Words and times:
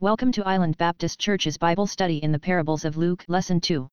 Welcome 0.00 0.30
to 0.30 0.46
Island 0.46 0.78
Baptist 0.78 1.18
Church's 1.18 1.56
Bible 1.56 1.88
study 1.88 2.18
in 2.18 2.30
the 2.30 2.38
parables 2.38 2.84
of 2.84 2.96
Luke, 2.96 3.24
Lesson 3.26 3.60
2. 3.60 3.90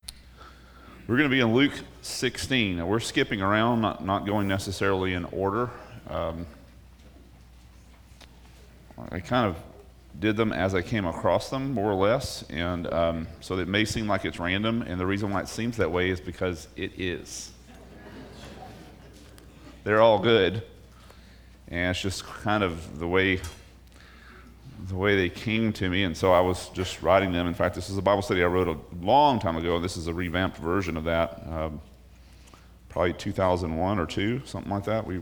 We're 1.08 1.16
going 1.16 1.28
to 1.28 1.34
be 1.34 1.40
in 1.40 1.52
Luke 1.52 1.72
16. 2.00 2.76
Now, 2.76 2.86
we're 2.86 3.00
skipping 3.00 3.42
around, 3.42 3.80
not, 3.80 4.06
not 4.06 4.24
going 4.24 4.46
necessarily 4.46 5.14
in 5.14 5.24
order. 5.24 5.68
Um, 6.08 6.46
I 9.10 9.18
kind 9.18 9.48
of 9.48 9.56
did 10.20 10.36
them 10.36 10.52
as 10.52 10.76
I 10.76 10.82
came 10.82 11.06
across 11.06 11.50
them, 11.50 11.74
more 11.74 11.90
or 11.90 11.96
less, 11.96 12.44
and 12.50 12.86
um, 12.94 13.26
so 13.40 13.58
it 13.58 13.66
may 13.66 13.84
seem 13.84 14.06
like 14.06 14.24
it's 14.24 14.38
random. 14.38 14.82
And 14.82 15.00
the 15.00 15.06
reason 15.06 15.30
why 15.30 15.40
it 15.40 15.48
seems 15.48 15.76
that 15.78 15.90
way 15.90 16.10
is 16.10 16.20
because 16.20 16.68
it 16.76 16.92
is. 17.00 17.50
They're 19.82 20.00
all 20.00 20.20
good, 20.20 20.62
and 21.66 21.90
it's 21.90 22.00
just 22.00 22.24
kind 22.24 22.62
of 22.62 23.00
the 23.00 23.08
way 23.08 23.40
the 24.88 24.94
way 24.94 25.16
they 25.16 25.28
came 25.28 25.72
to 25.74 25.88
me, 25.88 26.04
and 26.04 26.16
so 26.16 26.32
I 26.32 26.40
was 26.40 26.68
just 26.70 27.02
writing 27.02 27.32
them. 27.32 27.46
In 27.46 27.54
fact, 27.54 27.74
this 27.74 27.88
is 27.88 27.96
a 27.96 28.02
Bible 28.02 28.22
study 28.22 28.42
I 28.42 28.46
wrote 28.46 28.68
a 28.68 28.76
long 29.04 29.38
time 29.38 29.56
ago. 29.56 29.80
This 29.80 29.96
is 29.96 30.06
a 30.06 30.14
revamped 30.14 30.58
version 30.58 30.96
of 30.96 31.04
that, 31.04 31.42
um, 31.48 31.80
probably 32.88 33.14
2001 33.14 33.98
or 33.98 34.06
two, 34.06 34.42
something 34.44 34.70
like 34.70 34.84
that. 34.84 35.06
We, 35.06 35.20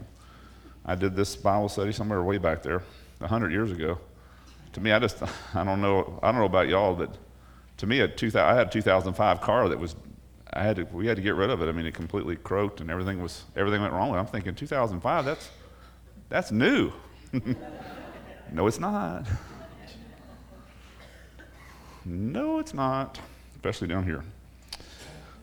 I 0.85 0.95
did 0.95 1.17
this 1.17 1.37
Bible 1.37 1.69
study 1.69 1.93
somewhere 1.93 2.23
way 2.23 2.39
back 2.39 2.63
there, 2.63 2.83
hundred 3.23 3.53
years 3.53 3.71
ago. 3.71 3.99
To 4.75 4.81
me, 4.81 4.93
I 4.93 4.99
just, 4.99 5.23
I 5.55 5.65
don't 5.65 5.81
know, 5.81 6.19
I 6.23 6.31
don't 6.33 6.41
know 6.41 6.47
about 6.47 6.69
y'all, 6.69 6.95
but 6.95 7.17
to 7.79 7.87
me, 7.87 8.01
at 8.01 8.17
2000, 8.17 8.41
I 8.41 8.55
had 8.55 8.69
a 8.69 8.71
2005 8.71 9.41
car 9.41 9.69
that 9.69 9.79
was, 9.79 9.97
I 10.53 10.63
had 10.63 10.77
to, 10.77 10.85
we 10.85 11.07
had 11.07 11.17
to 11.17 11.23
get 11.23 11.35
rid 11.35 11.51
of 11.51 11.63
it. 11.63 11.69
I 11.69 11.73
mean, 11.73 11.87
it 11.87 11.95
completely 11.95 12.37
croaked 12.37 12.81
and 12.81 12.91
everything 12.91 13.23
was, 13.23 13.45
everything 13.57 13.81
went 13.81 13.93
wrong. 13.93 14.15
I'm 14.15 14.27
thinking 14.27 14.55
2005, 14.55 15.25
that's, 15.25 15.51
that's 16.29 16.53
new. 16.53 16.93
no, 18.53 18.67
it's 18.67 18.79
not. 18.79 19.27
No, 22.05 22.59
it's 22.59 22.75
not, 22.75 23.19
especially 23.55 23.89
down 23.89 24.05
here. 24.05 24.23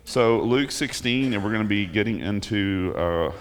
So, 0.04 0.42
Luke 0.42 0.72
16, 0.72 1.34
and 1.34 1.44
we're 1.44 1.50
going 1.52 1.64
to 1.64 1.68
be 1.68 1.86
getting 1.86 2.20
into 2.20 2.94
uh, 2.96 3.32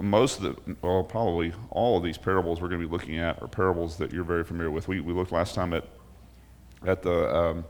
most 0.00 0.40
of 0.40 0.42
the, 0.42 0.76
well, 0.80 1.02
probably 1.02 1.52
all 1.70 1.98
of 1.98 2.02
these 2.02 2.16
parables 2.16 2.60
we're 2.60 2.68
going 2.68 2.80
to 2.80 2.86
be 2.86 2.92
looking 2.92 3.18
at 3.18 3.40
are 3.42 3.48
parables 3.48 3.96
that 3.96 4.12
you're 4.12 4.24
very 4.24 4.44
familiar 4.44 4.70
with. 4.70 4.88
We, 4.88 5.00
we 5.00 5.12
looked 5.12 5.32
last 5.32 5.54
time 5.54 5.74
at, 5.74 5.84
at 6.86 7.02
the 7.02 7.36
um, 7.36 7.64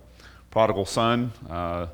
prodigal 0.50 0.84
son, 0.84 1.32
uh, 1.50 1.86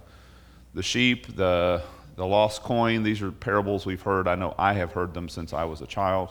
the 0.74 0.82
sheep, 0.82 1.36
the, 1.36 1.82
the 2.16 2.26
lost 2.26 2.62
coin. 2.62 3.02
These 3.02 3.22
are 3.22 3.30
parables 3.30 3.86
we've 3.86 4.02
heard. 4.02 4.28
I 4.28 4.34
know 4.34 4.54
I 4.58 4.74
have 4.74 4.92
heard 4.92 5.14
them 5.14 5.28
since 5.28 5.52
I 5.52 5.64
was 5.64 5.80
a 5.80 5.86
child. 5.86 6.30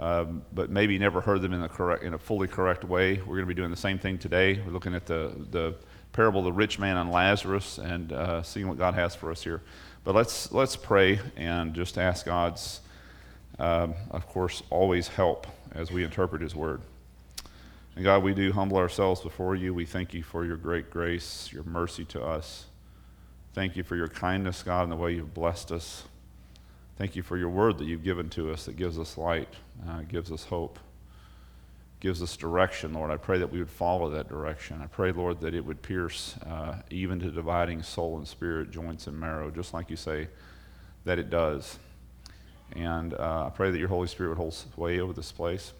Um, 0.00 0.42
but 0.52 0.70
maybe 0.70 0.96
never 0.96 1.20
heard 1.20 1.42
them 1.42 1.52
in, 1.52 1.60
the 1.60 1.68
correct, 1.68 2.04
in 2.04 2.14
a 2.14 2.18
fully 2.18 2.46
correct 2.46 2.84
way. 2.84 3.16
We're 3.16 3.36
going 3.36 3.40
to 3.40 3.46
be 3.46 3.54
doing 3.54 3.70
the 3.70 3.76
same 3.76 3.98
thing 3.98 4.18
today. 4.18 4.60
We're 4.64 4.72
looking 4.72 4.94
at 4.94 5.06
the, 5.06 5.32
the 5.50 5.74
parable 6.12 6.40
of 6.40 6.44
the 6.44 6.52
rich 6.52 6.78
man 6.78 6.96
and 6.96 7.10
Lazarus 7.10 7.78
and 7.78 8.12
uh, 8.12 8.42
seeing 8.42 8.68
what 8.68 8.78
God 8.78 8.94
has 8.94 9.14
for 9.14 9.30
us 9.30 9.42
here. 9.42 9.60
But 10.04 10.14
let's, 10.14 10.52
let's 10.52 10.76
pray 10.76 11.18
and 11.36 11.74
just 11.74 11.98
ask 11.98 12.26
God's, 12.26 12.80
um, 13.58 13.94
of 14.10 14.26
course, 14.28 14.62
always 14.70 15.08
help 15.08 15.46
as 15.74 15.90
we 15.90 16.04
interpret 16.04 16.42
His 16.42 16.54
word. 16.54 16.80
And 17.94 18.04
God, 18.04 18.22
we 18.22 18.32
do 18.32 18.52
humble 18.52 18.76
ourselves 18.76 19.20
before 19.20 19.56
you. 19.56 19.74
We 19.74 19.84
thank 19.84 20.14
you 20.14 20.22
for 20.22 20.44
your 20.44 20.56
great 20.56 20.90
grace, 20.90 21.50
your 21.52 21.64
mercy 21.64 22.04
to 22.06 22.22
us. 22.22 22.66
Thank 23.54 23.76
you 23.76 23.82
for 23.82 23.96
your 23.96 24.08
kindness, 24.08 24.62
God, 24.62 24.84
and 24.84 24.92
the 24.92 24.96
way 24.96 25.14
you've 25.14 25.34
blessed 25.34 25.72
us. 25.72 26.04
Thank 26.98 27.14
you 27.14 27.22
for 27.22 27.36
your 27.36 27.48
word 27.48 27.78
that 27.78 27.84
you've 27.84 28.02
given 28.02 28.28
to 28.30 28.52
us 28.52 28.64
that 28.64 28.74
gives 28.74 28.98
us 28.98 29.16
light, 29.16 29.54
uh, 29.88 30.00
gives 30.02 30.32
us 30.32 30.42
hope, 30.42 30.80
gives 32.00 32.20
us 32.20 32.36
direction, 32.36 32.92
Lord. 32.92 33.12
I 33.12 33.16
pray 33.16 33.38
that 33.38 33.52
we 33.52 33.60
would 33.60 33.70
follow 33.70 34.10
that 34.10 34.28
direction. 34.28 34.80
I 34.82 34.88
pray, 34.88 35.12
Lord, 35.12 35.40
that 35.42 35.54
it 35.54 35.64
would 35.64 35.80
pierce 35.80 36.36
uh, 36.38 36.82
even 36.90 37.20
to 37.20 37.30
dividing 37.30 37.84
soul 37.84 38.18
and 38.18 38.26
spirit, 38.26 38.72
joints 38.72 39.06
and 39.06 39.16
marrow, 39.16 39.48
just 39.48 39.72
like 39.72 39.90
you 39.90 39.96
say 39.96 40.26
that 41.04 41.20
it 41.20 41.30
does. 41.30 41.78
And 42.72 43.14
uh, 43.14 43.46
I 43.46 43.50
pray 43.50 43.70
that 43.70 43.78
your 43.78 43.88
Holy 43.88 44.08
Spirit 44.08 44.30
would 44.30 44.38
hold 44.38 44.54
sway 44.54 44.98
over 44.98 45.12
this 45.12 45.30
place, 45.30 45.72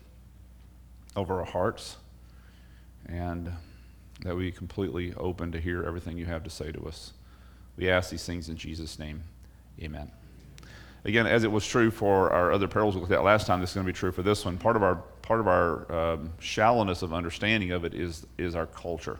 over 1.16 1.40
our 1.40 1.46
hearts, 1.46 1.96
and 3.06 3.50
that 4.22 4.36
we 4.36 4.52
completely 4.52 5.14
open 5.16 5.50
to 5.50 5.60
hear 5.60 5.82
everything 5.82 6.16
you 6.16 6.26
have 6.26 6.44
to 6.44 6.50
say 6.50 6.70
to 6.70 6.86
us. 6.86 7.12
We 7.76 7.90
ask 7.90 8.08
these 8.08 8.24
things 8.24 8.48
in 8.48 8.56
Jesus' 8.56 9.00
name. 9.00 9.24
Amen 9.82 10.12
again, 11.04 11.26
as 11.26 11.44
it 11.44 11.52
was 11.52 11.66
true 11.66 11.90
for 11.90 12.32
our 12.32 12.52
other 12.52 12.68
parables 12.68 12.94
we 12.94 13.00
looked 13.00 13.12
at 13.12 13.22
last 13.22 13.46
time, 13.46 13.60
this 13.60 13.70
is 13.70 13.74
going 13.74 13.86
to 13.86 13.92
be 13.92 13.96
true 13.96 14.12
for 14.12 14.22
this 14.22 14.44
one. 14.44 14.58
Part 14.58 14.76
of 14.76 14.82
our 14.82 14.96
part 15.22 15.40
of 15.40 15.48
our 15.48 15.92
um, 15.92 16.32
shallowness 16.38 17.02
of 17.02 17.12
understanding 17.12 17.72
of 17.72 17.84
it 17.84 17.94
is 17.94 18.26
is 18.38 18.54
our 18.54 18.66
culture. 18.66 19.18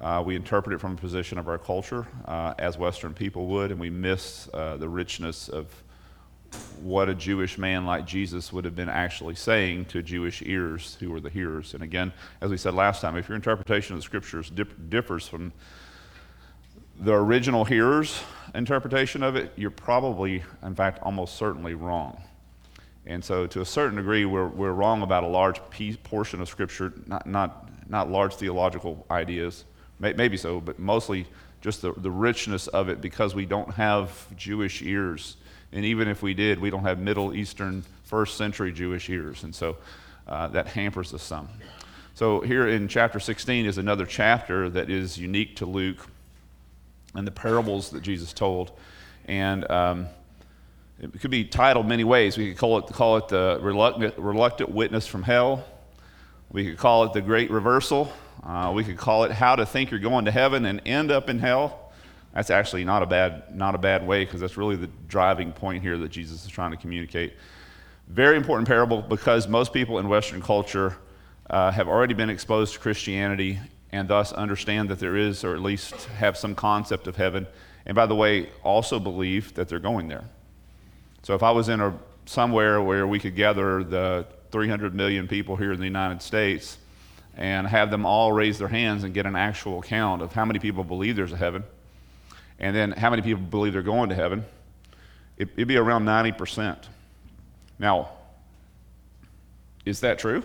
Uh, 0.00 0.22
we 0.24 0.36
interpret 0.36 0.74
it 0.74 0.78
from 0.78 0.92
a 0.92 0.96
position 0.96 1.38
of 1.38 1.48
our 1.48 1.56
culture, 1.56 2.06
uh, 2.26 2.52
as 2.58 2.76
Western 2.76 3.14
people 3.14 3.46
would, 3.46 3.70
and 3.70 3.80
we 3.80 3.88
miss 3.88 4.46
uh, 4.52 4.76
the 4.76 4.88
richness 4.88 5.48
of 5.48 5.68
what 6.82 7.08
a 7.08 7.14
Jewish 7.14 7.58
man 7.58 7.86
like 7.86 8.06
Jesus 8.06 8.52
would 8.52 8.64
have 8.64 8.76
been 8.76 8.88
actually 8.88 9.34
saying 9.34 9.86
to 9.86 10.02
Jewish 10.02 10.42
ears 10.42 10.96
who 11.00 11.10
were 11.10 11.20
the 11.20 11.30
hearers. 11.30 11.74
And 11.74 11.82
again, 11.82 12.12
as 12.40 12.50
we 12.50 12.56
said 12.56 12.74
last 12.74 13.00
time, 13.00 13.16
if 13.16 13.28
your 13.28 13.36
interpretation 13.36 13.94
of 13.94 13.98
the 14.00 14.04
scriptures 14.04 14.50
dip, 14.50 14.90
differs 14.90 15.26
from 15.26 15.52
the 16.98 17.12
original 17.12 17.64
hearer's 17.64 18.20
interpretation 18.56 19.22
of 19.22 19.36
it, 19.36 19.52
you're 19.56 19.70
probably, 19.70 20.42
in 20.62 20.74
fact, 20.74 21.00
almost 21.02 21.36
certainly 21.36 21.74
wrong. 21.74 22.20
And 23.06 23.24
so, 23.24 23.46
to 23.46 23.60
a 23.60 23.64
certain 23.64 23.96
degree, 23.96 24.24
we're, 24.24 24.48
we're 24.48 24.72
wrong 24.72 25.02
about 25.02 25.22
a 25.22 25.28
large 25.28 25.60
piece, 25.70 25.96
portion 25.96 26.40
of 26.40 26.48
Scripture, 26.48 26.92
not, 27.06 27.26
not, 27.26 27.68
not 27.88 28.10
large 28.10 28.34
theological 28.34 29.06
ideas, 29.10 29.64
May, 29.98 30.12
maybe 30.12 30.36
so, 30.36 30.60
but 30.60 30.78
mostly 30.78 31.26
just 31.60 31.82
the, 31.82 31.92
the 31.92 32.10
richness 32.10 32.66
of 32.68 32.88
it 32.88 33.00
because 33.00 33.34
we 33.34 33.46
don't 33.46 33.72
have 33.74 34.26
Jewish 34.36 34.82
ears. 34.82 35.36
And 35.72 35.84
even 35.84 36.08
if 36.08 36.22
we 36.22 36.34
did, 36.34 36.60
we 36.60 36.70
don't 36.70 36.82
have 36.82 36.98
Middle 36.98 37.34
Eastern 37.34 37.82
first 38.04 38.36
century 38.36 38.72
Jewish 38.72 39.08
ears. 39.08 39.42
And 39.42 39.54
so 39.54 39.76
uh, 40.28 40.48
that 40.48 40.68
hampers 40.68 41.14
us 41.14 41.22
some. 41.22 41.48
So, 42.14 42.40
here 42.40 42.68
in 42.68 42.88
chapter 42.88 43.20
16 43.20 43.66
is 43.66 43.76
another 43.76 44.06
chapter 44.06 44.70
that 44.70 44.88
is 44.88 45.18
unique 45.18 45.56
to 45.56 45.66
Luke 45.66 46.08
and 47.16 47.26
the 47.26 47.32
parables 47.32 47.90
that 47.90 48.02
Jesus 48.02 48.32
told. 48.32 48.72
And 49.26 49.68
um, 49.70 50.08
it 51.00 51.20
could 51.20 51.30
be 51.30 51.44
titled 51.44 51.86
many 51.86 52.04
ways. 52.04 52.38
We 52.38 52.48
could 52.48 52.58
call 52.58 52.78
it, 52.78 52.86
call 52.86 53.16
it 53.18 53.28
the 53.28 53.58
reluctant, 53.60 54.16
reluctant 54.18 54.70
witness 54.70 55.06
from 55.06 55.22
hell. 55.22 55.64
We 56.50 56.64
could 56.64 56.78
call 56.78 57.04
it 57.04 57.12
the 57.12 57.20
great 57.20 57.50
reversal. 57.50 58.12
Uh, 58.42 58.72
we 58.74 58.84
could 58.84 58.96
call 58.96 59.24
it 59.24 59.32
how 59.32 59.56
to 59.56 59.66
think 59.66 59.90
you're 59.90 60.00
going 60.00 60.24
to 60.26 60.30
heaven 60.30 60.64
and 60.66 60.80
end 60.86 61.10
up 61.10 61.28
in 61.28 61.38
hell. 61.38 61.92
That's 62.32 62.50
actually 62.50 62.84
not 62.84 63.02
a 63.02 63.06
bad, 63.06 63.56
not 63.56 63.74
a 63.74 63.78
bad 63.78 64.06
way 64.06 64.24
because 64.24 64.40
that's 64.40 64.56
really 64.56 64.76
the 64.76 64.90
driving 65.08 65.52
point 65.52 65.82
here 65.82 65.98
that 65.98 66.10
Jesus 66.10 66.44
is 66.44 66.50
trying 66.50 66.70
to 66.70 66.76
communicate. 66.76 67.34
Very 68.08 68.36
important 68.36 68.68
parable 68.68 69.02
because 69.02 69.48
most 69.48 69.72
people 69.72 69.98
in 69.98 70.08
Western 70.08 70.40
culture 70.40 70.96
uh, 71.50 71.70
have 71.72 71.88
already 71.88 72.14
been 72.14 72.30
exposed 72.30 72.74
to 72.74 72.78
Christianity 72.78 73.58
and 73.92 74.08
thus 74.08 74.32
understand 74.32 74.88
that 74.90 74.98
there 74.98 75.16
is, 75.16 75.44
or 75.44 75.54
at 75.54 75.62
least 75.62 75.94
have 76.18 76.36
some 76.36 76.54
concept 76.54 77.06
of 77.06 77.16
heaven. 77.16 77.46
And 77.84 77.94
by 77.94 78.06
the 78.06 78.14
way, 78.14 78.50
also 78.62 78.98
believe 78.98 79.54
that 79.54 79.68
they're 79.68 79.78
going 79.78 80.08
there. 80.08 80.24
So 81.22 81.34
if 81.34 81.42
I 81.42 81.50
was 81.50 81.68
in 81.68 81.80
a, 81.80 81.98
somewhere 82.26 82.82
where 82.82 83.06
we 83.06 83.18
could 83.18 83.36
gather 83.36 83.84
the 83.84 84.26
300 84.50 84.94
million 84.94 85.28
people 85.28 85.56
here 85.56 85.72
in 85.72 85.78
the 85.78 85.84
United 85.84 86.22
States 86.22 86.78
and 87.36 87.66
have 87.66 87.90
them 87.90 88.06
all 88.06 88.32
raise 88.32 88.58
their 88.58 88.68
hands 88.68 89.04
and 89.04 89.12
get 89.12 89.26
an 89.26 89.36
actual 89.36 89.82
count 89.82 90.22
of 90.22 90.32
how 90.32 90.44
many 90.44 90.58
people 90.58 90.82
believe 90.82 91.16
there's 91.16 91.32
a 91.32 91.36
heaven, 91.36 91.62
and 92.58 92.74
then 92.74 92.92
how 92.92 93.10
many 93.10 93.22
people 93.22 93.42
believe 93.42 93.72
they're 93.72 93.82
going 93.82 94.08
to 94.08 94.14
heaven, 94.14 94.44
it, 95.36 95.48
it'd 95.54 95.68
be 95.68 95.76
around 95.76 96.04
90%. 96.04 96.84
Now, 97.78 98.10
is 99.84 100.00
that 100.00 100.18
true? 100.18 100.42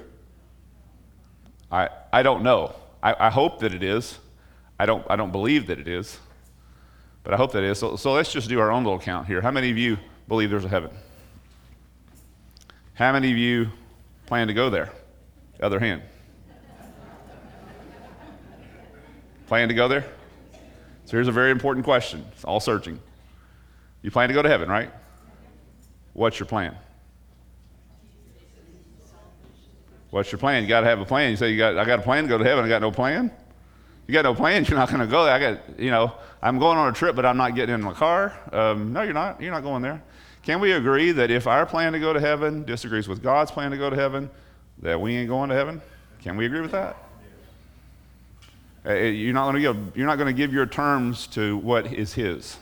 I, 1.72 1.90
I 2.12 2.24
don't 2.24 2.44
know. 2.44 2.76
I, 3.04 3.28
I, 3.28 3.30
hope 3.30 3.60
that 3.60 3.74
it 3.74 3.84
is. 3.84 4.20
I 4.80 4.86
don't, 4.86 5.06
I 5.10 5.16
don't 5.16 5.32
believe 5.32 5.68
that 5.68 5.80
it 5.80 5.88
is, 5.88 6.20
but 7.24 7.34
I 7.34 7.38
hope 7.38 7.52
that 7.54 7.64
it 7.64 7.70
is. 7.70 7.80
So, 7.80 7.96
so 7.96 8.14
let's 8.14 8.32
just 8.32 8.50
do 8.50 8.60
our 8.60 8.72
own 8.72 8.84
little 8.84 9.00
count 9.00 9.28
here. 9.28 9.42
How 9.42 9.52
many 9.52 9.72
of 9.72 9.78
you 9.78 9.98
believe 10.28 10.50
there's 10.50 10.66
a 10.66 10.70
heaven? 10.70 10.92
How 12.94 13.12
many 13.12 13.32
of 13.32 13.38
you 13.38 13.70
plan 14.28 14.48
to 14.48 14.54
go 14.54 14.70
there? 14.70 14.92
Other 15.62 15.80
hand. 15.80 16.02
plan 19.48 19.68
to 19.68 19.74
go 19.74 19.88
there? 19.88 20.06
So 21.06 21.18
here's 21.18 21.28
a 21.28 21.32
very 21.32 21.52
important 21.52 21.84
question. 21.84 22.26
It's 22.32 22.46
all 22.46 22.60
searching. 22.60 23.00
You 24.02 24.10
plan 24.10 24.30
to 24.30 24.34
go 24.34 24.42
to 24.42 24.50
heaven, 24.50 24.70
right? 24.70 24.90
What's 26.14 26.40
your 26.40 26.48
plan? 26.48 26.76
What's 30.12 30.32
your 30.32 30.40
plan? 30.40 30.64
You 30.64 30.70
got 30.70 30.82
to 30.82 30.88
have 30.88 31.00
a 31.00 31.06
plan. 31.06 31.32
You 31.32 31.38
say, 31.38 31.52
you 31.52 31.58
got, 31.58 31.78
I 31.78 31.86
got 31.86 32.00
a 32.00 32.02
plan 32.02 32.24
to 32.24 32.30
go 32.30 32.38
to 32.38 32.44
heaven. 32.44 32.64
I 32.64 32.68
got 32.68 32.82
no 32.82 32.92
plan. 32.92 33.32
You 34.08 34.14
got 34.14 34.24
no 34.24 34.36
plans. 34.36 34.70
You're 34.70 34.78
not 34.78 34.90
going 34.90 35.02
to 35.02 35.08
go 35.08 35.24
there. 35.26 35.34
I 35.34 35.40
got, 35.40 35.80
you 35.80 35.90
know, 35.90 36.14
I'm 36.42 36.60
going 36.60 36.78
on 36.78 36.90
a 36.90 36.94
trip, 36.94 37.16
but 37.16 37.26
I'm 37.26 37.38
not 37.38 37.56
getting 37.56 37.74
in 37.74 37.82
my 37.82 37.94
car. 37.94 38.38
Um, 38.52 38.94
no, 38.94 39.04
you're 39.04 39.14
not. 39.14 39.42
You're 39.42 39.52
not 39.52 39.64
going 39.64 39.82
there. 39.84 40.02
Can 40.44 40.60
we 40.60 40.72
agree 40.72 41.12
that 41.12 41.30
if 41.30 41.46
our 41.46 41.66
plan 41.68 41.94
to 41.94 42.00
go 42.00 42.14
to 42.14 42.20
heaven 42.20 42.64
disagrees 42.66 43.08
with 43.08 43.22
God's 43.22 43.52
plan 43.52 43.72
to 43.72 43.78
go 43.78 43.90
to 43.90 43.96
heaven, 43.96 44.30
that 44.80 45.00
we 45.00 45.16
ain't 45.16 45.30
going 45.30 45.50
to 45.50 45.56
heaven? 45.56 45.82
Can 46.22 46.36
we 46.36 46.48
agree 46.48 46.62
with 46.62 46.72
that? 46.72 46.98
Uh, 48.86 48.94
You're 48.96 49.34
not 49.34 49.44
going 49.44 49.56
to 49.56 49.62
give, 49.62 49.96
you're 49.96 50.08
not 50.08 50.16
going 50.18 50.28
to 50.28 50.34
give 50.34 50.52
your 50.52 50.66
terms 50.66 51.28
to 51.28 51.58
what 51.58 51.94
is 51.94 52.14
his. 52.14 52.58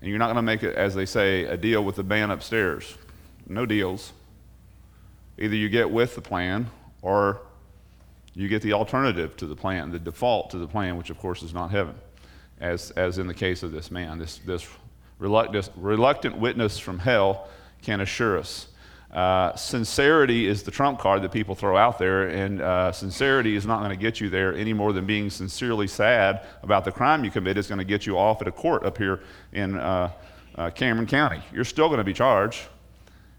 And 0.00 0.08
you're 0.08 0.18
not 0.20 0.26
going 0.26 0.36
to 0.36 0.42
make 0.42 0.62
it, 0.62 0.76
as 0.76 0.94
they 0.94 1.06
say, 1.06 1.44
a 1.44 1.56
deal 1.56 1.84
with 1.84 1.96
the 1.96 2.04
man 2.04 2.30
upstairs. 2.30 2.96
No 3.48 3.66
deals. 3.66 4.12
Either 5.40 5.56
you 5.56 5.70
get 5.70 5.90
with 5.90 6.14
the 6.14 6.20
plan 6.20 6.70
or 7.02 7.40
you 8.34 8.46
get 8.46 8.62
the 8.62 8.74
alternative 8.74 9.36
to 9.38 9.46
the 9.46 9.56
plan, 9.56 9.90
the 9.90 9.98
default 9.98 10.50
to 10.50 10.58
the 10.58 10.68
plan, 10.68 10.96
which 10.96 11.10
of 11.10 11.18
course 11.18 11.42
is 11.42 11.54
not 11.54 11.70
heaven, 11.70 11.94
as, 12.60 12.90
as 12.92 13.18
in 13.18 13.26
the 13.26 13.34
case 13.34 13.62
of 13.62 13.72
this 13.72 13.90
man. 13.90 14.18
This, 14.18 14.38
this 14.38 14.68
reluctant, 15.18 15.70
reluctant 15.76 16.38
witness 16.38 16.78
from 16.78 16.98
hell 16.98 17.48
can 17.82 18.00
assure 18.00 18.38
us. 18.38 18.68
Uh, 19.12 19.56
sincerity 19.56 20.46
is 20.46 20.62
the 20.62 20.70
trump 20.70 21.00
card 21.00 21.22
that 21.22 21.32
people 21.32 21.56
throw 21.56 21.76
out 21.76 21.98
there, 21.98 22.28
and 22.28 22.60
uh, 22.60 22.92
sincerity 22.92 23.56
is 23.56 23.66
not 23.66 23.78
going 23.78 23.90
to 23.90 23.96
get 23.96 24.20
you 24.20 24.28
there 24.28 24.54
any 24.54 24.72
more 24.72 24.92
than 24.92 25.04
being 25.04 25.28
sincerely 25.28 25.88
sad 25.88 26.46
about 26.62 26.84
the 26.84 26.92
crime 26.92 27.24
you 27.24 27.30
commit 27.30 27.58
is 27.58 27.66
going 27.66 27.78
to 27.78 27.84
get 27.84 28.06
you 28.06 28.16
off 28.16 28.40
at 28.40 28.46
a 28.46 28.52
court 28.52 28.84
up 28.84 28.98
here 28.98 29.20
in 29.52 29.76
uh, 29.76 30.12
uh 30.54 30.70
Cameron 30.70 31.08
County. 31.08 31.42
You're 31.52 31.64
still 31.64 31.88
going 31.88 31.98
to 31.98 32.04
be 32.04 32.12
charged, 32.12 32.60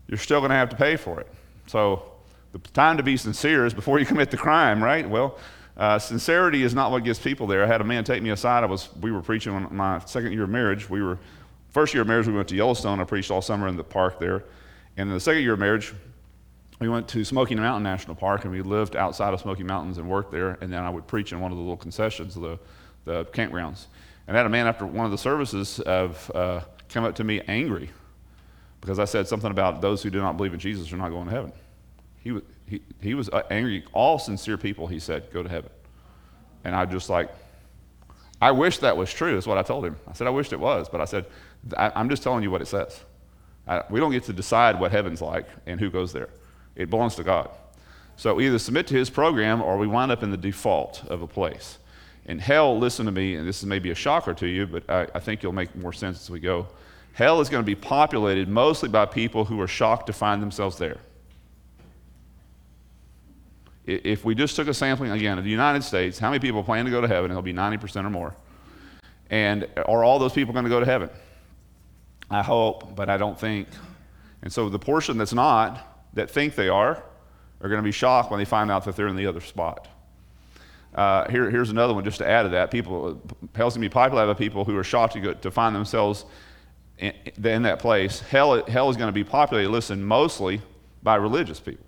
you're 0.08 0.18
still 0.18 0.42
going 0.42 0.50
to 0.50 0.58
have 0.58 0.70
to 0.70 0.76
pay 0.76 0.98
for 0.98 1.22
it. 1.22 1.28
So, 1.68 2.12
the 2.52 2.60
time 2.60 2.98
to 2.98 3.04
be 3.04 3.16
sincere 3.18 3.66
is 3.66 3.74
before 3.74 4.00
you 4.00 4.06
commit 4.06 4.30
the 4.30 4.38
crime, 4.38 4.84
right? 4.84 5.10
Well, 5.10 5.38
uh, 5.78 5.98
sincerity 6.00 6.64
is 6.64 6.76
not 6.76 6.92
what 6.92 7.04
gets 7.04 7.18
people 7.18 7.48
there. 7.48 7.64
I 7.64 7.68
had 7.68 7.82
a 7.82 7.86
man 7.86 8.04
take 8.04 8.22
me 8.22 8.30
aside. 8.30 8.64
I 8.64 8.68
was, 8.68 8.90
we 9.00 9.12
were 9.12 9.22
preaching 9.22 9.54
on 9.54 9.74
my 9.74 10.00
second 10.06 10.34
year 10.34 10.44
of 10.44 10.50
marriage. 10.50 10.90
We 10.90 11.02
were, 11.02 11.18
first 11.70 11.94
year 11.94 12.02
of 12.02 12.08
marriage, 12.08 12.28
we 12.28 12.34
went 12.34 12.50
to 12.50 12.56
Yellowstone. 12.56 13.00
I 13.00 13.06
preached 13.06 13.32
all 13.32 13.42
summer 13.42 13.68
in 13.68 13.78
the 13.78 13.84
park 13.84 14.20
there. 14.20 14.44
And 14.98 15.08
in 15.10 15.14
the 15.14 15.20
second 15.20 15.44
year 15.44 15.54
of 15.54 15.60
marriage, 15.60 15.94
we 16.80 16.90
went 16.90 17.08
to 17.10 17.24
Smoky 17.24 17.56
Mountain 17.56 17.84
National 17.84 18.16
Park 18.16 18.44
and 18.44 18.52
we 18.52 18.62
lived 18.62 18.96
outside 18.96 19.34
of 19.34 19.40
Smoky 19.40 19.64
Mountains 19.64 19.98
and 19.98 20.10
worked 20.10 20.32
there. 20.32 20.58
And 20.62 20.74
then 20.74 20.84
I 20.84 20.90
would 20.90 21.08
preach 21.08 21.32
in 21.32 21.40
one 21.40 21.52
of 21.52 21.58
the 21.58 21.64
little 21.64 21.78
concessions, 21.78 22.36
the, 22.36 22.60
the 23.06 23.26
campgrounds. 23.26 23.86
And 24.28 24.36
I 24.36 24.40
had 24.40 24.46
a 24.46 24.50
man 24.50 24.68
after 24.68 24.86
one 24.86 25.06
of 25.06 25.12
the 25.12 25.18
services 25.18 25.80
of, 25.80 26.30
uh, 26.36 26.62
come 26.90 27.06
up 27.06 27.16
to 27.16 27.24
me 27.24 27.42
angry 27.48 27.92
because 28.82 29.00
I 29.00 29.06
said 29.06 29.28
something 29.28 29.52
about 29.52 29.82
those 29.82 30.04
who 30.04 30.10
do 30.10 30.20
not 30.20 30.38
believe 30.38 30.54
in 30.54 30.60
Jesus 30.60 30.92
are 30.92 30.98
not 30.98 31.10
going 31.10 31.26
to 31.26 31.32
heaven. 31.32 31.54
He, 32.24 32.32
was, 32.32 32.44
he, 32.68 32.82
he 33.00 33.14
was 33.14 33.30
uh, 33.30 33.44
angry. 33.50 33.86
All 33.94 34.20
sincere 34.20 34.58
people, 34.58 34.88
he 34.88 35.00
said, 35.00 35.32
go 35.32 35.42
to 35.44 35.50
heaven. 35.50 35.70
And 36.64 36.76
I 36.76 36.86
just 36.86 37.10
like, 37.10 37.30
I 38.42 38.52
wish 38.52 38.80
that 38.80 38.98
was 38.98 39.14
true, 39.14 39.38
is 39.38 39.46
what 39.46 39.58
I 39.58 39.62
told 39.62 39.86
him. 39.86 39.96
I 40.08 40.14
said, 40.14 40.28
I 40.28 40.32
wished 40.32 40.52
it 40.52 40.60
was, 40.60 40.90
but 40.90 41.00
I 41.00 41.06
said, 41.06 41.26
I, 41.78 41.92
I'm 41.96 42.10
just 42.10 42.24
telling 42.24 42.44
you 42.44 42.50
what 42.50 42.62
it 42.62 42.68
says. 42.68 43.00
I, 43.68 43.84
we 43.90 44.00
don't 44.00 44.12
get 44.12 44.24
to 44.26 44.34
decide 44.34 44.80
what 44.80 44.92
heaven's 44.92 45.22
like 45.22 45.48
and 45.68 45.80
who 45.80 45.92
goes 45.92 46.12
there. 46.12 46.30
It 46.76 46.90
belongs 46.90 47.16
to 47.16 47.24
God. 47.24 47.50
So 48.18 48.42
either 48.42 48.58
submit 48.58 48.88
to 48.88 48.96
his 48.96 49.10
program 49.10 49.62
or 49.62 49.78
we 49.78 49.88
wind 49.88 50.12
up 50.12 50.24
in 50.24 50.32
the 50.32 50.38
default 50.38 51.04
of 51.08 51.22
a 51.22 51.28
place. 51.28 51.78
And 52.26 52.42
hell, 52.42 52.78
listen 52.78 53.06
to 53.06 53.12
me, 53.12 53.36
and 53.36 53.48
this 53.48 53.60
is 53.60 53.66
maybe 53.66 53.92
a 53.92 53.96
shocker 53.96 54.34
to 54.36 54.48
you, 54.48 54.68
but 54.68 54.90
I, 54.90 55.08
I 55.16 55.20
think 55.20 55.42
you'll 55.42 55.54
make 55.54 55.76
more 55.76 55.94
sense 55.94 56.22
as 56.22 56.30
we 56.30 56.40
go. 56.40 56.68
Hell 57.14 57.42
is 57.42 57.50
going 57.50 57.64
to 57.64 57.66
be 57.66 57.76
populated 57.76 58.48
mostly 58.48 58.90
by 58.90 59.06
people 59.06 59.46
who 59.46 59.60
are 59.60 59.68
shocked 59.68 60.08
to 60.08 60.14
find 60.14 60.42
themselves 60.42 60.78
there. 60.78 60.98
If 63.86 64.24
we 64.24 64.36
just 64.36 64.56
took 64.56 64.68
a 64.68 64.74
sampling 64.74 65.12
again 65.12 65.38
of 65.38 65.44
the 65.44 65.50
United 65.50 65.84
States, 65.84 66.20
how 66.20 66.30
many 66.30 66.40
people 66.40 66.64
plan 66.64 66.86
to 66.86 66.92
go 66.92 67.02
to 67.02 67.08
heaven? 67.08 67.32
It'll 67.32 67.42
be 67.42 67.54
90% 67.54 68.06
or 68.06 68.10
more. 68.10 68.36
And 69.30 69.68
are 69.76 70.04
all 70.04 70.20
those 70.20 70.34
people 70.34 70.54
going 70.54 70.66
to 70.66 70.70
go 70.70 70.80
to 70.80 70.86
heaven? 70.86 71.10
I 72.30 72.44
hope, 72.44 72.96
but 72.96 73.10
I 73.10 73.18
don't 73.18 73.40
think. 73.40 73.68
And 74.42 74.54
so 74.54 74.70
the 74.70 74.80
portion 74.80 75.18
that's 75.18 75.34
not, 75.34 76.08
that 76.14 76.30
think 76.30 76.56
they 76.56 76.70
are, 76.70 77.04
are 77.62 77.70
going 77.70 77.80
to 77.80 77.84
be 77.84 77.92
shocked 77.92 78.32
when 78.32 78.40
they 78.40 78.46
find 78.46 78.72
out 78.72 78.86
that 78.86 78.96
they're 78.96 79.08
in 79.08 79.16
the 79.16 79.28
other 79.28 79.42
spot. 79.42 79.88
Uh, 80.94 81.30
here, 81.30 81.50
here's 81.50 81.70
another 81.70 81.94
one 81.94 82.04
just 82.04 82.18
to 82.20 82.28
add 82.28 82.44
to 82.44 82.50
that. 82.50 82.72
People, 82.72 83.22
hell's 83.56 83.76
going 83.76 83.84
to 83.84 83.90
be 83.90 83.94
populated 83.94 84.34
by 84.34 84.38
people 84.38 84.66
who 84.66 84.78
are 84.78 84.84
shocked 84.84 85.14
to, 85.14 85.20
go, 85.20 85.34
to 85.34 85.52
find 85.52 85.76
themselves 85.76 86.26
in, 87.02 87.14
in 87.44 87.64
that 87.64 87.80
place. 87.80 88.22
Hell, 88.22 88.64
hell 88.66 88.90
is 88.90 88.96
going 88.96 89.10
to 89.10 89.14
be 89.14 89.24
populated, 89.24 89.70
listen, 89.70 90.04
mostly 90.04 90.62
by 91.04 91.16
religious 91.16 91.60
people. 91.60 91.86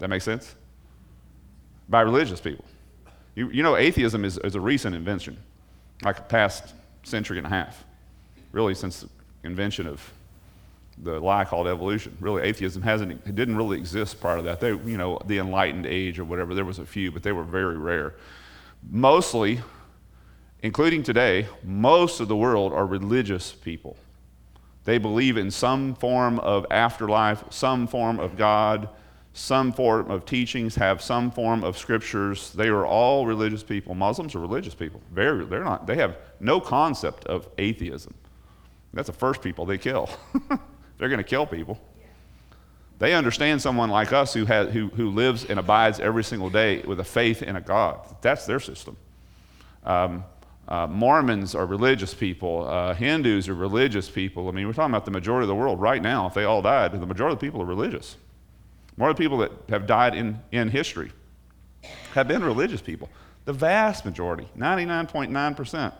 That 0.00 0.08
makes 0.08 0.24
sense? 0.24 0.54
By 1.88 2.02
religious 2.02 2.40
people. 2.40 2.64
You, 3.34 3.48
you 3.50 3.62
know, 3.62 3.76
atheism 3.76 4.24
is, 4.24 4.38
is 4.38 4.54
a 4.54 4.60
recent 4.60 4.94
invention, 4.94 5.38
like 6.02 6.18
a 6.18 6.22
past 6.22 6.74
century 7.04 7.38
and 7.38 7.46
a 7.46 7.50
half, 7.50 7.84
really 8.52 8.74
since 8.74 9.00
the 9.00 9.08
invention 9.44 9.86
of 9.86 10.12
the 11.02 11.20
lie 11.20 11.44
called 11.44 11.68
evolution. 11.68 12.16
Really, 12.20 12.42
atheism 12.42 12.82
hasn't, 12.82 13.12
it 13.12 13.34
didn't 13.36 13.56
really 13.56 13.78
exist 13.78 14.20
prior 14.20 14.38
to 14.38 14.42
that. 14.42 14.60
They, 14.60 14.70
you 14.70 14.96
know, 14.96 15.20
the 15.26 15.38
enlightened 15.38 15.86
age 15.86 16.18
or 16.18 16.24
whatever, 16.24 16.54
there 16.54 16.64
was 16.64 16.80
a 16.80 16.86
few, 16.86 17.12
but 17.12 17.22
they 17.22 17.32
were 17.32 17.44
very 17.44 17.78
rare. 17.78 18.14
Mostly, 18.90 19.60
including 20.62 21.02
today, 21.02 21.46
most 21.62 22.20
of 22.20 22.28
the 22.28 22.36
world 22.36 22.72
are 22.72 22.86
religious 22.86 23.52
people. 23.52 23.96
They 24.84 24.98
believe 24.98 25.36
in 25.36 25.50
some 25.50 25.94
form 25.94 26.38
of 26.40 26.66
afterlife, 26.70 27.44
some 27.50 27.86
form 27.86 28.18
of 28.18 28.36
God, 28.36 28.88
some 29.34 29.72
form 29.72 30.10
of 30.10 30.24
teachings, 30.24 30.74
have 30.76 31.02
some 31.02 31.30
form 31.30 31.62
of 31.62 31.76
scriptures. 31.76 32.52
They 32.52 32.68
are 32.68 32.86
all 32.86 33.26
religious 33.26 33.62
people. 33.62 33.94
Muslims 33.94 34.34
are 34.34 34.40
religious 34.40 34.74
people. 34.74 35.00
Very, 35.12 35.44
they're 35.44 35.62
not, 35.62 35.86
they 35.86 35.96
have 35.96 36.16
no 36.40 36.60
concept 36.60 37.24
of 37.26 37.48
atheism. 37.58 38.14
That's 38.94 39.08
the 39.08 39.12
first 39.12 39.42
people 39.42 39.66
they 39.66 39.78
kill. 39.78 40.08
they're 40.98 41.08
going 41.08 41.18
to 41.18 41.24
kill 41.24 41.46
people. 41.46 41.78
They 42.98 43.14
understand 43.14 43.62
someone 43.62 43.90
like 43.90 44.12
us 44.12 44.34
who, 44.34 44.44
has, 44.46 44.72
who, 44.72 44.88
who 44.88 45.10
lives 45.10 45.44
and 45.44 45.60
abides 45.60 46.00
every 46.00 46.24
single 46.24 46.50
day 46.50 46.80
with 46.80 46.98
a 46.98 47.04
faith 47.04 47.42
in 47.42 47.54
a 47.54 47.60
God. 47.60 48.00
That's 48.22 48.44
their 48.46 48.58
system. 48.58 48.96
Um, 49.84 50.24
uh, 50.68 50.86
Mormons 50.86 51.54
are 51.54 51.64
religious 51.64 52.12
people. 52.12 52.68
Uh, 52.68 52.94
Hindus 52.94 53.48
are 53.48 53.54
religious 53.54 54.10
people. 54.10 54.48
I 54.48 54.50
mean, 54.52 54.66
we're 54.66 54.74
talking 54.74 54.92
about 54.92 55.06
the 55.06 55.10
majority 55.10 55.44
of 55.44 55.48
the 55.48 55.54
world 55.54 55.80
right 55.80 56.02
now. 56.02 56.26
If 56.26 56.34
they 56.34 56.44
all 56.44 56.60
died, 56.60 56.92
the 56.92 57.06
majority 57.06 57.32
of 57.32 57.40
the 57.40 57.46
people 57.46 57.62
are 57.62 57.66
religious. 57.66 58.16
More 58.98 59.08
of 59.10 59.16
the 59.16 59.22
people 59.22 59.38
that 59.38 59.52
have 59.70 59.86
died 59.86 60.14
in, 60.14 60.38
in 60.52 60.68
history 60.68 61.10
have 62.12 62.28
been 62.28 62.44
religious 62.44 62.82
people. 62.82 63.08
The 63.46 63.52
vast 63.54 64.04
majority, 64.04 64.46
99.9%. 64.58 65.92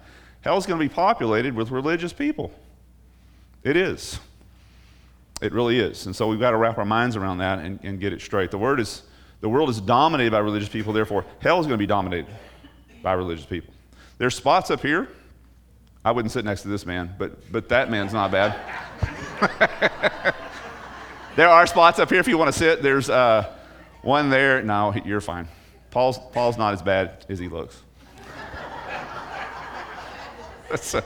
Hell's 0.42 0.66
going 0.66 0.78
to 0.78 0.84
be 0.84 0.92
populated 0.94 1.54
with 1.54 1.70
religious 1.70 2.12
people. 2.12 2.52
It 3.62 3.76
is. 3.76 4.20
It 5.40 5.52
really 5.52 5.78
is. 5.78 6.04
And 6.04 6.14
so 6.14 6.28
we've 6.28 6.40
got 6.40 6.50
to 6.50 6.58
wrap 6.58 6.76
our 6.76 6.84
minds 6.84 7.16
around 7.16 7.38
that 7.38 7.60
and, 7.60 7.78
and 7.82 7.98
get 7.98 8.12
it 8.12 8.20
straight. 8.20 8.50
The, 8.50 8.58
word 8.58 8.80
is, 8.80 9.02
the 9.40 9.48
world 9.48 9.70
is 9.70 9.80
dominated 9.80 10.32
by 10.32 10.40
religious 10.40 10.68
people, 10.68 10.92
therefore, 10.92 11.24
hell 11.40 11.58
is 11.58 11.66
going 11.66 11.78
to 11.78 11.82
be 11.82 11.86
dominated 11.86 12.26
by 13.02 13.14
religious 13.14 13.46
people. 13.46 13.72
There's 14.18 14.34
spots 14.34 14.70
up 14.70 14.82
here. 14.82 15.08
I 16.04 16.12
wouldn't 16.12 16.32
sit 16.32 16.44
next 16.44 16.62
to 16.62 16.68
this 16.68 16.86
man, 16.86 17.14
but, 17.18 17.50
but 17.50 17.68
that 17.70 17.90
man's 17.90 18.12
not 18.12 18.30
bad. 18.30 18.54
There 21.38 21.48
are 21.48 21.68
spots 21.68 22.00
up 22.00 22.10
here 22.10 22.18
if 22.18 22.26
you 22.26 22.36
want 22.36 22.52
to 22.52 22.58
sit. 22.58 22.82
There's 22.82 23.08
uh, 23.08 23.48
one 24.02 24.28
there. 24.28 24.60
No, 24.60 24.92
you're 25.04 25.20
fine. 25.20 25.46
Paul's, 25.92 26.18
Paul's 26.32 26.58
not 26.58 26.72
as 26.74 26.82
bad 26.82 27.26
as 27.28 27.38
he 27.38 27.46
looks. 27.46 27.80
uh, 30.94 31.00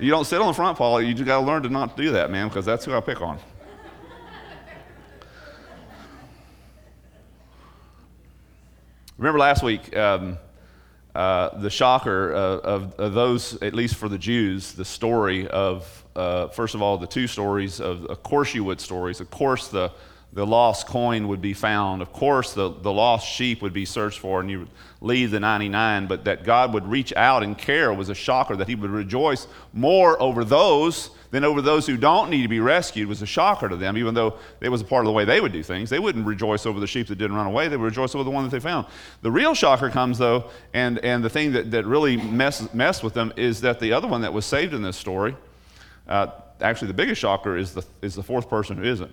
you 0.00 0.10
don't 0.10 0.24
sit 0.24 0.40
on 0.40 0.48
the 0.48 0.54
front, 0.54 0.76
Paul. 0.76 1.00
You 1.00 1.14
just 1.14 1.24
got 1.24 1.38
to 1.38 1.46
learn 1.46 1.62
to 1.62 1.68
not 1.68 1.96
do 1.96 2.10
that, 2.10 2.32
man, 2.32 2.48
because 2.48 2.64
that's 2.64 2.84
who 2.84 2.94
I 2.94 3.00
pick 3.00 3.20
on. 3.20 3.38
Remember 9.18 9.38
last 9.38 9.62
week, 9.62 9.96
um, 9.96 10.36
uh, 11.14 11.58
the 11.58 11.70
shocker 11.70 12.34
uh, 12.34 12.38
of, 12.38 12.94
of, 13.00 13.14
those, 13.14 13.60
at 13.62 13.74
least 13.74 13.96
for 13.96 14.08
the 14.08 14.18
Jews, 14.18 14.72
the 14.72 14.84
story 14.84 15.48
of, 15.48 16.04
uh, 16.14 16.48
first 16.48 16.74
of 16.74 16.82
all, 16.82 16.98
the 16.98 17.06
two 17.06 17.26
stories 17.26 17.80
of, 17.80 18.06
of 18.06 18.22
course, 18.22 18.54
you 18.54 18.62
would 18.64 18.80
stories. 18.80 19.20
Of 19.20 19.30
course, 19.30 19.68
the, 19.68 19.90
the 20.32 20.46
lost 20.46 20.86
coin 20.86 21.26
would 21.28 21.40
be 21.40 21.52
found. 21.52 22.02
Of 22.02 22.12
course, 22.12 22.52
the, 22.54 22.68
the 22.70 22.92
lost 22.92 23.28
sheep 23.28 23.60
would 23.62 23.72
be 23.72 23.84
searched 23.84 24.20
for, 24.20 24.40
and 24.40 24.48
you 24.48 24.60
would 24.60 24.70
leave 25.00 25.32
the 25.32 25.40
99. 25.40 26.06
But 26.06 26.24
that 26.26 26.44
God 26.44 26.72
would 26.74 26.86
reach 26.86 27.12
out 27.16 27.42
and 27.42 27.58
care 27.58 27.92
was 27.92 28.08
a 28.08 28.14
shocker, 28.14 28.54
that 28.56 28.68
He 28.68 28.76
would 28.76 28.90
rejoice 28.90 29.48
more 29.72 30.20
over 30.22 30.44
those 30.44 31.10
than 31.30 31.44
over 31.44 31.62
those 31.62 31.86
who 31.86 31.96
don't 31.96 32.30
need 32.30 32.42
to 32.42 32.48
be 32.48 32.60
rescued 32.60 33.08
was 33.08 33.22
a 33.22 33.26
shocker 33.26 33.68
to 33.68 33.76
them, 33.76 33.96
even 33.96 34.14
though 34.14 34.38
it 34.60 34.68
was 34.68 34.80
a 34.80 34.84
part 34.84 35.04
of 35.04 35.06
the 35.06 35.12
way 35.12 35.24
they 35.24 35.40
would 35.40 35.52
do 35.52 35.62
things. 35.62 35.88
They 35.88 35.98
wouldn't 35.98 36.26
rejoice 36.26 36.66
over 36.66 36.80
the 36.80 36.86
sheep 36.86 37.06
that 37.08 37.18
didn't 37.18 37.36
run 37.36 37.46
away, 37.46 37.68
they 37.68 37.76
would 37.76 37.84
rejoice 37.84 38.14
over 38.14 38.24
the 38.24 38.30
one 38.30 38.44
that 38.44 38.50
they 38.50 38.60
found. 38.60 38.86
The 39.22 39.30
real 39.30 39.54
shocker 39.54 39.90
comes, 39.90 40.18
though, 40.18 40.50
and, 40.74 40.98
and 41.04 41.22
the 41.22 41.30
thing 41.30 41.52
that, 41.52 41.70
that 41.70 41.86
really 41.86 42.16
messed 42.16 42.74
mess 42.74 43.02
with 43.02 43.14
them 43.14 43.32
is 43.36 43.60
that 43.60 43.80
the 43.80 43.92
other 43.92 44.08
one 44.08 44.22
that 44.22 44.32
was 44.32 44.44
saved 44.44 44.74
in 44.74 44.82
this 44.82 44.96
story, 44.96 45.36
uh, 46.08 46.28
actually, 46.60 46.88
the 46.88 46.94
biggest 46.94 47.20
shocker 47.20 47.56
is 47.56 47.74
the, 47.74 47.84
is 48.02 48.14
the 48.14 48.22
fourth 48.22 48.48
person 48.48 48.76
who 48.76 48.84
isn't. 48.84 49.12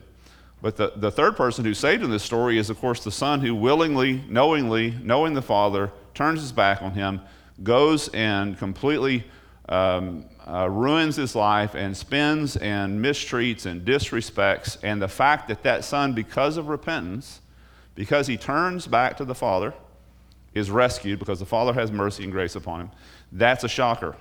But 0.61 0.75
the, 0.75 0.93
the 0.95 1.11
third 1.11 1.37
person 1.37 1.63
who's 1.63 1.77
saved 1.77 2.03
in 2.03 2.09
this 2.09 2.23
story 2.23 2.57
is, 2.57 2.71
of 2.71 2.79
course, 2.79 3.03
the 3.03 3.11
son 3.11 3.41
who 3.41 3.53
willingly, 3.53 4.23
knowingly, 4.27 4.95
knowing 5.03 5.35
the 5.35 5.41
father, 5.41 5.91
turns 6.15 6.41
his 6.41 6.51
back 6.51 6.81
on 6.81 6.93
him, 6.93 7.21
goes 7.61 8.07
and 8.09 8.57
completely 8.57 9.23
um, 9.69 10.25
uh, 10.47 10.69
ruins 10.69 11.17
his 11.17 11.35
life 11.35 11.75
and 11.75 11.95
spends 11.95 12.55
and 12.57 13.03
mistreats 13.03 13.65
and 13.65 13.85
disrespects. 13.85 14.77
And 14.81 15.01
the 15.01 15.07
fact 15.07 15.49
that 15.49 15.63
that 15.63 15.83
son, 15.83 16.13
because 16.13 16.57
of 16.57 16.69
repentance, 16.69 17.41
because 17.95 18.27
he 18.27 18.37
turns 18.37 18.87
back 18.87 19.17
to 19.17 19.25
the 19.25 19.35
Father, 19.35 19.73
is 20.53 20.71
rescued 20.71 21.19
because 21.19 21.39
the 21.39 21.45
Father 21.45 21.73
has 21.73 21.91
mercy 21.91 22.23
and 22.23 22.31
grace 22.31 22.55
upon 22.55 22.81
him. 22.81 22.91
That's 23.31 23.63
a 23.63 23.67
shocker. 23.67 24.15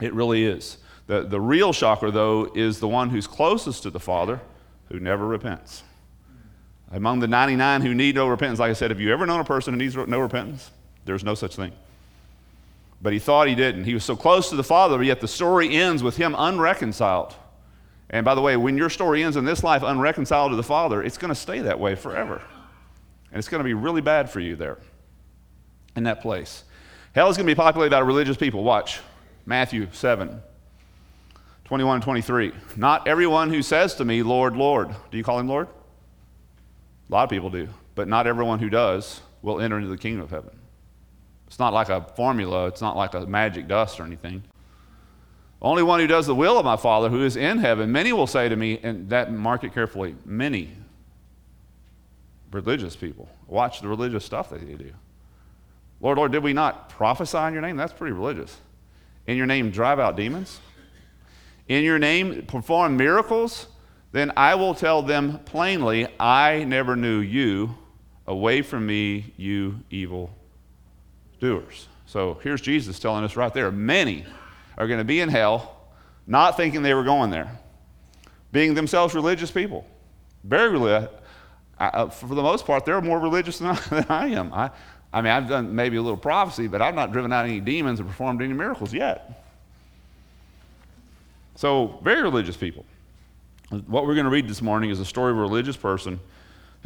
It 0.00 0.14
really 0.14 0.44
is. 0.44 0.78
The, 1.06 1.22
the 1.22 1.40
real 1.40 1.72
shocker, 1.72 2.10
though, 2.10 2.50
is 2.54 2.80
the 2.80 2.88
one 2.88 3.10
who's 3.10 3.26
closest 3.26 3.82
to 3.84 3.90
the 3.90 4.00
Father 4.00 4.40
who 4.88 4.98
never 4.98 5.26
repents. 5.26 5.82
Among 6.90 7.20
the 7.20 7.28
99 7.28 7.82
who 7.82 7.94
need 7.94 8.14
no 8.14 8.28
repentance, 8.28 8.58
like 8.58 8.70
I 8.70 8.74
said, 8.74 8.90
have 8.90 9.00
you 9.00 9.12
ever 9.12 9.26
known 9.26 9.40
a 9.40 9.44
person 9.44 9.74
who 9.74 9.78
needs 9.78 9.96
no 9.96 10.20
repentance? 10.20 10.70
There's 11.04 11.24
no 11.24 11.34
such 11.34 11.56
thing. 11.56 11.72
But 13.02 13.12
he 13.12 13.18
thought 13.18 13.48
he 13.48 13.54
didn't. 13.54 13.84
He 13.84 13.94
was 13.94 14.04
so 14.04 14.16
close 14.16 14.48
to 14.50 14.56
the 14.56 14.64
Father, 14.64 15.02
yet 15.02 15.20
the 15.20 15.28
story 15.28 15.74
ends 15.74 16.02
with 16.02 16.16
him 16.16 16.34
unreconciled. 16.36 17.34
And 18.08 18.24
by 18.24 18.34
the 18.34 18.40
way, 18.40 18.56
when 18.56 18.78
your 18.78 18.90
story 18.90 19.22
ends 19.22 19.36
in 19.36 19.44
this 19.44 19.62
life 19.62 19.82
unreconciled 19.82 20.52
to 20.52 20.56
the 20.56 20.62
Father, 20.62 21.02
it's 21.02 21.18
going 21.18 21.30
to 21.30 21.34
stay 21.34 21.60
that 21.60 21.78
way 21.78 21.94
forever. 21.94 22.40
And 23.30 23.38
it's 23.38 23.48
going 23.48 23.60
to 23.60 23.64
be 23.64 23.74
really 23.74 24.00
bad 24.00 24.30
for 24.30 24.40
you 24.40 24.56
there 24.56 24.78
in 25.96 26.04
that 26.04 26.22
place. 26.22 26.64
Hell 27.14 27.28
is 27.28 27.36
going 27.36 27.46
to 27.46 27.50
be 27.50 27.56
populated 27.56 27.90
by 27.90 27.98
religious 28.00 28.36
people. 28.36 28.62
Watch 28.62 29.00
Matthew 29.44 29.88
7 29.92 30.42
21 31.64 31.96
and 31.96 32.04
23. 32.04 32.52
Not 32.76 33.08
everyone 33.08 33.50
who 33.50 33.60
says 33.60 33.96
to 33.96 34.04
me, 34.04 34.22
Lord, 34.22 34.54
Lord. 34.54 34.94
Do 35.10 35.18
you 35.18 35.24
call 35.24 35.40
him 35.40 35.48
Lord? 35.48 35.66
A 35.66 37.12
lot 37.12 37.24
of 37.24 37.30
people 37.30 37.50
do. 37.50 37.68
But 37.96 38.06
not 38.06 38.28
everyone 38.28 38.60
who 38.60 38.70
does 38.70 39.20
will 39.42 39.60
enter 39.60 39.76
into 39.76 39.88
the 39.88 39.98
kingdom 39.98 40.22
of 40.22 40.30
heaven. 40.30 40.56
It's 41.46 41.58
not 41.58 41.72
like 41.72 41.88
a 41.88 42.02
formula, 42.16 42.66
it's 42.66 42.80
not 42.80 42.96
like 42.96 43.14
a 43.14 43.26
magic 43.26 43.68
dust 43.68 44.00
or 44.00 44.04
anything. 44.04 44.42
Only 45.62 45.82
one 45.82 46.00
who 46.00 46.06
does 46.06 46.26
the 46.26 46.34
will 46.34 46.58
of 46.58 46.64
my 46.64 46.76
Father 46.76 47.08
who 47.08 47.24
is 47.24 47.36
in 47.36 47.58
heaven. 47.58 47.90
Many 47.90 48.12
will 48.12 48.26
say 48.26 48.48
to 48.48 48.56
me, 48.56 48.78
and 48.82 49.08
that 49.10 49.32
mark 49.32 49.64
it 49.64 49.72
carefully, 49.72 50.16
many 50.24 50.72
religious 52.52 52.94
people. 52.94 53.28
Watch 53.46 53.80
the 53.80 53.88
religious 53.88 54.24
stuff 54.24 54.50
that 54.50 54.66
they 54.66 54.74
do. 54.74 54.92
Lord, 56.00 56.18
Lord, 56.18 56.32
did 56.32 56.42
we 56.42 56.52
not 56.52 56.90
prophesy 56.90 57.38
in 57.38 57.52
your 57.52 57.62
name? 57.62 57.76
That's 57.76 57.92
pretty 57.92 58.12
religious. 58.12 58.56
In 59.26 59.36
your 59.36 59.46
name, 59.46 59.70
drive 59.70 59.98
out 59.98 60.16
demons? 60.16 60.60
In 61.68 61.84
your 61.84 61.98
name, 61.98 62.44
perform 62.46 62.96
miracles? 62.96 63.66
Then 64.12 64.32
I 64.36 64.54
will 64.54 64.74
tell 64.74 65.02
them 65.02 65.40
plainly, 65.40 66.06
I 66.20 66.64
never 66.64 66.96
knew 66.96 67.18
you. 67.20 67.76
Away 68.26 68.62
from 68.62 68.86
me, 68.86 69.32
you 69.36 69.80
evil 69.88 70.35
doers. 71.40 71.88
So 72.06 72.38
here's 72.42 72.60
Jesus 72.60 72.98
telling 72.98 73.24
us 73.24 73.36
right 73.36 73.52
there 73.52 73.70
many 73.70 74.24
are 74.78 74.86
going 74.86 74.98
to 74.98 75.04
be 75.04 75.20
in 75.20 75.28
hell, 75.28 75.76
not 76.26 76.56
thinking 76.56 76.82
they 76.82 76.94
were 76.94 77.04
going 77.04 77.30
there, 77.30 77.50
being 78.52 78.74
themselves 78.74 79.14
religious 79.14 79.50
people. 79.50 79.86
Very 80.44 80.70
religious. 80.70 81.10
For 81.78 82.26
the 82.28 82.42
most 82.42 82.66
part, 82.66 82.84
they're 82.84 83.00
more 83.00 83.18
religious 83.18 83.58
than 83.58 83.68
I, 83.68 83.74
than 83.90 84.06
I 84.08 84.26
am. 84.28 84.52
I, 84.52 84.70
I 85.12 85.22
mean, 85.22 85.32
I've 85.32 85.48
done 85.48 85.74
maybe 85.74 85.96
a 85.96 86.02
little 86.02 86.16
prophecy, 86.16 86.68
but 86.68 86.82
I've 86.82 86.94
not 86.94 87.12
driven 87.12 87.32
out 87.32 87.44
any 87.44 87.60
demons 87.60 88.00
or 88.00 88.04
performed 88.04 88.42
any 88.42 88.52
miracles 88.52 88.92
yet. 88.92 89.42
So, 91.54 91.98
very 92.02 92.22
religious 92.22 92.56
people. 92.56 92.84
What 93.86 94.06
we're 94.06 94.14
going 94.14 94.24
to 94.24 94.30
read 94.30 94.48
this 94.48 94.62
morning 94.62 94.90
is 94.90 95.00
a 95.00 95.04
story 95.04 95.32
of 95.32 95.38
a 95.38 95.40
religious 95.40 95.76
person 95.76 96.20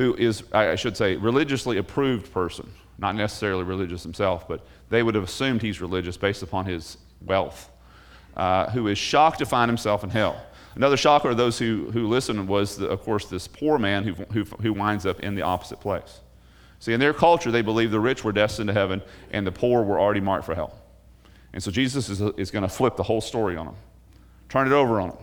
who 0.01 0.15
is, 0.15 0.45
I 0.51 0.77
should 0.77 0.97
say, 0.97 1.17
religiously 1.17 1.77
approved 1.77 2.33
person. 2.33 2.67
Not 2.97 3.17
necessarily 3.17 3.65
religious 3.65 4.03
himself, 4.03 4.49
but 4.49 4.65
they 4.89 5.03
would 5.03 5.15
have 5.15 5.25
assumed 5.25 5.61
he's 5.61 5.79
religious 5.79 6.17
based 6.17 6.43
upon 6.43 6.65
his 6.65 6.97
wealth, 7.21 7.71
uh, 8.35 8.71
who 8.71 8.89
is 8.89 8.97
shocked 8.97 9.41
to 9.41 9.47
find 9.47 9.69
himself 9.69 10.03
in 10.03 10.09
hell. 10.09 10.41
Another 10.75 10.97
shocker 10.97 11.29
of 11.29 11.37
those 11.37 11.59
who, 11.59 11.91
who 11.91 12.09
listened 12.09 12.49
was, 12.49 12.79
the, 12.79 12.89
of 12.89 13.03
course, 13.03 13.27
this 13.27 13.47
poor 13.47 13.77
man 13.77 14.05
who, 14.05 14.15
who, 14.33 14.45
who 14.63 14.73
winds 14.73 15.05
up 15.05 15.21
in 15.21 15.35
the 15.35 15.43
opposite 15.43 15.81
place. 15.81 16.21
See, 16.79 16.95
in 16.95 17.01
their 17.01 17.13
culture, 17.13 17.51
they 17.51 17.61
believed 17.61 17.93
the 17.93 18.01
rich 18.01 18.25
were 18.25 18.33
destined 18.33 18.69
to 18.69 18.73
heaven 18.73 19.03
and 19.33 19.47
the 19.47 19.53
poor 19.53 19.83
were 19.83 20.01
already 20.01 20.21
marked 20.21 20.47
for 20.47 20.55
hell. 20.55 20.79
And 21.53 21.63
so 21.63 21.71
Jesus 21.71 22.09
is, 22.09 22.23
is 22.39 22.51
going 22.51 22.63
to 22.63 22.71
flip 22.71 22.97
the 22.97 23.03
whole 23.03 23.21
story 23.21 23.59
on 23.59 23.67
them, 23.67 23.77
turn 24.49 24.67
it 24.67 24.73
over 24.73 24.99
on 24.99 25.11
them, 25.11 25.19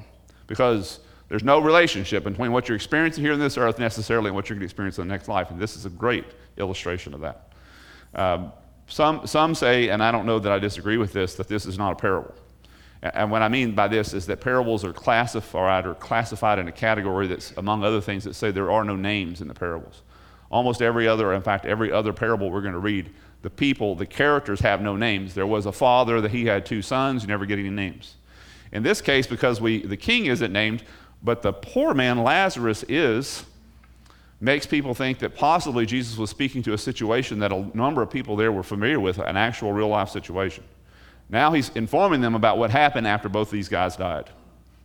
because 0.46 1.00
there's 1.30 1.44
no 1.44 1.60
relationship 1.60 2.24
between 2.24 2.52
what 2.52 2.70
you're 2.70 2.76
experiencing 2.76 3.24
here 3.24 3.34
on 3.34 3.40
this 3.40 3.58
earth 3.58 3.80
necessarily 3.80 4.28
and 4.28 4.36
what 4.36 4.50
you're 4.50 4.56
going 4.56 4.62
to 4.62 4.66
experience 4.66 4.98
in 4.98 5.08
the 5.08 5.14
next 5.14 5.28
life. 5.28 5.52
And 5.52 5.60
this 5.60 5.76
is 5.76 5.86
a 5.86 5.90
great 5.90 6.26
illustration 6.58 7.14
of 7.14 7.22
that. 7.22 7.52
Um, 8.16 8.54
some, 8.88 9.28
some 9.28 9.54
say, 9.54 9.90
and 9.90 10.02
I 10.02 10.12
don't 10.12 10.26
know 10.26 10.40
that 10.40 10.52
I 10.52 10.60
disagree 10.60 10.98
with 10.98 11.12
this, 11.12 11.36
that 11.36 11.48
this 11.48 11.66
is 11.66 11.78
not 11.78 11.92
a 11.92 11.96
parable. 11.96 12.34
And 13.02 13.30
what 13.30 13.42
I 13.42 13.50
mean 13.50 13.74
by 13.74 13.88
this 13.88 14.14
is 14.14 14.26
that 14.26 14.42
parables 14.42 14.84
are 14.84 14.94
classified 14.94 15.86
or 15.86 15.94
classified 15.94 16.58
in 16.58 16.68
a 16.68 16.72
category 16.72 17.28
that's, 17.28 17.52
among 17.58 17.84
other 17.84 18.02
things, 18.02 18.24
that 18.24 18.34
say 18.34 18.50
there 18.50 18.72
are 18.72 18.84
no 18.84 18.96
names 18.96 19.42
in 19.42 19.48
the 19.48 19.54
parables. 19.54 20.02
Almost 20.50 20.82
every 20.82 21.08
other, 21.08 21.34
in 21.34 21.42
fact, 21.42 21.66
every 21.66 21.92
other 21.92 22.14
parable 22.14 22.50
we're 22.50 22.62
going 22.62 22.74
to 22.74 22.80
read, 22.80 23.12
the 23.44 23.50
people, 23.50 23.94
the 23.94 24.06
characters 24.06 24.62
have 24.62 24.82
no 24.82 24.96
names. 24.96 25.36
There 25.36 25.46
was 25.46 25.66
a 25.68 25.72
father 25.72 26.22
that 26.22 26.32
he 26.32 26.46
had 26.46 26.66
two 26.66 26.82
sons, 26.82 27.22
you 27.22 27.28
never 27.28 27.46
get 27.46 27.60
any 27.60 27.70
names. 27.70 28.16
In 28.72 28.82
this 28.82 29.00
case, 29.00 29.28
because 29.28 29.62
we, 29.62 29.86
the 29.86 29.98
king 29.98 30.26
isn't 30.26 30.52
named, 30.52 30.84
but 31.24 31.42
the 31.42 31.54
poor 31.54 31.94
man, 31.94 32.24
Lazarus, 32.24 32.84
is, 32.88 33.44
makes 34.40 34.66
people 34.66 34.94
think 34.94 35.20
that 35.20 35.36
possibly 35.36 35.86
Jesus 35.86 36.18
was 36.18 36.30
speaking 36.30 36.62
to 36.64 36.74
a 36.74 36.78
situation 36.78 37.40
that 37.40 37.52
a 37.52 37.70
number 37.76 38.02
of 38.02 38.10
people 38.10 38.36
there 38.36 38.52
were 38.52 38.64
familiar 38.64 39.00
with, 39.00 39.18
an 39.18 39.38
actual 39.38 39.74
real 39.74 39.88
life 39.88 40.10
situation. 40.10 40.64
Now 41.30 41.52
he's 41.52 41.70
informing 41.70 42.22
them 42.22 42.36
about 42.36 42.58
what 42.58 42.70
happened 42.70 43.08
after 43.08 43.30
both 43.30 43.52
these 43.52 43.68
guys 43.68 43.98
died. 43.98 44.30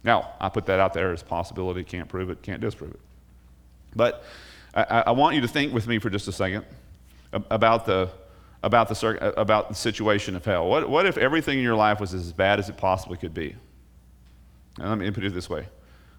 Now, 0.05 0.31
I 0.41 0.49
put 0.49 0.67
that 0.67 0.81
out 0.81 0.95
there 0.95 1.13
as 1.13 1.23
a 1.23 1.25
possibility, 1.25 1.85
can't 1.85 2.09
prove 2.09 2.31
it, 2.31 2.43
can't 2.43 2.61
disprove 2.61 2.93
it. 2.93 3.01
But 3.95 4.25
I, 4.75 5.05
I 5.07 5.11
want 5.13 5.37
you 5.37 5.43
to 5.43 5.49
think 5.49 5.73
with 5.73 5.87
me 5.87 5.99
for 5.99 6.11
just 6.11 6.27
a 6.27 6.33
second 6.33 6.65
about 7.33 7.87
the, 7.87 8.11
about 8.63 8.89
the, 8.89 9.07
uh, 9.07 9.33
about 9.37 9.69
the 9.69 9.75
situation 9.75 10.35
of 10.35 10.45
hell. 10.45 10.69
What, 10.69 10.89
what 10.89 11.07
if 11.07 11.17
everything 11.19 11.59
in 11.59 11.65
your 11.65 11.77
life 11.77 12.01
was 12.01 12.15
as 12.15 12.33
bad 12.33 12.59
as 12.59 12.69
it 12.69 12.77
possibly 12.77 13.17
could 13.17 13.35
be? 13.35 13.55
And 14.79 14.89
let 14.89 14.99
me 14.99 15.11
put 15.11 15.25
it 15.25 15.35
this 15.35 15.51
way 15.51 15.67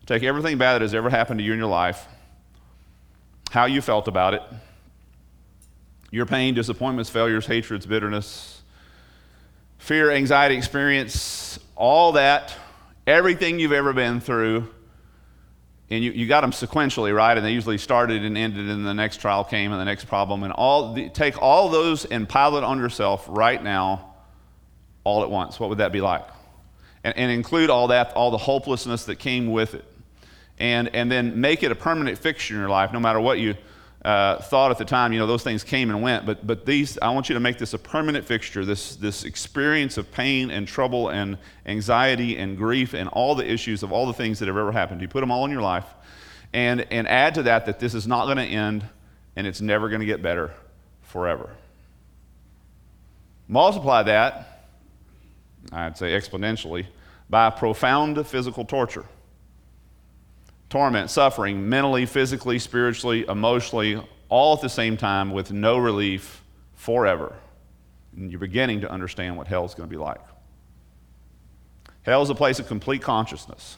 take 0.06 0.24
everything 0.24 0.58
bad 0.58 0.74
that 0.74 0.82
has 0.82 0.94
ever 0.94 1.10
happened 1.10 1.40
to 1.40 1.44
you 1.44 1.54
in 1.54 1.60
your 1.60 1.68
life, 1.68 2.08
how 3.52 3.66
you 3.66 3.82
felt 3.82 4.08
about 4.08 4.34
it, 4.34 4.42
your 6.12 6.26
pain, 6.26 6.54
disappointments, 6.54 7.10
failures, 7.10 7.46
hatreds, 7.46 7.86
bitterness, 7.86 8.62
fear, 9.78 10.12
anxiety, 10.12 10.56
experience, 10.56 11.60
all 11.76 12.14
that, 12.14 12.54
everything 13.08 13.60
you've 13.60 13.72
ever 13.74 13.94
been 13.94 14.20
through, 14.20 14.68
and 15.90 16.04
you, 16.04 16.12
you 16.12 16.28
got 16.28 16.42
them 16.42 16.52
sequentially, 16.52 17.14
right? 17.16 17.38
And 17.38 17.46
they 17.46 17.52
usually 17.52 17.78
started 17.78 18.24
and 18.24 18.38
ended, 18.38 18.70
and 18.70 18.86
the 18.86 18.94
next 18.94 19.18
trial 19.18 19.44
came, 19.44 19.72
and 19.72 19.80
the 19.80 19.86
next 19.86 20.06
problem, 20.06 20.44
and 20.44 20.54
all 20.54 20.94
the, 20.94 21.10
take 21.10 21.42
all 21.42 21.70
those 21.70 22.06
and 22.06 22.28
pile 22.28 22.58
it 22.58 22.64
on 22.64 22.80
yourself 22.80 23.26
right 23.30 23.62
now, 23.62 24.14
all 25.04 25.24
at 25.24 25.30
once. 25.30 25.60
What 25.60 25.70
would 25.70 25.80
that 25.80 25.92
be 25.92 26.02
like? 26.02 26.26
And, 27.04 27.16
and 27.18 27.32
include 27.32 27.70
all 27.70 27.90
that, 27.90 28.14
all 28.14 28.32
the 28.32 28.38
hopelessness 28.38 29.06
that 29.06 29.18
came 29.18 29.52
with 29.52 29.76
it, 29.76 29.86
and 30.60 30.94
and 30.96 31.12
then 31.12 31.40
make 31.40 31.64
it 31.64 31.72
a 31.72 31.76
permanent 31.76 32.18
fixture 32.18 32.54
in 32.54 32.60
your 32.60 32.70
life, 32.70 32.94
no 32.94 33.00
matter 33.00 33.20
what 33.20 33.40
you 33.40 33.56
uh, 34.04 34.38
thought 34.42 34.70
at 34.70 34.78
the 34.78 34.86
time, 34.86 35.14
you 35.14 35.20
know, 35.20 35.28
those 35.28 35.44
things 35.44 35.64
came 35.64 35.90
and 35.90 36.02
went, 36.02 36.26
but, 36.26 36.46
but 36.46 36.66
these, 36.66 36.98
I 37.02 37.10
want 37.12 37.30
you 37.30 37.36
to 37.36 37.40
make 37.40 37.58
this 37.58 37.74
a 37.74 37.78
permanent 37.78 38.26
fixture, 38.26 38.66
this, 38.66 38.98
this 38.98 39.24
experience 39.24 39.98
of 39.98 40.12
pain 40.12 40.52
and 40.52 40.68
trouble 40.68 41.10
and 41.10 41.38
anxiety 41.66 42.38
and 42.38 42.58
grief 42.58 42.94
and 42.94 43.08
all 43.10 43.34
the 43.34 43.50
issues 43.50 43.82
of 43.82 43.94
all 43.94 44.06
the 44.06 44.14
things 44.14 44.40
that 44.40 44.48
have 44.48 44.58
ever 44.58 44.74
happened. 44.74 45.02
You 45.02 45.08
put 45.08 45.22
them 45.22 45.32
all 45.32 45.46
in 45.46 45.52
your 45.52 45.62
life 45.62 45.86
and, 46.52 46.82
and 46.92 47.08
add 47.08 47.36
to 47.36 47.44
that 47.44 47.66
that 47.68 47.80
this 47.80 47.94
is 47.94 48.06
not 48.06 48.26
going 48.26 48.38
to 48.38 48.44
end 48.44 48.86
and 49.38 49.48
it's 49.48 49.62
never 49.62 49.88
going 49.88 50.02
to 50.02 50.06
get 50.06 50.22
better 50.22 50.52
forever. 51.02 51.50
Multiply 53.48 54.04
that, 54.04 54.66
I'd 55.72 55.98
say 55.98 56.08
exponentially, 56.08 56.88
by 57.30 57.50
profound 57.52 58.28
physical 58.28 58.66
torture 58.66 59.06
torment, 60.74 61.08
suffering, 61.12 61.70
mentally, 61.70 62.03
physically, 62.03 62.58
spiritually, 62.58 63.24
emotionally, 63.27 64.01
all 64.27 64.56
at 64.56 64.62
the 64.62 64.68
same 64.68 64.98
time 64.98 65.30
with 65.30 65.51
no 65.51 65.77
relief 65.77 66.44
forever. 66.74 67.36
And 68.18 68.32
you're 68.32 68.39
beginning 68.39 68.82
to 68.82 68.89
understand 68.89 69.38
what 69.38 69.46
hell 69.46 69.65
is 69.65 69.75
going 69.75 69.88
to 69.88 69.96
be 69.96 70.01
like. 70.01 70.20
Hell 72.01 72.24
is 72.24 72.32
a 72.32 72.34
place 72.34 72.58
of 72.58 72.65
complete 72.65 73.03
consciousness, 73.03 73.77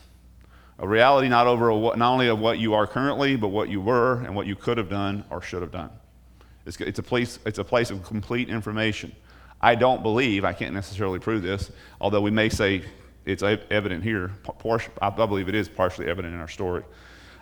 a 0.79 0.87
reality 0.87 1.27
not, 1.27 1.47
over 1.47 1.69
not 1.97 2.13
only 2.13 2.29
of 2.29 2.39
what 2.39 2.59
you 2.59 2.73
are 2.75 2.87
currently, 2.87 3.35
but 3.35 3.49
what 3.49 3.67
you 3.67 3.81
were 3.81 4.21
and 4.21 4.33
what 4.33 4.47
you 4.47 4.55
could 4.55 4.77
have 4.77 4.89
done 4.89 5.25
or 5.29 5.41
should 5.41 5.61
have 5.63 5.73
done. 5.73 5.89
It's, 6.65 6.79
it's, 6.79 6.99
a, 6.99 7.03
place, 7.03 7.39
it's 7.45 7.59
a 7.59 7.65
place 7.65 7.91
of 7.91 8.05
complete 8.05 8.47
information. 8.47 9.13
I 9.59 9.75
don't 9.75 10.01
believe, 10.01 10.45
I 10.45 10.53
can't 10.53 10.73
necessarily 10.73 11.19
prove 11.19 11.41
this, 11.41 11.71
although 11.99 12.21
we 12.21 12.31
may 12.31 12.47
say 12.47 12.85
it's 13.25 13.43
evident 13.43 14.03
here. 14.03 14.31
I 15.01 15.09
believe 15.09 15.49
it 15.49 15.55
is 15.55 15.67
partially 15.67 16.07
evident 16.07 16.33
in 16.33 16.39
our 16.39 16.47
story. 16.47 16.83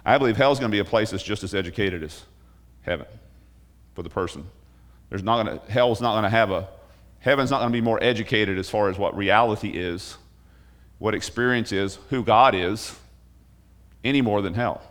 I 0.05 0.17
believe 0.17 0.37
hell's 0.37 0.59
going 0.59 0.71
to 0.71 0.75
be 0.75 0.79
a 0.79 0.85
place 0.85 1.11
that's 1.11 1.23
just 1.23 1.43
as 1.43 1.53
educated 1.53 2.03
as 2.03 2.23
heaven 2.81 3.05
for 3.93 4.03
the 4.03 4.09
person. 4.09 4.45
There's 5.09 5.23
not 5.23 5.43
going 5.43 5.59
to, 5.59 5.71
hell's 5.71 6.01
not 6.01 6.13
going 6.13 6.23
to 6.23 6.29
have 6.29 6.51
a, 6.51 6.67
heaven's 7.19 7.51
not 7.51 7.59
going 7.59 7.71
to 7.71 7.77
be 7.77 7.81
more 7.81 8.01
educated 8.03 8.57
as 8.57 8.69
far 8.69 8.89
as 8.89 8.97
what 8.97 9.15
reality 9.15 9.69
is, 9.69 10.17
what 10.99 11.13
experience 11.13 11.71
is, 11.71 11.99
who 12.09 12.23
God 12.23 12.55
is, 12.55 12.95
any 14.03 14.21
more 14.21 14.41
than 14.41 14.53
hell. 14.53 14.81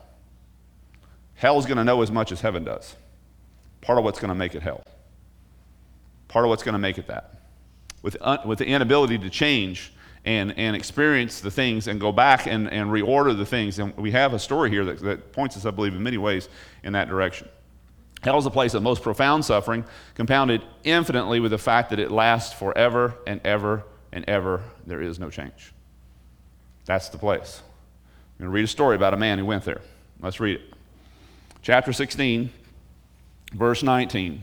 Hell's 1.35 1.67
going 1.67 1.79
to 1.79 1.85
know 1.85 2.03
as 2.03 2.11
much 2.11 2.33
as 2.33 2.41
heaven 2.41 2.65
does. 2.65 2.95
part 3.83 3.99
of 3.99 4.05
what's 4.05 4.19
going 4.19 4.31
to 4.31 4.35
make 4.35 4.55
it 4.55 4.63
hell. 4.63 4.83
Part 6.29 6.45
of 6.45 6.49
what's 6.49 6.63
going 6.63 6.75
to 6.75 6.79
make 6.79 6.97
it 6.99 7.09
that. 7.09 7.35
With, 8.01 8.17
uh, 8.21 8.39
with 8.47 8.59
the 8.59 8.67
inability 8.67 9.19
to 9.19 9.29
change 9.29 9.93
and, 10.25 10.57
and 10.57 10.77
experience 10.77 11.41
the 11.41 11.51
things 11.51 11.89
and 11.89 12.01
go 12.01 12.13
back 12.13 12.47
and, 12.47 12.71
and 12.71 12.91
reorder 12.91 13.37
the 13.37 13.47
things. 13.47 13.79
And 13.79 13.97
we 13.97 14.13
have 14.13 14.35
a 14.35 14.39
story 14.39 14.71
here 14.71 14.85
that, 14.85 15.01
that 15.01 15.33
points 15.33 15.57
us, 15.57 15.67
I 15.67 15.71
believe, 15.71 15.95
in 15.95 16.03
many 16.03 16.19
ways 16.19 16.49
in 16.85 16.93
that 16.93 17.09
direction. 17.09 17.49
Hell 18.23 18.39
is 18.39 18.47
a 18.47 18.51
place 18.51 18.75
of 18.75 18.83
most 18.85 19.03
profound 19.03 19.45
suffering, 19.45 19.85
compounded 20.15 20.63
infinitely 20.85 21.41
with 21.41 21.51
the 21.51 21.59
fact 21.59 21.91
that 21.91 21.99
it 21.99 22.13
lasts 22.13 22.53
forever 22.53 23.15
and 23.27 23.41
ever 23.45 23.83
and 24.13 24.25
ever. 24.29 24.63
There 24.87 25.03
is 25.03 25.19
no 25.19 25.29
change. 25.29 25.73
That's 26.85 27.09
the 27.09 27.19
place. 27.19 27.63
I'm 28.39 28.45
going 28.45 28.53
to 28.53 28.55
read 28.55 28.65
a 28.65 28.69
story 28.69 28.95
about 28.95 29.13
a 29.13 29.17
man 29.17 29.39
who 29.39 29.47
went 29.47 29.65
there. 29.65 29.81
Let's 30.21 30.39
read 30.39 30.61
it. 30.61 30.75
Chapter 31.63 31.93
16, 31.93 32.51
verse 33.53 33.83
19. 33.83 34.43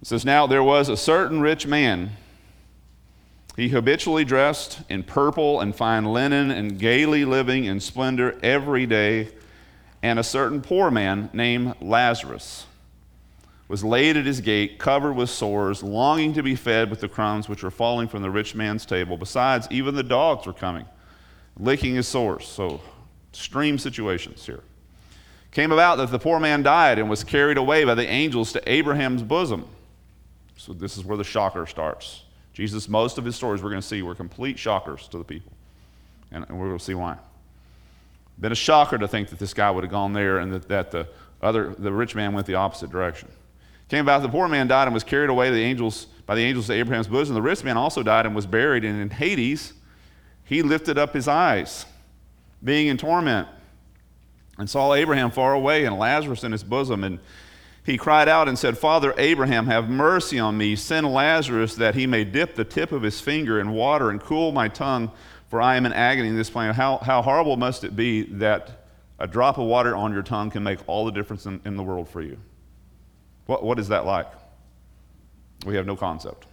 It 0.00 0.06
says, 0.06 0.24
Now 0.24 0.48
there 0.48 0.64
was 0.64 0.88
a 0.88 0.96
certain 0.96 1.40
rich 1.40 1.66
man. 1.66 2.10
He 3.56 3.68
habitually 3.68 4.24
dressed 4.24 4.80
in 4.88 5.02
purple 5.02 5.60
and 5.60 5.74
fine 5.74 6.04
linen 6.04 6.50
and 6.50 6.78
gaily 6.78 7.24
living 7.24 7.64
in 7.64 7.80
splendor 7.80 8.38
every 8.42 8.86
day. 8.86 9.28
And 10.02 10.18
a 10.18 10.24
certain 10.24 10.62
poor 10.62 10.90
man 10.90 11.28
named 11.32 11.74
Lazarus 11.80 12.66
was 13.70 13.84
laid 13.84 14.16
at 14.16 14.26
his 14.26 14.40
gate, 14.40 14.80
covered 14.80 15.12
with 15.12 15.30
sores, 15.30 15.80
longing 15.80 16.32
to 16.34 16.42
be 16.42 16.56
fed 16.56 16.90
with 16.90 17.00
the 17.00 17.08
crumbs 17.08 17.48
which 17.48 17.62
were 17.62 17.70
falling 17.70 18.08
from 18.08 18.20
the 18.20 18.30
rich 18.30 18.52
man's 18.52 18.84
table. 18.84 19.16
Besides, 19.16 19.68
even 19.70 19.94
the 19.94 20.02
dogs 20.02 20.44
were 20.44 20.52
coming, 20.52 20.86
licking 21.56 21.94
his 21.94 22.08
sores. 22.08 22.48
So, 22.48 22.80
extreme 23.30 23.78
situations 23.78 24.44
here. 24.44 24.64
Came 25.52 25.70
about 25.70 25.98
that 25.98 26.10
the 26.10 26.18
poor 26.18 26.40
man 26.40 26.64
died 26.64 26.98
and 26.98 27.08
was 27.08 27.22
carried 27.22 27.58
away 27.58 27.84
by 27.84 27.94
the 27.94 28.08
angels 28.08 28.52
to 28.54 28.72
Abraham's 28.72 29.22
bosom. 29.22 29.66
So, 30.56 30.72
this 30.72 30.96
is 30.98 31.04
where 31.04 31.16
the 31.16 31.22
shocker 31.22 31.64
starts. 31.66 32.22
Jesus, 32.52 32.88
most 32.88 33.18
of 33.18 33.24
his 33.24 33.36
stories 33.36 33.62
we're 33.62 33.70
going 33.70 33.82
to 33.82 33.86
see 33.86 34.02
were 34.02 34.14
complete 34.14 34.58
shockers 34.58 35.08
to 35.08 35.18
the 35.18 35.24
people. 35.24 35.52
And, 36.32 36.44
we're 36.48 36.66
going 36.66 36.78
to 36.78 36.84
see 36.84 36.94
why. 36.94 37.16
Been 38.38 38.52
a 38.52 38.56
shocker 38.56 38.98
to 38.98 39.08
think 39.08 39.28
that 39.28 39.38
this 39.38 39.54
guy 39.54 39.70
would 39.70 39.84
have 39.84 39.90
gone 39.90 40.12
there 40.12 40.38
and 40.38 40.52
that, 40.52 40.68
that 40.68 40.90
the 40.90 41.08
other, 41.42 41.74
the 41.78 41.92
rich 41.92 42.14
man 42.14 42.32
went 42.32 42.46
the 42.46 42.54
opposite 42.54 42.90
direction. 42.90 43.28
Came 43.88 44.04
about 44.04 44.22
the 44.22 44.28
poor 44.28 44.46
man 44.46 44.68
died 44.68 44.84
and 44.84 44.94
was 44.94 45.04
carried 45.04 45.30
away 45.30 45.50
the 45.50 45.62
angels, 45.62 46.06
by 46.26 46.34
the 46.36 46.42
angels 46.42 46.68
to 46.68 46.74
Abraham's 46.74 47.08
bosom. 47.08 47.34
The 47.34 47.42
rich 47.42 47.64
man 47.64 47.76
also 47.76 48.02
died 48.02 48.24
and 48.24 48.34
was 48.34 48.46
buried, 48.46 48.84
and 48.84 49.00
in 49.00 49.10
Hades 49.10 49.72
he 50.44 50.62
lifted 50.62 50.98
up 50.98 51.12
his 51.12 51.28
eyes, 51.28 51.86
being 52.62 52.88
in 52.88 52.96
torment, 52.96 53.48
and 54.58 54.68
saw 54.68 54.94
Abraham 54.94 55.30
far 55.30 55.54
away 55.54 55.84
and 55.84 55.98
Lazarus 55.98 56.44
in 56.44 56.52
his 56.52 56.62
bosom. 56.62 57.04
And 57.04 57.18
he 57.84 57.96
cried 57.96 58.28
out 58.28 58.48
and 58.48 58.58
said, 58.58 58.76
Father 58.76 59.14
Abraham, 59.16 59.66
have 59.66 59.88
mercy 59.88 60.38
on 60.38 60.56
me. 60.58 60.76
Send 60.76 61.06
Lazarus 61.12 61.74
that 61.76 61.94
he 61.94 62.06
may 62.06 62.24
dip 62.24 62.54
the 62.54 62.64
tip 62.64 62.92
of 62.92 63.02
his 63.02 63.20
finger 63.20 63.58
in 63.58 63.70
water 63.70 64.10
and 64.10 64.20
cool 64.20 64.52
my 64.52 64.68
tongue, 64.68 65.10
for 65.48 65.62
I 65.62 65.76
am 65.76 65.86
in 65.86 65.92
agony 65.92 66.28
in 66.28 66.36
this 66.36 66.50
flame. 66.50 66.74
How, 66.74 66.98
how 66.98 67.22
horrible 67.22 67.56
must 67.56 67.84
it 67.84 67.96
be 67.96 68.22
that 68.34 68.84
a 69.18 69.26
drop 69.26 69.58
of 69.58 69.66
water 69.66 69.96
on 69.96 70.12
your 70.12 70.22
tongue 70.22 70.50
can 70.50 70.62
make 70.62 70.78
all 70.86 71.04
the 71.04 71.10
difference 71.10 71.46
in, 71.46 71.60
in 71.64 71.76
the 71.76 71.82
world 71.82 72.08
for 72.08 72.20
you? 72.20 72.38
What, 73.46 73.64
what 73.64 73.78
is 73.78 73.88
that 73.88 74.04
like? 74.04 74.28
We 75.64 75.76
have 75.76 75.86
no 75.86 75.96
concept. 75.96 76.46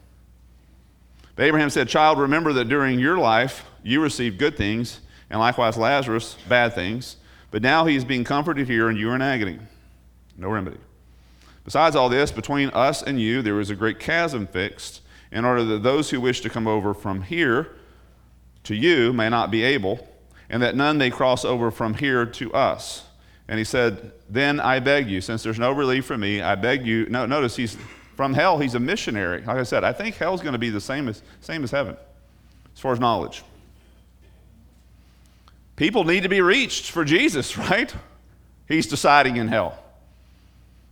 But 1.36 1.46
Abraham 1.46 1.70
said, 1.70 1.88
Child, 1.88 2.20
remember 2.20 2.54
that 2.54 2.66
during 2.66 3.00
your 3.00 3.18
life 3.18 3.66
you 3.84 4.02
received 4.02 4.40
good 4.40 4.58
things, 4.58 5.02
and 5.30 5.40
likewise 5.40 5.78
Lazarus, 5.78 6.38
bad 6.48 6.74
things. 6.74 7.18
But 7.52 7.62
now 7.62 7.86
he 7.86 7.96
is 7.96 8.04
being 8.04 8.24
comforted 8.24 8.68
here, 8.68 8.90
and 8.90 8.98
you 8.98 9.10
are 9.12 9.16
in 9.16 9.22
agony. 9.22 9.60
No 10.38 10.50
remedy. 10.50 10.78
Besides 11.68 11.98
all 11.98 12.08
this, 12.08 12.32
between 12.32 12.70
us 12.70 13.04
and 13.04 13.20
you 13.20 13.42
there 13.42 13.60
is 13.60 13.70
a 13.70 13.76
great 13.76 14.00
chasm 14.00 14.48
fixed, 14.48 15.02
in 15.34 15.44
order 15.44 15.66
that 15.66 15.84
those 15.84 16.10
who 16.10 16.22
wish 16.22 16.39
to 16.39 16.50
come 16.50 16.65
over 16.65 16.94
from 16.94 17.24
here 17.24 17.76
to 18.63 18.74
you 18.74 19.12
may 19.12 19.28
not 19.28 19.52
be 19.52 19.63
able, 19.63 20.08
and 20.50 20.63
that 20.63 20.78
none 20.78 20.98
may 20.98 21.10
cross 21.10 21.44
over 21.44 21.70
from 21.70 21.96
here 21.96 22.26
to 22.26 22.54
us. 22.54 23.04
And 23.50 23.58
he 23.58 23.65
said, 23.65 24.13
Then 24.30 24.62
I 24.62 24.80
beg 24.80 25.10
you, 25.10 25.20
since 25.20 25.44
there's 25.44 25.60
no 25.60 25.74
relief 25.74 26.06
for 26.06 26.18
me, 26.18 26.39
I 26.39 26.56
beg 26.56 26.88
you. 26.88 27.06
No, 27.10 27.26
notice 27.26 27.58
he's 27.58 27.76
from 28.15 28.34
hell, 28.34 28.60
he's 28.60 28.76
a 28.76 28.80
missionary. 28.80 29.41
Like 29.41 29.58
I 29.58 29.63
said, 29.63 29.84
I 29.84 29.91
think 29.91 30.15
hell's 30.15 30.39
going 30.39 30.54
to 30.54 30.58
be 30.58 30.70
the 30.70 30.80
same 30.80 31.10
as, 31.10 31.22
same 31.41 31.65
as 31.65 31.72
heaven 31.72 31.98
as 32.74 32.80
far 32.80 32.94
as 32.94 33.00
knowledge. 33.02 33.44
People 35.76 36.06
need 36.06 36.24
to 36.24 36.30
be 36.30 36.39
reached 36.39 36.91
for 36.91 37.04
Jesus, 37.04 37.58
right? 37.70 37.94
He's 38.70 38.88
deciding 38.88 39.36
in 39.36 39.50
hell. 39.50 39.84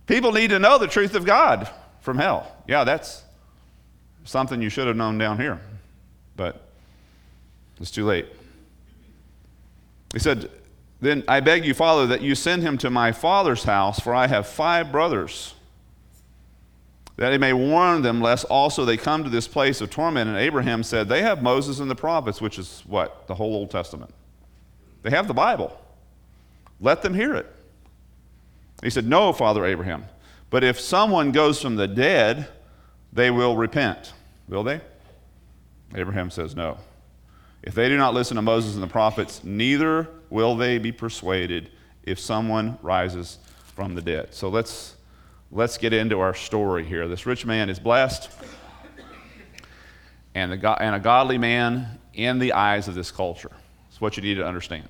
People 0.06 0.32
need 0.32 0.50
to 0.50 0.58
know 0.58 0.78
the 0.78 0.86
truth 0.86 1.14
of 1.14 1.24
God 1.24 1.68
from 2.00 2.18
hell. 2.18 2.50
Yeah, 2.68 2.84
that's 2.84 3.24
something 4.24 4.62
you 4.62 4.68
should 4.68 4.86
have 4.86 4.96
known 4.96 5.18
down 5.18 5.38
here, 5.38 5.60
but 6.36 6.68
it's 7.80 7.90
too 7.90 8.04
late. 8.04 8.26
He 10.12 10.18
said, 10.18 10.50
then 11.00 11.24
I 11.28 11.40
beg 11.40 11.64
you, 11.64 11.74
Father, 11.74 12.06
that 12.06 12.22
you 12.22 12.34
send 12.34 12.62
him 12.62 12.78
to 12.78 12.90
my 12.90 13.12
father's 13.12 13.64
house, 13.64 14.00
for 14.00 14.14
I 14.14 14.26
have 14.26 14.46
five 14.46 14.90
brothers, 14.90 15.54
that 17.16 17.32
he 17.32 17.38
may 17.38 17.52
warn 17.52 18.02
them, 18.02 18.20
lest 18.20 18.44
also 18.46 18.84
they 18.84 18.96
come 18.96 19.24
to 19.24 19.30
this 19.30 19.46
place 19.46 19.80
of 19.80 19.90
torment. 19.90 20.28
And 20.28 20.38
Abraham 20.38 20.82
said, 20.82 21.08
They 21.08 21.22
have 21.22 21.42
Moses 21.42 21.80
and 21.80 21.90
the 21.90 21.94
prophets, 21.94 22.40
which 22.40 22.58
is 22.58 22.82
what? 22.86 23.26
The 23.26 23.34
whole 23.34 23.54
Old 23.54 23.70
Testament. 23.70 24.12
They 25.02 25.10
have 25.10 25.28
the 25.28 25.34
Bible. 25.34 25.78
Let 26.80 27.02
them 27.02 27.14
hear 27.14 27.34
it. 27.34 27.55
He 28.82 28.90
said, 28.90 29.06
No, 29.06 29.32
Father 29.32 29.64
Abraham, 29.64 30.04
but 30.50 30.64
if 30.64 30.78
someone 30.78 31.32
goes 31.32 31.60
from 31.60 31.76
the 31.76 31.88
dead, 31.88 32.48
they 33.12 33.30
will 33.30 33.56
repent. 33.56 34.12
Will 34.48 34.62
they? 34.62 34.80
Abraham 35.94 36.30
says, 36.30 36.54
No. 36.54 36.78
If 37.62 37.74
they 37.74 37.88
do 37.88 37.96
not 37.96 38.14
listen 38.14 38.36
to 38.36 38.42
Moses 38.42 38.74
and 38.74 38.82
the 38.82 38.88
prophets, 38.88 39.42
neither 39.42 40.08
will 40.30 40.56
they 40.56 40.78
be 40.78 40.92
persuaded 40.92 41.70
if 42.04 42.18
someone 42.20 42.78
rises 42.82 43.38
from 43.74 43.94
the 43.94 44.02
dead. 44.02 44.32
So 44.34 44.48
let's, 44.48 44.94
let's 45.50 45.76
get 45.76 45.92
into 45.92 46.20
our 46.20 46.34
story 46.34 46.84
here. 46.84 47.08
This 47.08 47.26
rich 47.26 47.44
man 47.44 47.68
is 47.68 47.80
blessed 47.80 48.30
and, 50.34 50.52
the, 50.52 50.82
and 50.82 50.94
a 50.94 51.00
godly 51.00 51.38
man 51.38 51.98
in 52.14 52.38
the 52.38 52.52
eyes 52.52 52.88
of 52.88 52.94
this 52.94 53.10
culture. 53.10 53.50
It's 53.88 54.00
what 54.00 54.16
you 54.16 54.22
need 54.22 54.34
to 54.34 54.46
understand. 54.46 54.88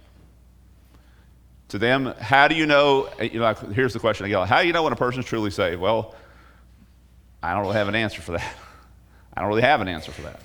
To 1.69 1.79
them, 1.79 2.15
how 2.21 2.49
do 2.49 2.55
you 2.55 2.67
know? 2.67 3.09
You 3.21 3.41
know 3.41 3.53
here's 3.55 3.93
the 3.93 3.99
question 3.99 4.27
again 4.27 4.47
How 4.47 4.61
do 4.61 4.67
you 4.67 4.73
know 4.73 4.85
when 4.85 4.93
a 4.93 4.97
person 4.97 5.21
is 5.21 5.27
truly 5.27 5.51
saved? 5.51 5.81
Well, 5.81 6.15
I 7.43 7.53
don't 7.53 7.63
really 7.63 7.75
have 7.75 7.89
an 7.89 7.95
answer 7.95 8.23
for 8.23 8.33
that. 8.33 8.55
I 9.37 9.41
don't 9.41 9.49
really 9.49 9.63
have 9.63 9.81
an 9.81 9.89
answer 9.89 10.13
for 10.13 10.23
that. 10.23 10.41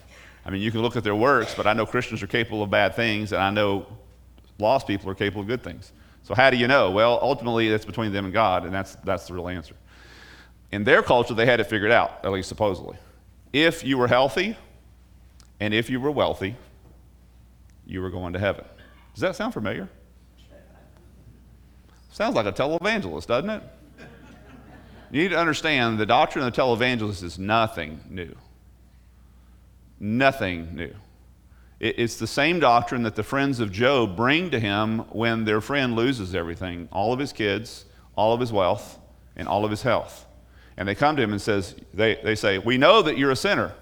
I 0.45 0.49
mean, 0.49 0.61
you 0.61 0.71
can 0.71 0.81
look 0.81 0.95
at 0.95 1.03
their 1.03 1.15
works, 1.15 1.53
but 1.53 1.67
I 1.67 1.73
know 1.73 1.85
Christians 1.85 2.23
are 2.23 2.27
capable 2.27 2.63
of 2.63 2.69
bad 2.69 2.95
things, 2.95 3.31
and 3.31 3.41
I 3.41 3.51
know 3.51 3.85
lost 4.57 4.87
people 4.87 5.09
are 5.09 5.15
capable 5.15 5.41
of 5.41 5.47
good 5.47 5.63
things. 5.63 5.91
So 6.23 6.33
how 6.33 6.49
do 6.49 6.57
you 6.57 6.67
know? 6.67 6.91
Well, 6.91 7.19
ultimately, 7.21 7.67
it's 7.67 7.85
between 7.85 8.11
them 8.11 8.25
and 8.25 8.33
God, 8.33 8.65
and 8.65 8.73
that's, 8.73 8.95
that's 9.03 9.27
the 9.27 9.33
real 9.33 9.47
answer. 9.47 9.75
In 10.71 10.83
their 10.83 11.03
culture, 11.03 11.33
they 11.33 11.45
had 11.45 11.59
it 11.59 11.65
figured 11.65 11.91
out, 11.91 12.23
at 12.23 12.31
least 12.31 12.49
supposedly. 12.49 12.97
If 13.53 13.83
you 13.83 13.97
were 13.97 14.07
healthy 14.07 14.55
and 15.59 15.73
if 15.73 15.89
you 15.89 15.99
were 15.99 16.11
wealthy, 16.11 16.55
you 17.85 18.01
were 18.01 18.09
going 18.09 18.33
to 18.33 18.39
heaven. 18.39 18.63
Does 19.13 19.21
that 19.21 19.35
sound 19.35 19.53
familiar? 19.53 19.89
Sounds 22.11 22.35
like 22.35 22.45
a 22.45 22.51
televangelist, 22.51 23.27
doesn't 23.27 23.49
it? 23.49 23.63
You 25.11 25.23
need 25.23 25.29
to 25.29 25.39
understand 25.39 25.99
the 25.99 26.05
doctrine 26.05 26.45
of 26.45 26.53
the 26.53 26.61
televangelist 26.61 27.23
is 27.23 27.39
nothing 27.39 28.01
new 28.09 28.35
nothing 30.01 30.75
new. 30.75 30.93
It's 31.79 32.17
the 32.17 32.27
same 32.27 32.59
doctrine 32.59 33.03
that 33.03 33.15
the 33.15 33.23
friends 33.23 33.59
of 33.59 33.71
Job 33.71 34.15
bring 34.15 34.51
to 34.51 34.59
him 34.59 34.99
when 35.09 35.45
their 35.45 35.61
friend 35.61 35.95
loses 35.95 36.35
everything 36.35 36.89
all 36.91 37.13
of 37.13 37.19
his 37.19 37.31
kids, 37.31 37.85
all 38.15 38.33
of 38.33 38.39
his 38.39 38.51
wealth, 38.51 38.99
and 39.35 39.47
all 39.47 39.63
of 39.63 39.71
his 39.71 39.81
health. 39.81 40.25
And 40.77 40.87
they 40.87 40.95
come 40.95 41.15
to 41.15 41.21
him 41.21 41.31
and 41.31 41.41
says, 41.41 41.75
they, 41.93 42.19
they 42.23 42.35
say, 42.35 42.57
We 42.59 42.77
know 42.77 43.01
that 43.01 43.17
you're 43.17 43.31
a 43.31 43.35
sinner. 43.35 43.73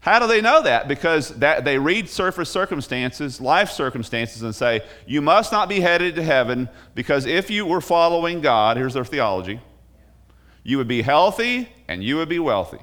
How 0.00 0.18
do 0.18 0.26
they 0.26 0.40
know 0.40 0.62
that? 0.62 0.88
Because 0.88 1.28
that, 1.40 1.64
they 1.64 1.78
read 1.78 2.08
surface 2.08 2.48
circumstances, 2.48 3.38
life 3.38 3.70
circumstances, 3.70 4.42
and 4.42 4.54
say, 4.54 4.82
You 5.06 5.20
must 5.20 5.52
not 5.52 5.68
be 5.68 5.80
headed 5.80 6.14
to 6.16 6.22
heaven 6.22 6.70
because 6.94 7.26
if 7.26 7.50
you 7.50 7.66
were 7.66 7.82
following 7.82 8.40
God, 8.40 8.78
here's 8.78 8.94
their 8.94 9.04
theology, 9.04 9.60
you 10.62 10.78
would 10.78 10.88
be 10.88 11.02
healthy 11.02 11.68
and 11.86 12.02
you 12.02 12.16
would 12.16 12.30
be 12.30 12.38
wealthy. 12.38 12.80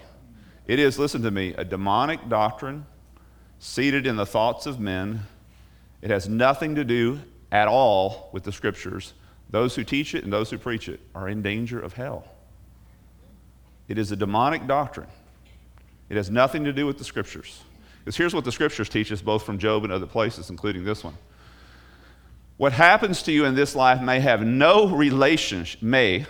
It 0.67 0.80
is, 0.80 0.99
listen 0.99 1.23
to 1.23 1.32
me, 1.32 1.56
a 1.58 1.65
demonic 1.65 2.30
doctrine 2.30 2.86
seated 3.58 4.06
in 4.06 4.15
the 4.15 4.25
thoughts 4.25 4.67
of 4.67 4.80
men. 4.80 5.21
It 6.03 6.12
has 6.12 6.30
nothing 6.30 6.75
to 6.75 6.84
do 6.84 7.21
at 7.51 7.67
all 7.67 8.30
with 8.32 8.43
the 8.43 8.51
scriptures. 8.51 9.13
Those 9.49 9.75
who 9.75 9.84
teach 9.84 10.13
it 10.13 10.23
and 10.23 10.32
those 10.32 10.51
who 10.51 10.58
preach 10.60 10.88
it 10.88 10.99
are 11.15 11.27
in 11.27 11.41
danger 11.41 11.80
of 11.80 11.93
hell. 11.93 12.27
It 13.88 13.97
is 13.97 14.12
a 14.12 14.15
demonic 14.15 14.67
doctrine. 14.67 15.08
It 16.10 16.17
has 16.17 16.30
nothing 16.30 16.63
to 16.63 16.74
do 16.74 16.86
with 16.86 16.98
the 16.98 17.04
scriptures. 17.04 17.62
Because 18.00 18.15
here's 18.15 18.34
what 18.34 18.46
the 18.46 18.52
scriptures 18.52 18.89
teach 18.89 19.12
us, 19.12 19.22
both 19.22 19.43
from 19.43 19.58
Job 19.58 19.84
and 19.84 19.91
other 19.91 20.06
places, 20.06 20.50
including 20.50 20.84
this 20.86 21.04
one. 21.04 21.17
What 22.56 22.74
happens 22.74 23.24
to 23.24 23.32
you 23.32 23.46
in 23.46 23.54
this 23.54 23.76
life 23.76 24.02
may 24.02 24.20
have 24.20 24.41
no 24.41 24.88
relationship, 24.88 25.82
may 25.82 26.26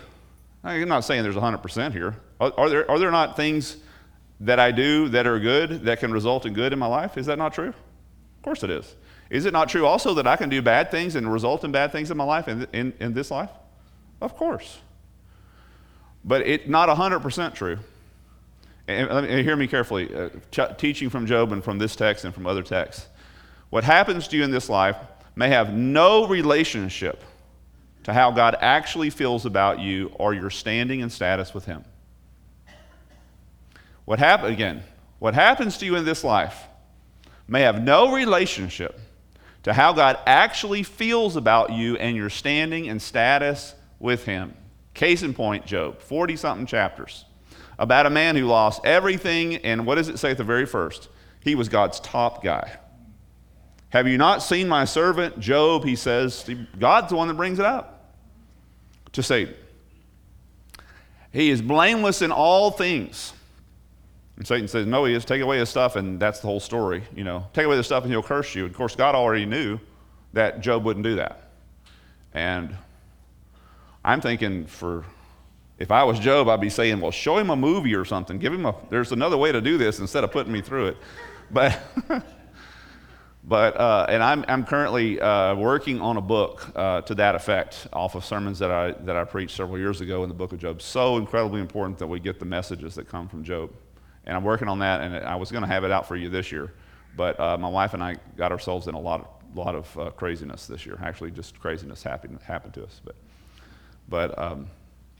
I'm 0.64 0.88
not 0.88 1.04
saying 1.04 1.22
there's 1.22 1.36
100% 1.36 1.92
here. 1.92 2.16
Are, 2.40 2.52
are, 2.56 2.68
there, 2.68 2.90
are 2.90 2.98
there 2.98 3.10
not 3.10 3.36
things 3.36 3.76
that 4.40 4.58
I 4.58 4.70
do 4.70 5.08
that 5.10 5.26
are 5.26 5.38
good 5.38 5.84
that 5.84 6.00
can 6.00 6.12
result 6.12 6.46
in 6.46 6.52
good 6.52 6.72
in 6.72 6.78
my 6.78 6.86
life? 6.86 7.16
Is 7.16 7.26
that 7.26 7.38
not 7.38 7.54
true? 7.54 7.68
Of 7.68 8.42
course 8.42 8.62
it 8.62 8.70
is. 8.70 8.96
Is 9.30 9.44
it 9.44 9.52
not 9.52 9.68
true 9.68 9.86
also 9.86 10.14
that 10.14 10.26
I 10.26 10.36
can 10.36 10.48
do 10.48 10.62
bad 10.62 10.90
things 10.90 11.14
and 11.14 11.30
result 11.30 11.64
in 11.64 11.72
bad 11.72 11.92
things 11.92 12.10
in 12.10 12.16
my 12.16 12.24
life, 12.24 12.48
in, 12.48 12.66
in, 12.72 12.92
in 13.00 13.14
this 13.14 13.30
life? 13.30 13.50
Of 14.20 14.36
course. 14.36 14.78
But 16.24 16.42
it's 16.42 16.66
not 16.66 16.88
100% 16.88 17.54
true. 17.54 17.78
And, 18.88 19.10
and 19.10 19.44
hear 19.44 19.54
me 19.54 19.68
carefully, 19.68 20.12
uh, 20.14 20.30
ch- 20.50 20.76
teaching 20.78 21.10
from 21.10 21.26
Job 21.26 21.52
and 21.52 21.62
from 21.62 21.78
this 21.78 21.94
text 21.94 22.24
and 22.24 22.34
from 22.34 22.46
other 22.46 22.62
texts. 22.62 23.06
What 23.70 23.84
happens 23.84 24.26
to 24.28 24.36
you 24.36 24.44
in 24.44 24.50
this 24.50 24.68
life 24.68 24.96
may 25.36 25.50
have 25.50 25.74
no 25.74 26.26
relationship 26.26 27.22
to 28.04 28.14
how 28.14 28.30
God 28.30 28.56
actually 28.60 29.10
feels 29.10 29.44
about 29.44 29.78
you 29.80 30.10
or 30.14 30.32
your 30.32 30.48
standing 30.48 31.02
and 31.02 31.12
status 31.12 31.52
with 31.52 31.66
Him. 31.66 31.84
What 34.06 34.18
happen 34.18 34.50
again? 34.50 34.82
What 35.18 35.34
happens 35.34 35.76
to 35.78 35.84
you 35.84 35.94
in 35.96 36.06
this 36.06 36.24
life 36.24 36.66
may 37.46 37.60
have 37.60 37.82
no 37.82 38.14
relationship 38.14 38.98
to 39.64 39.74
how 39.74 39.92
God 39.92 40.18
actually 40.24 40.82
feels 40.82 41.36
about 41.36 41.72
you 41.72 41.96
and 41.96 42.16
your 42.16 42.30
standing 42.30 42.88
and 42.88 43.02
status 43.02 43.74
with 43.98 44.24
Him. 44.24 44.54
Case 44.94 45.22
in 45.22 45.34
point, 45.34 45.66
Job, 45.66 46.00
40 46.00 46.36
something 46.36 46.66
chapters, 46.66 47.26
about 47.78 48.06
a 48.06 48.10
man 48.10 48.36
who 48.36 48.46
lost 48.46 48.84
everything, 48.84 49.56
and 49.56 49.86
what 49.86 49.94
does 49.94 50.08
it 50.08 50.18
say 50.18 50.32
at 50.32 50.38
the 50.38 50.44
very 50.44 50.66
first? 50.66 51.08
He 51.40 51.54
was 51.54 51.68
God's 51.68 52.00
top 52.00 52.42
guy. 52.42 52.78
Have 53.90 54.06
you 54.06 54.18
not 54.18 54.42
seen 54.42 54.68
my 54.68 54.84
servant 54.84 55.40
Job? 55.40 55.84
He 55.84 55.96
says, 55.96 56.48
God's 56.78 57.10
the 57.10 57.16
one 57.16 57.28
that 57.28 57.34
brings 57.34 57.58
it 57.58 57.64
up 57.64 58.14
to 59.12 59.22
Satan. 59.22 59.54
He 61.32 61.50
is 61.50 61.62
blameless 61.62 62.20
in 62.22 62.32
all 62.32 62.70
things. 62.70 63.32
And 64.36 64.46
Satan 64.46 64.68
says, 64.68 64.86
No, 64.86 65.04
he 65.04 65.14
is. 65.14 65.24
Take 65.24 65.42
away 65.42 65.58
his 65.58 65.68
stuff, 65.68 65.96
and 65.96 66.20
that's 66.20 66.40
the 66.40 66.46
whole 66.46 66.60
story. 66.60 67.02
You 67.14 67.24
know, 67.24 67.46
take 67.52 67.66
away 67.66 67.76
the 67.76 67.84
stuff, 67.84 68.04
and 68.04 68.12
he'll 68.12 68.22
curse 68.22 68.54
you. 68.54 68.64
Of 68.64 68.72
course, 68.72 68.94
God 68.94 69.14
already 69.14 69.46
knew 69.46 69.78
that 70.32 70.60
Job 70.60 70.84
wouldn't 70.84 71.04
do 71.04 71.16
that. 71.16 71.50
And 72.34 72.76
I'm 74.04 74.20
thinking, 74.20 74.66
for 74.66 75.04
if 75.78 75.90
I 75.90 76.04
was 76.04 76.18
Job, 76.18 76.48
I'd 76.48 76.60
be 76.60 76.70
saying, 76.70 77.00
Well, 77.00 77.10
show 77.10 77.38
him 77.38 77.50
a 77.50 77.56
movie 77.56 77.94
or 77.94 78.04
something. 78.04 78.38
Give 78.38 78.52
him 78.52 78.66
a. 78.66 78.74
There's 78.90 79.12
another 79.12 79.36
way 79.36 79.52
to 79.52 79.60
do 79.60 79.78
this 79.78 80.00
instead 80.00 80.24
of 80.24 80.32
putting 80.32 80.52
me 80.52 80.60
through 80.60 80.88
it. 80.88 80.96
But. 81.50 81.80
but 83.44 83.74
uh, 83.80 84.04
and 84.10 84.22
I'm, 84.22 84.44
I'm 84.48 84.66
currently 84.66 85.18
uh, 85.18 85.54
working 85.54 85.98
on 86.02 86.18
a 86.18 86.20
book 86.20 86.70
uh, 86.76 87.00
to 87.00 87.14
that 87.14 87.34
effect 87.34 87.86
off 87.90 88.14
of 88.14 88.22
sermons 88.22 88.58
that 88.58 88.70
I, 88.70 88.92
that 88.92 89.16
I 89.16 89.24
preached 89.24 89.56
several 89.56 89.78
years 89.78 90.02
ago 90.02 90.24
in 90.24 90.28
the 90.28 90.34
book 90.34 90.52
of 90.52 90.58
Job. 90.58 90.82
So 90.82 91.16
incredibly 91.16 91.62
important 91.62 91.96
that 92.00 92.06
we 92.06 92.20
get 92.20 92.38
the 92.38 92.44
messages 92.44 92.94
that 92.96 93.08
come 93.08 93.28
from 93.28 93.44
Job 93.44 93.70
and 94.28 94.36
I'm 94.36 94.44
working 94.44 94.68
on 94.68 94.78
that, 94.80 95.00
and 95.00 95.16
I 95.16 95.36
was 95.36 95.50
going 95.50 95.62
to 95.62 95.68
have 95.68 95.84
it 95.84 95.90
out 95.90 96.06
for 96.06 96.14
you 96.14 96.28
this 96.28 96.52
year, 96.52 96.74
but 97.16 97.40
uh, 97.40 97.56
my 97.56 97.68
wife 97.68 97.94
and 97.94 98.04
I 98.04 98.16
got 98.36 98.52
ourselves 98.52 98.86
in 98.86 98.94
a 98.94 99.00
lot 99.00 99.20
of, 99.20 99.56
lot 99.56 99.74
of 99.74 99.98
uh, 99.98 100.10
craziness 100.10 100.66
this 100.66 100.84
year. 100.84 100.98
Actually, 101.02 101.30
just 101.30 101.58
craziness 101.58 102.02
happened, 102.02 102.38
happened 102.42 102.74
to 102.74 102.84
us, 102.84 103.00
but, 103.02 103.16
but 104.06 104.38
um, 104.38 104.66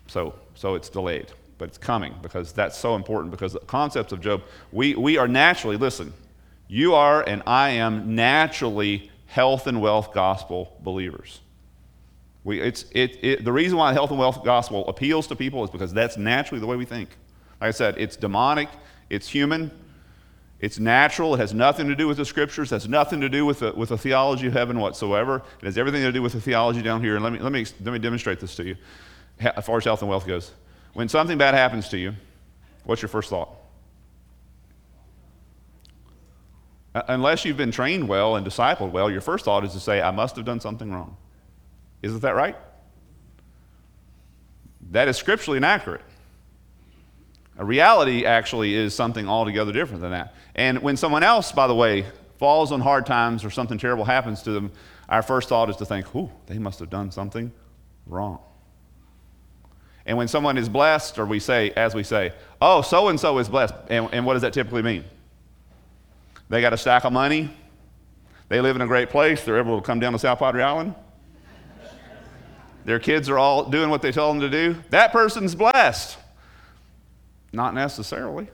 so, 0.09 0.35
so 0.55 0.75
it's 0.75 0.89
delayed, 0.89 1.31
but 1.59 1.69
it's 1.69 1.79
coming 1.79 2.15
because 2.23 2.53
that's 2.53 2.77
so 2.77 2.97
important 2.97 3.31
because 3.31 3.53
the 3.53 3.61
concepts 3.61 4.13
of 4.13 4.21
Job, 4.21 4.43
we, 4.73 4.95
we 4.95 5.19
are 5.19 5.29
naturally, 5.29 5.77
listen, 5.77 6.13
you 6.67 6.95
are 6.95 7.23
and 7.23 7.43
I 7.47 7.71
am 7.71 8.15
naturally 8.15 9.11
health 9.27 9.67
and 9.67 9.81
wealth 9.81 10.13
gospel 10.13 10.77
believers. 10.81 11.41
We, 12.43 12.61
it's, 12.61 12.87
it, 12.93 13.19
it, 13.23 13.45
the 13.45 13.53
reason 13.53 13.77
why 13.77 13.93
health 13.93 14.11
and 14.11 14.19
wealth 14.19 14.43
gospel 14.43 14.89
appeals 14.89 15.27
to 15.29 15.37
people 15.37 15.63
is 15.65 15.71
because 15.71 15.93
that's 15.93 16.17
naturally 16.17 16.61
the 16.61 16.67
way 16.67 16.77
we 16.77 16.87
think. 16.87 17.11
Like 17.61 17.69
I 17.69 17.73
said, 17.73 17.97
it's 17.99 18.17
demonic, 18.17 18.71
it's 19.11 19.29
human, 19.29 19.71
it's 20.61 20.79
natural, 20.79 21.35
it 21.35 21.39
has 21.39 21.53
nothing 21.53 21.89
to 21.89 21.95
do 21.95 22.09
with 22.09 22.17
the 22.17 22.25
scriptures, 22.25 22.73
it 22.73 22.77
has 22.77 22.89
nothing 22.89 23.21
to 23.21 23.29
do 23.29 23.45
with 23.45 23.59
the, 23.59 23.73
with 23.73 23.91
the 23.91 23.99
theology 23.99 24.47
of 24.47 24.55
heaven 24.55 24.81
whatsoever. 24.81 25.43
It 25.61 25.67
has 25.67 25.77
everything 25.77 26.03
to 26.03 26.13
do 26.13 26.23
with 26.23 26.33
the 26.33 26.41
theology 26.41 26.81
down 26.81 27.03
here. 27.03 27.17
And 27.17 27.25
let 27.25 27.33
me, 27.33 27.39
let 27.41 27.53
me, 27.53 27.67
let 27.85 27.93
me 27.93 27.99
demonstrate 27.99 28.41
this 28.41 28.57
to 28.57 28.65
you 28.65 28.77
as 29.41 29.65
far 29.65 29.79
as 29.79 29.85
health 29.85 30.03
and 30.03 30.09
wealth 30.11 30.27
goes. 30.27 30.53
When 30.95 31.09
something 31.09 31.39
bad 31.39 31.55
happens 31.55 31.89
to 31.91 31.99
you, 31.99 32.15
what's 32.85 33.03
your 33.03 33.09
first 33.09 33.31
thought? 33.31 33.55
Uh, 36.95 37.03
unless 37.09 37.45
you've 37.45 37.57
been 37.57 37.71
trained 37.71 38.09
well 38.09 38.37
and 38.37 38.47
discipled 38.47 38.91
well, 38.91 39.11
your 39.11 39.21
first 39.21 39.45
thought 39.45 39.65
is 39.65 39.73
to 39.73 39.81
say, 39.81 40.01
I 40.01 40.11
must 40.11 40.37
have 40.37 40.45
done 40.45 40.61
something 40.61 40.91
wrong. 40.91 41.17
Isn't 42.03 42.21
that 42.23 42.35
right? 42.35 42.57
That 44.91 45.09
is 45.09 45.17
scripturally 45.17 45.59
inaccurate. 45.59 46.01
A 47.59 47.65
reality 47.65 48.25
actually 48.25 48.75
is 48.75 48.95
something 48.95 49.29
altogether 49.29 49.73
different 49.73 50.01
than 50.01 50.13
that. 50.13 50.35
And 50.55 50.81
when 50.83 50.97
someone 50.97 51.23
else, 51.23 51.53
by 51.53 51.67
the 51.67 51.75
way, 51.75 52.07
falls 52.39 52.73
on 52.73 52.81
hard 52.81 53.05
times 53.05 53.45
or 53.45 53.51
something 53.51 53.79
terrible 53.79 54.05
happens 54.05 54.43
to 54.43 54.53
them, 54.53 54.73
our 55.09 55.23
first 55.23 55.49
thought 55.49 55.69
is 55.69 55.77
to 55.77 55.85
think, 55.85 56.15
"Ooh, 56.15 56.31
they 56.47 56.59
must 56.59 56.79
have 56.79 56.89
done 56.89 57.11
something 57.11 57.53
wrong." 58.07 58.39
And 60.09 60.17
when 60.17 60.27
someone 60.27 60.57
is 60.57 60.71
blessed, 60.71 61.19
or 61.19 61.27
we 61.27 61.39
say, 61.39 61.71
as 61.73 61.95
we 61.95 62.03
say, 62.03 62.33
"Oh, 62.63 62.81
so 62.81 63.09
and 63.09 63.21
so 63.21 63.39
is 63.39 63.49
blessed," 63.51 63.75
and, 63.91 64.09
and 64.11 64.25
what 64.25 64.33
does 64.33 64.43
that 64.43 64.55
typically 64.55 64.81
mean? 64.81 65.05
They 66.49 66.63
got 66.63 66.73
a 66.73 66.79
stack 66.79 67.05
of 67.05 67.13
money. 67.13 67.51
They 68.49 68.63
live 68.63 68.75
in 68.75 68.81
a 68.81 68.87
great 68.87 69.11
place. 69.11 69.45
They're 69.45 69.59
able 69.59 69.79
to 69.79 69.87
come 69.87 70.01
down 70.01 70.15
to 70.15 70.19
South 70.19 70.39
Padre 70.39 70.63
Island. 70.63 70.95
Their 72.87 72.99
kids 72.99 73.29
are 73.29 73.39
all 73.39 73.69
doing 73.69 73.91
what 73.91 74.01
they 74.01 74.11
tell 74.11 74.33
them 74.33 74.41
to 74.41 74.49
do. 74.49 74.77
That 74.89 75.13
person's 75.13 75.55
blessed. 75.55 76.17
Not 77.53 77.75
necessarily. 77.75 78.49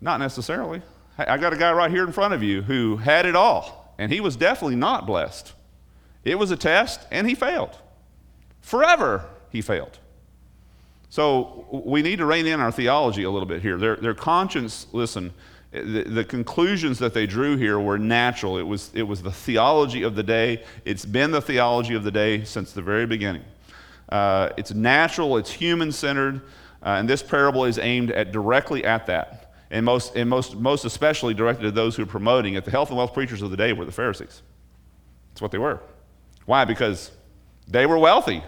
Not 0.00 0.18
necessarily. 0.18 0.82
I 1.16 1.36
got 1.36 1.52
a 1.52 1.56
guy 1.56 1.70
right 1.70 1.92
here 1.92 2.04
in 2.04 2.10
front 2.10 2.34
of 2.34 2.42
you 2.42 2.62
who 2.62 2.96
had 2.96 3.24
it 3.24 3.36
all, 3.36 3.94
and 3.98 4.10
he 4.10 4.20
was 4.20 4.34
definitely 4.34 4.74
not 4.74 5.06
blessed. 5.06 5.52
It 6.24 6.40
was 6.40 6.50
a 6.50 6.56
test, 6.56 7.06
and 7.12 7.28
he 7.28 7.36
failed. 7.36 7.78
Forever, 8.60 9.24
he 9.50 9.62
failed. 9.62 9.98
So 11.08 11.66
we 11.70 12.02
need 12.02 12.16
to 12.16 12.26
rein 12.26 12.46
in 12.46 12.60
our 12.60 12.70
theology 12.70 13.24
a 13.24 13.30
little 13.30 13.48
bit 13.48 13.62
here. 13.62 13.76
Their, 13.76 13.96
their 13.96 14.14
conscience, 14.14 14.86
listen, 14.92 15.32
the, 15.72 16.04
the, 16.04 16.24
conclusions 16.24 16.98
that 16.98 17.14
they 17.14 17.26
drew 17.26 17.56
here 17.56 17.78
were 17.78 17.98
natural. 17.98 18.58
It 18.58 18.62
was, 18.62 18.90
it 18.94 19.02
was 19.02 19.22
the 19.22 19.30
theology 19.30 20.02
of 20.02 20.14
the 20.14 20.22
day. 20.22 20.64
It's 20.84 21.04
been 21.04 21.30
the 21.30 21.40
theology 21.40 21.94
of 21.94 22.04
the 22.04 22.10
day 22.10 22.44
since 22.44 22.72
the 22.72 22.82
very 22.82 23.06
beginning. 23.06 23.42
Uh, 24.08 24.50
it's 24.56 24.72
natural, 24.72 25.36
it's 25.36 25.50
human 25.50 25.92
centered, 25.92 26.42
uh, 26.82 26.90
and 26.90 27.08
this 27.08 27.22
parable 27.22 27.64
is 27.64 27.78
aimed 27.78 28.10
at 28.10 28.32
directly 28.32 28.84
at 28.84 29.06
that. 29.06 29.52
And 29.72 29.84
most, 29.84 30.16
and 30.16 30.28
most, 30.28 30.56
most 30.56 30.84
especially 30.84 31.34
directed 31.34 31.62
to 31.62 31.70
those 31.70 31.94
who 31.94 32.02
are 32.02 32.06
promoting 32.06 32.54
it. 32.54 32.64
The 32.64 32.72
health 32.72 32.88
and 32.88 32.98
wealth 32.98 33.14
preachers 33.14 33.40
of 33.40 33.52
the 33.52 33.56
day 33.56 33.72
were 33.72 33.84
the 33.84 33.92
Pharisees. 33.92 34.42
That's 35.30 35.42
what 35.42 35.52
they 35.52 35.58
were. 35.58 35.80
Why? 36.46 36.64
Because 36.64 37.12
they 37.70 37.86
were 37.86 37.98
wealthy, 37.98 38.42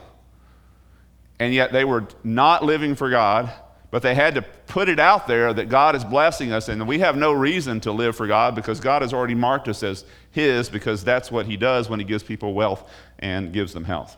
and 1.38 1.54
yet 1.54 1.72
they 1.72 1.84
were 1.84 2.06
not 2.24 2.64
living 2.64 2.94
for 2.94 3.08
God, 3.08 3.52
but 3.90 4.02
they 4.02 4.14
had 4.14 4.34
to 4.34 4.42
put 4.42 4.88
it 4.88 4.98
out 4.98 5.26
there 5.26 5.52
that 5.52 5.68
God 5.68 5.94
is 5.94 6.04
blessing 6.04 6.52
us, 6.52 6.68
and 6.68 6.88
we 6.88 6.98
have 7.00 7.16
no 7.16 7.32
reason 7.32 7.80
to 7.80 7.92
live 7.92 8.16
for 8.16 8.26
God 8.26 8.54
because 8.54 8.80
God 8.80 9.02
has 9.02 9.12
already 9.12 9.34
marked 9.34 9.68
us 9.68 9.82
as 9.82 10.04
His, 10.30 10.68
because 10.68 11.04
that's 11.04 11.30
what 11.30 11.46
He 11.46 11.56
does 11.56 11.88
when 11.88 12.00
He 12.00 12.04
gives 12.04 12.22
people 12.22 12.54
wealth 12.54 12.90
and 13.18 13.52
gives 13.52 13.72
them 13.72 13.84
health. 13.84 14.16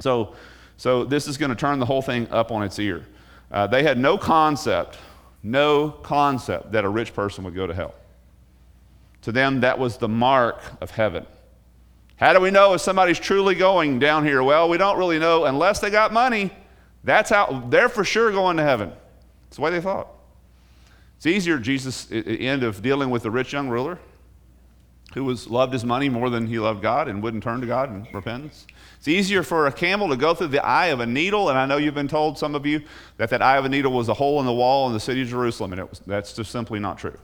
So, 0.00 0.34
so 0.76 1.04
this 1.04 1.28
is 1.28 1.38
going 1.38 1.50
to 1.50 1.56
turn 1.56 1.78
the 1.78 1.86
whole 1.86 2.02
thing 2.02 2.28
up 2.30 2.50
on 2.50 2.62
its 2.62 2.78
ear. 2.78 3.06
Uh, 3.50 3.66
they 3.66 3.82
had 3.82 3.98
no 3.98 4.18
concept, 4.18 4.98
no 5.42 5.90
concept 5.90 6.72
that 6.72 6.84
a 6.84 6.88
rich 6.88 7.14
person 7.14 7.44
would 7.44 7.54
go 7.54 7.66
to 7.66 7.74
hell. 7.74 7.94
To 9.22 9.32
them, 9.32 9.60
that 9.60 9.78
was 9.78 9.98
the 9.98 10.08
mark 10.08 10.62
of 10.80 10.90
heaven. 10.90 11.26
How 12.20 12.34
do 12.34 12.40
we 12.40 12.50
know 12.50 12.74
if 12.74 12.82
somebody's 12.82 13.18
truly 13.18 13.54
going 13.54 13.98
down 13.98 14.26
here? 14.26 14.42
Well, 14.42 14.68
we 14.68 14.76
don't 14.76 14.98
really 14.98 15.18
know 15.18 15.46
unless 15.46 15.80
they 15.80 15.88
got 15.88 16.12
money. 16.12 16.52
That's 17.02 17.30
how 17.30 17.64
they're 17.70 17.88
for 17.88 18.04
sure 18.04 18.30
going 18.30 18.58
to 18.58 18.62
heaven. 18.62 18.92
That's 19.44 19.56
the 19.56 19.62
way 19.62 19.70
they 19.70 19.80
thought. 19.80 20.06
It's 21.16 21.24
easier, 21.24 21.58
Jesus, 21.58 22.08
end 22.12 22.62
of 22.62 22.82
dealing 22.82 23.08
with 23.08 23.22
the 23.22 23.30
rich 23.30 23.54
young 23.54 23.70
ruler 23.70 23.98
who 25.14 25.24
was 25.24 25.48
loved 25.48 25.72
his 25.72 25.84
money 25.84 26.10
more 26.10 26.28
than 26.28 26.46
he 26.46 26.58
loved 26.58 26.82
God 26.82 27.08
and 27.08 27.22
wouldn't 27.22 27.42
turn 27.42 27.62
to 27.62 27.66
God 27.66 27.88
in 27.88 28.06
repentance. 28.12 28.66
It's 28.98 29.08
easier 29.08 29.42
for 29.42 29.66
a 29.66 29.72
camel 29.72 30.08
to 30.10 30.16
go 30.16 30.34
through 30.34 30.48
the 30.48 30.64
eye 30.64 30.88
of 30.88 31.00
a 31.00 31.06
needle, 31.06 31.48
and 31.48 31.58
I 31.58 31.66
know 31.66 31.78
you've 31.78 31.94
been 31.94 32.06
told, 32.06 32.38
some 32.38 32.54
of 32.54 32.64
you, 32.64 32.82
that 33.16 33.30
that 33.30 33.42
eye 33.42 33.56
of 33.56 33.64
a 33.64 33.68
needle 33.68 33.92
was 33.92 34.08
a 34.08 34.14
hole 34.14 34.38
in 34.40 34.46
the 34.46 34.52
wall 34.52 34.86
in 34.86 34.92
the 34.92 35.00
city 35.00 35.22
of 35.22 35.28
Jerusalem, 35.28 35.72
and 35.72 35.88
was, 35.88 36.00
that's 36.06 36.34
just 36.34 36.52
simply 36.52 36.78
not 36.78 36.98
true. 36.98 37.18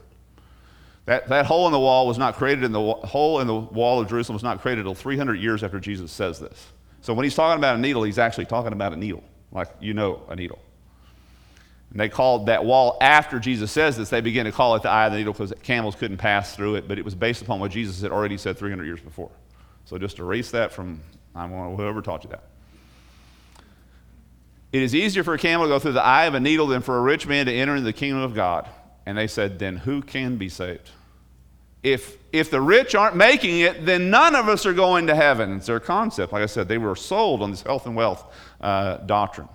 That, 1.07 1.29
that 1.29 1.45
hole 1.45 1.67
in 1.67 1.71
the 1.71 1.79
wall 1.79 2.05
was 2.05 2.17
not 2.17 2.35
created 2.35 2.65
in 2.65 2.73
the 2.73 2.81
hole 2.81 3.39
in 3.39 3.47
the 3.47 3.55
wall 3.55 4.01
of 4.01 4.09
Jerusalem 4.09 4.35
was 4.35 4.43
not 4.43 4.61
created 4.61 4.81
until 4.81 4.93
300 4.93 5.35
years 5.35 5.63
after 5.63 5.79
Jesus 5.79 6.11
says 6.11 6.37
this. 6.37 6.67
So 6.99 7.13
when 7.13 7.23
he's 7.23 7.33
talking 7.33 7.57
about 7.57 7.77
a 7.77 7.79
needle, 7.79 8.03
he's 8.03 8.19
actually 8.19 8.43
talking 8.43 8.73
about 8.73 8.91
a 8.91 8.97
needle, 8.97 9.23
like 9.53 9.69
you 9.79 9.93
know 9.93 10.21
a 10.27 10.35
needle. 10.35 10.59
And 11.91 11.99
they 12.01 12.09
called 12.09 12.47
that 12.47 12.65
wall 12.65 12.97
after 12.99 13.39
Jesus 13.39 13.71
says 13.71 13.95
this, 13.95 14.09
they 14.09 14.19
begin 14.19 14.43
to 14.47 14.51
call 14.51 14.75
it 14.75 14.83
the 14.83 14.89
eye 14.89 15.05
of 15.05 15.13
the 15.13 15.19
needle 15.19 15.31
because 15.31 15.53
camels 15.63 15.95
couldn't 15.95 16.17
pass 16.17 16.53
through 16.53 16.75
it, 16.75 16.89
but 16.89 16.99
it 16.99 17.05
was 17.05 17.15
based 17.15 17.41
upon 17.41 17.61
what 17.61 17.71
Jesus 17.71 18.01
had 18.01 18.11
already 18.11 18.37
said 18.37 18.57
300 18.57 18.83
years 18.83 18.99
before. 18.99 19.31
So 19.85 19.97
just 19.97 20.19
erase 20.19 20.51
that 20.51 20.73
from 20.73 20.99
I 21.33 21.47
don't 21.47 21.51
know 21.51 21.77
whoever 21.77 22.01
taught 22.01 22.25
you 22.25 22.31
that. 22.31 22.43
It 24.73 24.81
is 24.81 24.93
easier 24.93 25.23
for 25.23 25.35
a 25.35 25.37
camel 25.37 25.67
to 25.67 25.69
go 25.69 25.79
through 25.79 25.93
the 25.93 26.03
eye 26.03 26.25
of 26.25 26.33
a 26.33 26.41
needle 26.41 26.67
than 26.67 26.81
for 26.81 26.97
a 26.97 27.01
rich 27.01 27.25
man 27.25 27.45
to 27.45 27.53
enter 27.53 27.77
into 27.77 27.85
the 27.85 27.93
kingdom 27.93 28.21
of 28.21 28.35
God. 28.35 28.67
And 29.07 29.17
they 29.17 29.27
said, 29.27 29.57
Then 29.57 29.77
who 29.77 30.01
can 30.01 30.35
be 30.35 30.49
saved? 30.49 30.91
If, 31.81 32.17
if 32.33 32.51
the 32.51 32.59
rich 32.59 32.93
aren't 32.93 33.15
making 33.15 33.61
it, 33.61 33.85
then 33.85 34.09
none 34.09 34.35
of 34.35 34.49
us 34.49 34.65
are 34.65 34.73
going 34.73 35.07
to 35.07 35.15
heaven. 35.15 35.53
It's 35.55 35.67
their 35.67 35.79
concept. 35.79 36.33
Like 36.33 36.43
I 36.43 36.45
said, 36.45 36.67
they 36.67 36.77
were 36.77 36.93
sold 36.93 37.41
on 37.41 37.49
this 37.49 37.61
health 37.61 37.85
and 37.85 37.95
wealth 37.95 38.25
uh, 38.59 38.97
doctrine. 38.97 39.47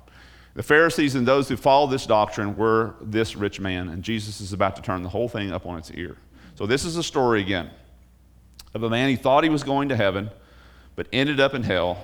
The 0.55 0.63
Pharisees 0.63 1.17
and 1.17 1.29
those 1.29 1.51
who 1.51 1.59
followed 1.59 1.89
this 1.89 2.07
doctrine 2.07 2.57
were 2.57 2.95
this 3.03 3.37
rich 3.37 3.61
man, 3.61 3.91
and 3.91 4.03
Jesus 4.03 4.41
is 4.41 4.55
about 4.55 4.75
to 4.77 4.83
turn 4.83 5.03
the 5.03 5.11
whole 5.11 5.29
thing 5.29 5.53
up 5.53 5.67
on 5.67 5.77
its 5.77 5.91
ear. 5.91 6.17
So, 6.55 6.65
this 6.65 6.87
is 6.87 6.97
a 6.97 7.03
story 7.03 7.43
again 7.43 7.71
of 8.73 8.83
a 8.85 8.89
man 8.89 9.11
who 9.11 9.19
thought 9.19 9.45
he 9.45 9.51
was 9.51 9.63
going 9.63 9.91
to 9.91 9.97
heaven, 9.97 10.31
but 10.97 11.09
ended 11.13 11.41
up 11.41 11.53
in 11.53 11.63
hell. 11.63 12.03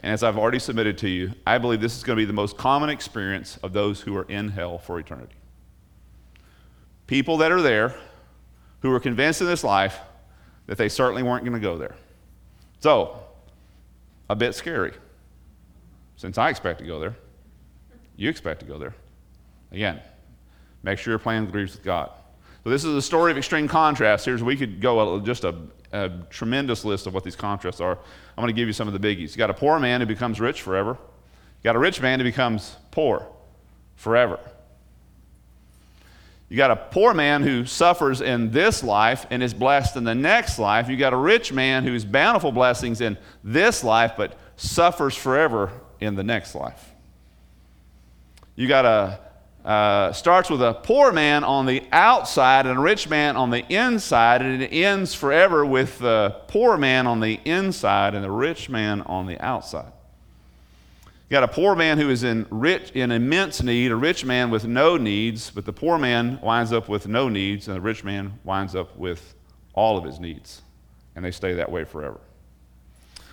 And 0.00 0.12
as 0.12 0.24
I've 0.24 0.38
already 0.38 0.58
submitted 0.58 0.98
to 0.98 1.08
you, 1.08 1.34
I 1.46 1.58
believe 1.58 1.80
this 1.80 1.96
is 1.96 2.02
going 2.02 2.16
to 2.16 2.20
be 2.20 2.26
the 2.26 2.32
most 2.32 2.56
common 2.56 2.90
experience 2.90 3.58
of 3.62 3.72
those 3.72 4.00
who 4.00 4.16
are 4.16 4.24
in 4.24 4.48
hell 4.48 4.78
for 4.78 4.98
eternity. 4.98 5.36
People 7.10 7.38
that 7.38 7.50
are 7.50 7.60
there 7.60 7.92
who 8.82 8.90
were 8.90 9.00
convinced 9.00 9.40
in 9.40 9.48
this 9.48 9.64
life 9.64 9.98
that 10.68 10.78
they 10.78 10.88
certainly 10.88 11.24
weren't 11.24 11.44
going 11.44 11.54
to 11.54 11.60
go 11.60 11.76
there. 11.76 11.96
So, 12.78 13.18
a 14.28 14.36
bit 14.36 14.54
scary, 14.54 14.92
since 16.14 16.38
I 16.38 16.50
expect 16.50 16.78
to 16.78 16.86
go 16.86 17.00
there. 17.00 17.16
You 18.14 18.30
expect 18.30 18.60
to 18.60 18.64
go 18.64 18.78
there. 18.78 18.94
Again, 19.72 20.00
make 20.84 21.00
sure 21.00 21.10
your 21.10 21.18
plan 21.18 21.42
agrees 21.48 21.72
with 21.72 21.82
God. 21.82 22.12
So 22.62 22.70
this 22.70 22.84
is 22.84 22.94
a 22.94 23.02
story 23.02 23.32
of 23.32 23.38
extreme 23.38 23.66
contrast. 23.66 24.24
Here's 24.24 24.40
we 24.40 24.56
could 24.56 24.80
go 24.80 25.18
just 25.18 25.42
a, 25.42 25.56
a, 25.90 26.10
tremendous 26.30 26.84
list 26.84 27.08
of 27.08 27.14
what 27.14 27.24
these 27.24 27.34
contrasts 27.34 27.80
are. 27.80 27.98
I'm 27.98 28.42
going 28.42 28.46
to 28.46 28.52
give 28.52 28.68
you 28.68 28.72
some 28.72 28.86
of 28.86 28.94
the 28.94 29.00
biggies. 29.00 29.32
You 29.32 29.38
got 29.38 29.50
a 29.50 29.54
poor 29.54 29.80
man 29.80 30.00
who 30.00 30.06
becomes 30.06 30.38
rich 30.38 30.62
forever. 30.62 30.90
You 30.92 31.64
got 31.64 31.74
a 31.74 31.80
rich 31.80 32.00
man 32.00 32.20
who 32.20 32.24
becomes 32.24 32.76
poor 32.92 33.26
forever. 33.96 34.38
You 36.50 36.56
got 36.56 36.72
a 36.72 36.76
poor 36.76 37.14
man 37.14 37.44
who 37.44 37.64
suffers 37.64 38.20
in 38.20 38.50
this 38.50 38.82
life 38.82 39.24
and 39.30 39.40
is 39.40 39.54
blessed 39.54 39.96
in 39.96 40.02
the 40.02 40.16
next 40.16 40.58
life. 40.58 40.88
You 40.88 40.96
got 40.96 41.12
a 41.12 41.16
rich 41.16 41.52
man 41.52 41.84
who's 41.84 42.04
bountiful 42.04 42.50
blessings 42.50 43.00
in 43.00 43.16
this 43.44 43.84
life 43.84 44.14
but 44.16 44.36
suffers 44.56 45.14
forever 45.14 45.70
in 46.00 46.16
the 46.16 46.24
next 46.24 46.56
life. 46.56 46.90
You 48.56 48.66
got 48.66 48.84
a 48.84 49.20
uh, 49.64 50.10
starts 50.12 50.48
with 50.48 50.62
a 50.62 50.72
poor 50.72 51.12
man 51.12 51.44
on 51.44 51.66
the 51.66 51.84
outside 51.92 52.66
and 52.66 52.78
a 52.78 52.80
rich 52.80 53.08
man 53.08 53.36
on 53.36 53.50
the 53.50 53.64
inside, 53.72 54.40
and 54.40 54.62
it 54.62 54.72
ends 54.72 55.14
forever 55.14 55.66
with 55.66 55.98
the 55.98 56.34
poor 56.48 56.78
man 56.78 57.06
on 57.06 57.20
the 57.20 57.38
inside 57.44 58.14
and 58.14 58.24
the 58.24 58.30
rich 58.30 58.70
man 58.70 59.02
on 59.02 59.26
the 59.26 59.38
outside. 59.38 59.92
You 61.30 61.36
got 61.36 61.44
a 61.44 61.48
poor 61.48 61.76
man 61.76 61.96
who 61.96 62.10
is 62.10 62.24
in 62.24 62.44
rich 62.50 62.90
in 62.90 63.12
immense 63.12 63.62
need, 63.62 63.92
a 63.92 63.96
rich 63.96 64.24
man 64.24 64.50
with 64.50 64.66
no 64.66 64.96
needs, 64.96 65.48
but 65.48 65.64
the 65.64 65.72
poor 65.72 65.96
man 65.96 66.40
winds 66.42 66.72
up 66.72 66.88
with 66.88 67.06
no 67.06 67.28
needs, 67.28 67.68
and 67.68 67.76
the 67.76 67.80
rich 67.80 68.02
man 68.02 68.40
winds 68.42 68.74
up 68.74 68.96
with 68.96 69.36
all 69.72 69.96
of 69.96 70.02
his 70.02 70.18
needs, 70.18 70.62
and 71.14 71.24
they 71.24 71.30
stay 71.30 71.54
that 71.54 71.70
way 71.70 71.84
forever. 71.84 72.20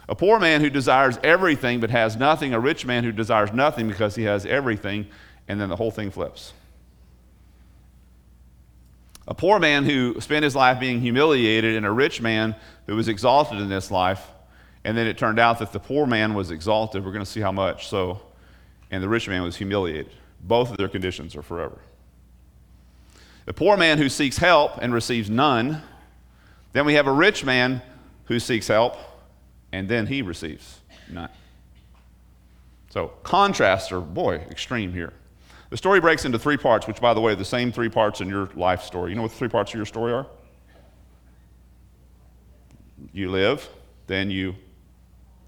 A 0.07 0.13
poor 0.13 0.37
man 0.37 0.61
who 0.61 0.69
desires 0.69 1.17
everything 1.23 1.79
but 1.79 1.89
has 1.89 2.15
nothing, 2.15 2.53
a 2.53 2.59
rich 2.59 2.85
man 2.85 3.03
who 3.03 3.11
desires 3.11 3.51
nothing 3.51 3.87
because 3.87 4.13
he 4.13 4.25
has 4.25 4.45
everything, 4.45 5.07
and 5.47 5.59
then 5.59 5.67
the 5.67 5.75
whole 5.75 5.89
thing 5.89 6.11
flips. 6.11 6.53
A 9.27 9.33
poor 9.33 9.57
man 9.57 9.85
who 9.85 10.21
spent 10.21 10.43
his 10.43 10.55
life 10.55 10.79
being 10.79 11.01
humiliated, 11.01 11.75
and 11.75 11.83
a 11.83 11.91
rich 11.91 12.21
man 12.21 12.55
who 12.85 12.95
was 12.95 13.07
exalted 13.07 13.59
in 13.59 13.69
this 13.69 13.89
life, 13.89 14.21
and 14.87 14.97
then 14.97 15.05
it 15.05 15.17
turned 15.17 15.37
out 15.37 15.59
that 15.59 15.73
the 15.73 15.81
poor 15.81 16.05
man 16.05 16.33
was 16.33 16.49
exalted. 16.49 17.03
We're 17.03 17.11
going 17.11 17.25
to 17.25 17.29
see 17.29 17.41
how 17.41 17.51
much. 17.51 17.89
So, 17.89 18.21
and 18.89 19.03
the 19.03 19.09
rich 19.09 19.27
man 19.27 19.43
was 19.43 19.57
humiliated. 19.57 20.13
Both 20.39 20.71
of 20.71 20.77
their 20.77 20.87
conditions 20.87 21.35
are 21.35 21.41
forever. 21.41 21.77
The 23.47 23.53
poor 23.53 23.75
man 23.75 23.97
who 23.97 24.07
seeks 24.07 24.37
help 24.37 24.77
and 24.81 24.93
receives 24.93 25.29
none. 25.29 25.81
Then 26.71 26.85
we 26.85 26.93
have 26.93 27.05
a 27.05 27.11
rich 27.11 27.43
man 27.43 27.81
who 28.27 28.39
seeks 28.39 28.69
help 28.69 28.95
and 29.73 29.89
then 29.89 30.07
he 30.07 30.21
receives 30.21 30.79
none. 31.11 31.31
So, 32.89 33.07
contrasts 33.23 33.91
are, 33.91 33.99
boy, 33.99 34.35
extreme 34.49 34.93
here. 34.93 35.11
The 35.69 35.75
story 35.75 35.99
breaks 35.99 36.23
into 36.23 36.39
three 36.39 36.55
parts, 36.55 36.87
which, 36.87 37.01
by 37.01 37.13
the 37.13 37.19
way, 37.19 37.33
are 37.33 37.35
the 37.35 37.43
same 37.43 37.73
three 37.73 37.89
parts 37.89 38.21
in 38.21 38.29
your 38.29 38.49
life 38.55 38.83
story. 38.83 39.09
You 39.09 39.17
know 39.17 39.23
what 39.23 39.31
the 39.31 39.37
three 39.37 39.49
parts 39.49 39.71
of 39.71 39.75
your 39.75 39.85
story 39.85 40.13
are? 40.13 40.27
You 43.11 43.29
live, 43.29 43.67
then 44.07 44.31
you 44.31 44.55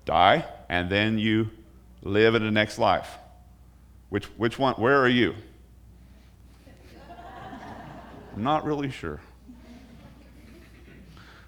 die, 0.09 0.43
and 0.69 0.89
then 0.89 1.19
you 1.19 1.51
live 2.01 2.33
in 2.33 2.41
the 2.41 2.49
next 2.49 2.79
life. 2.79 3.07
Which, 4.09 4.25
which 4.37 4.57
one? 4.57 4.73
Where 4.73 4.99
are 4.99 5.07
you? 5.07 5.35
I'm 8.35 8.43
not 8.43 8.65
really 8.65 8.89
sure. 8.89 9.21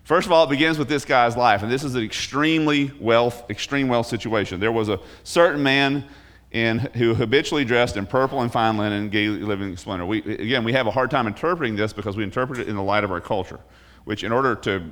First 0.04 0.28
of 0.28 0.32
all, 0.32 0.44
it 0.44 0.50
begins 0.50 0.78
with 0.78 0.90
this 0.90 1.06
guy's 1.06 1.36
life, 1.36 1.64
and 1.64 1.72
this 1.72 1.84
is 1.84 1.96
an 1.96 2.04
extremely 2.04 2.92
wealth, 3.00 3.50
extreme 3.50 3.88
wealth 3.88 4.06
situation. 4.06 4.60
There 4.60 4.72
was 4.72 4.90
a 4.90 5.00
certain 5.24 5.64
man 5.64 6.06
in, 6.52 6.80
who 6.96 7.16
habitually 7.16 7.66
dressed 7.66 7.98
in 7.98 8.06
purple 8.06 8.42
and 8.42 8.52
fine 8.52 8.78
linen, 8.78 9.10
gaily 9.10 9.40
living 9.40 9.76
splendor. 9.76 10.06
We, 10.06 10.20
again, 10.20 10.64
we 10.64 10.74
have 10.74 10.86
a 10.86 10.92
hard 10.92 11.10
time 11.10 11.26
interpreting 11.26 11.76
this 11.76 11.94
because 11.94 12.16
we 12.16 12.24
interpret 12.24 12.60
it 12.60 12.68
in 12.68 12.76
the 12.76 12.84
light 12.84 13.04
of 13.04 13.12
our 13.12 13.22
culture, 13.22 13.60
which, 14.04 14.24
in 14.24 14.32
order 14.32 14.54
to 14.56 14.84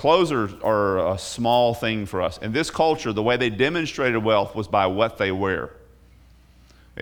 clothes 0.00 0.32
are, 0.32 0.48
are 0.64 1.12
a 1.12 1.18
small 1.18 1.74
thing 1.74 2.06
for 2.06 2.22
us. 2.22 2.38
In 2.38 2.52
this 2.52 2.70
culture, 2.70 3.12
the 3.12 3.22
way 3.22 3.36
they 3.36 3.50
demonstrated 3.50 4.24
wealth 4.24 4.54
was 4.54 4.66
by 4.66 4.86
what 4.86 5.18
they 5.18 5.30
wear. 5.30 5.72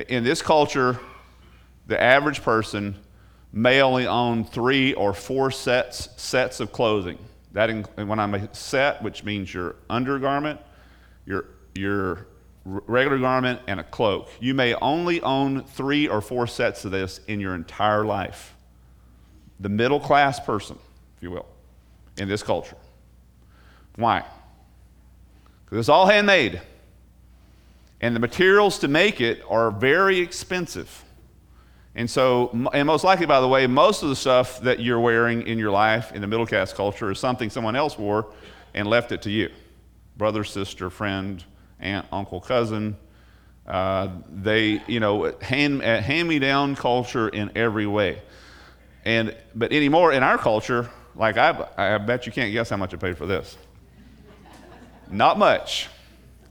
In 0.08 0.24
this 0.24 0.42
culture, 0.42 0.98
the 1.86 2.02
average 2.02 2.42
person 2.42 2.96
may 3.52 3.82
only 3.82 4.08
own 4.08 4.44
three 4.44 4.94
or 4.94 5.14
four 5.14 5.52
sets 5.52 6.08
sets 6.20 6.58
of 6.58 6.72
clothing. 6.72 7.20
That 7.52 7.70
in, 7.70 7.84
when 7.84 8.18
I'm 8.18 8.34
a 8.34 8.52
set, 8.52 9.00
which 9.00 9.22
means 9.22 9.54
your 9.54 9.76
undergarment, 9.88 10.58
your 11.24 11.44
your 11.76 12.26
regular 12.64 13.18
garment, 13.18 13.60
and 13.68 13.78
a 13.78 13.84
cloak. 13.84 14.28
You 14.40 14.54
may 14.54 14.74
only 14.74 15.20
own 15.20 15.62
three 15.62 16.08
or 16.08 16.20
four 16.20 16.48
sets 16.48 16.84
of 16.84 16.90
this 16.90 17.20
in 17.28 17.38
your 17.38 17.54
entire 17.54 18.04
life. 18.04 18.56
The 19.60 19.68
middle 19.68 20.00
class 20.00 20.40
person, 20.40 20.80
if 21.16 21.22
you 21.22 21.30
will, 21.30 21.46
in 22.16 22.26
this 22.26 22.42
culture. 22.42 22.76
Why? 23.98 24.24
Because 25.64 25.78
it's 25.80 25.88
all 25.88 26.06
handmade. 26.06 26.62
And 28.00 28.14
the 28.14 28.20
materials 28.20 28.78
to 28.78 28.88
make 28.88 29.20
it 29.20 29.42
are 29.50 29.72
very 29.72 30.20
expensive. 30.20 31.04
And 31.96 32.08
so, 32.08 32.70
and 32.72 32.86
most 32.86 33.02
likely, 33.02 33.26
by 33.26 33.40
the 33.40 33.48
way, 33.48 33.66
most 33.66 34.04
of 34.04 34.08
the 34.08 34.14
stuff 34.14 34.60
that 34.60 34.78
you're 34.78 35.00
wearing 35.00 35.44
in 35.48 35.58
your 35.58 35.72
life 35.72 36.12
in 36.12 36.20
the 36.20 36.28
middle 36.28 36.46
class 36.46 36.72
culture 36.72 37.10
is 37.10 37.18
something 37.18 37.50
someone 37.50 37.74
else 37.74 37.98
wore 37.98 38.32
and 38.72 38.86
left 38.86 39.10
it 39.10 39.22
to 39.22 39.30
you 39.30 39.50
brother, 40.16 40.44
sister, 40.44 40.90
friend, 40.90 41.44
aunt, 41.80 42.06
uncle, 42.12 42.40
cousin. 42.40 42.96
Uh, 43.66 44.08
they, 44.32 44.82
you 44.86 45.00
know, 45.00 45.32
hand, 45.40 45.82
uh, 45.82 46.00
hand 46.00 46.28
me 46.28 46.38
down 46.38 46.74
culture 46.74 47.28
in 47.28 47.50
every 47.56 47.86
way. 47.86 48.22
And, 49.04 49.36
but 49.54 49.72
anymore 49.72 50.12
in 50.12 50.22
our 50.22 50.38
culture, 50.38 50.88
like 51.14 51.36
I, 51.36 51.68
I 51.76 51.98
bet 51.98 52.26
you 52.26 52.32
can't 52.32 52.52
guess 52.52 52.70
how 52.70 52.76
much 52.76 52.94
I 52.94 52.96
paid 52.96 53.16
for 53.16 53.26
this. 53.26 53.56
Not 55.10 55.38
much. 55.38 55.88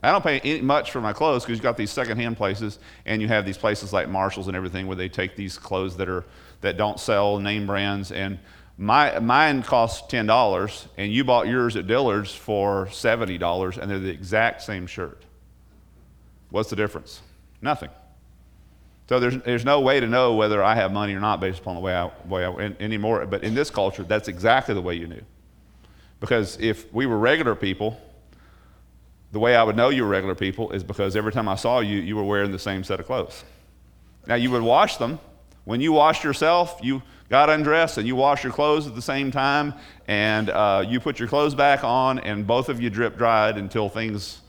I 0.02 0.12
don't 0.12 0.22
pay 0.22 0.38
any, 0.40 0.60
much 0.60 0.92
for 0.92 1.00
my 1.00 1.12
clothes 1.12 1.42
because 1.42 1.56
you've 1.56 1.62
got 1.62 1.76
these 1.76 1.90
secondhand 1.90 2.36
places, 2.36 2.78
and 3.04 3.20
you 3.20 3.28
have 3.28 3.44
these 3.44 3.58
places 3.58 3.92
like 3.92 4.08
Marshalls 4.08 4.46
and 4.46 4.56
everything 4.56 4.86
where 4.86 4.96
they 4.96 5.08
take 5.08 5.34
these 5.34 5.58
clothes 5.58 5.96
that 5.96 6.08
are 6.08 6.24
that 6.60 6.76
don't 6.76 7.00
sell 7.00 7.38
name 7.38 7.66
brands. 7.66 8.12
And 8.12 8.38
my 8.76 9.18
mine 9.18 9.62
costs 9.62 10.06
ten 10.08 10.26
dollars, 10.26 10.86
and 10.96 11.12
you 11.12 11.24
bought 11.24 11.48
yours 11.48 11.74
at 11.76 11.86
Dillard's 11.86 12.34
for 12.34 12.88
seventy 12.90 13.38
dollars, 13.38 13.76
and 13.76 13.90
they're 13.90 13.98
the 13.98 14.10
exact 14.10 14.62
same 14.62 14.86
shirt. 14.86 15.24
What's 16.50 16.70
the 16.70 16.76
difference? 16.76 17.20
Nothing. 17.60 17.90
So 19.08 19.18
there's, 19.18 19.38
there's 19.38 19.64
no 19.64 19.80
way 19.80 20.00
to 20.00 20.06
know 20.06 20.34
whether 20.34 20.62
I 20.62 20.74
have 20.74 20.92
money 20.92 21.14
or 21.14 21.20
not 21.20 21.40
based 21.40 21.60
upon 21.60 21.74
the 21.74 21.80
way 21.80 21.94
I, 21.94 22.10
way 22.26 22.44
I 22.44 22.50
anymore. 22.78 23.24
But 23.24 23.42
in 23.42 23.54
this 23.54 23.70
culture, 23.70 24.02
that's 24.02 24.28
exactly 24.28 24.74
the 24.74 24.82
way 24.82 24.94
you 24.94 25.06
knew. 25.06 25.22
Because 26.20 26.58
if 26.60 26.92
we 26.92 27.06
were 27.06 27.18
regular 27.18 27.54
people, 27.54 27.98
the 29.32 29.38
way 29.38 29.54
I 29.56 29.62
would 29.62 29.76
know 29.76 29.90
you 29.90 30.04
were 30.04 30.08
regular 30.08 30.34
people 30.34 30.70
is 30.70 30.82
because 30.82 31.16
every 31.16 31.32
time 31.32 31.48
I 31.48 31.56
saw 31.56 31.80
you, 31.80 31.98
you 31.98 32.16
were 32.16 32.24
wearing 32.24 32.50
the 32.50 32.58
same 32.58 32.82
set 32.82 33.00
of 33.00 33.06
clothes. 33.06 33.44
Now, 34.26 34.36
you 34.36 34.50
would 34.50 34.62
wash 34.62 34.96
them. 34.96 35.18
When 35.64 35.80
you 35.80 35.92
washed 35.92 36.24
yourself, 36.24 36.80
you 36.82 37.02
got 37.28 37.50
undressed 37.50 37.98
and 37.98 38.06
you 38.06 38.16
washed 38.16 38.42
your 38.42 38.52
clothes 38.52 38.86
at 38.86 38.94
the 38.94 39.02
same 39.02 39.30
time, 39.30 39.74
and 40.06 40.48
uh, 40.48 40.84
you 40.86 40.98
put 40.98 41.18
your 41.18 41.28
clothes 41.28 41.54
back 41.54 41.84
on, 41.84 42.18
and 42.20 42.46
both 42.46 42.70
of 42.70 42.80
you 42.80 42.88
drip 42.88 43.18
dried 43.18 43.58
until 43.58 43.88
things, 43.90 44.40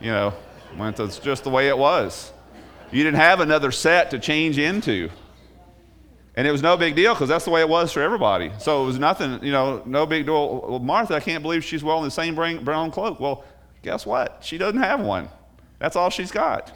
you 0.00 0.10
know, 0.10 0.32
went. 0.78 0.96
That's 0.96 1.18
just 1.18 1.44
the 1.44 1.50
way 1.50 1.68
it 1.68 1.76
was. 1.76 2.32
You 2.90 3.02
didn't 3.02 3.18
have 3.18 3.40
another 3.40 3.70
set 3.72 4.10
to 4.12 4.18
change 4.18 4.58
into. 4.58 5.10
And 6.36 6.48
it 6.48 6.50
was 6.50 6.62
no 6.62 6.76
big 6.76 6.96
deal 6.96 7.14
because 7.14 7.28
that's 7.28 7.44
the 7.44 7.50
way 7.50 7.60
it 7.60 7.68
was 7.68 7.92
for 7.92 8.02
everybody. 8.02 8.50
So 8.58 8.82
it 8.82 8.86
was 8.86 8.98
nothing, 8.98 9.44
you 9.44 9.52
know, 9.52 9.82
no 9.86 10.04
big 10.04 10.26
deal. 10.26 10.60
Well, 10.68 10.78
Martha, 10.80 11.14
I 11.14 11.20
can't 11.20 11.42
believe 11.42 11.62
she's 11.62 11.84
wearing 11.84 12.02
the 12.02 12.10
same 12.10 12.34
brown 12.34 12.90
cloak. 12.90 13.20
Well, 13.20 13.44
Guess 13.84 14.06
what? 14.06 14.38
She 14.40 14.56
doesn't 14.56 14.80
have 14.80 15.00
one. 15.00 15.28
That's 15.78 15.94
all 15.94 16.08
she's 16.08 16.32
got. 16.32 16.72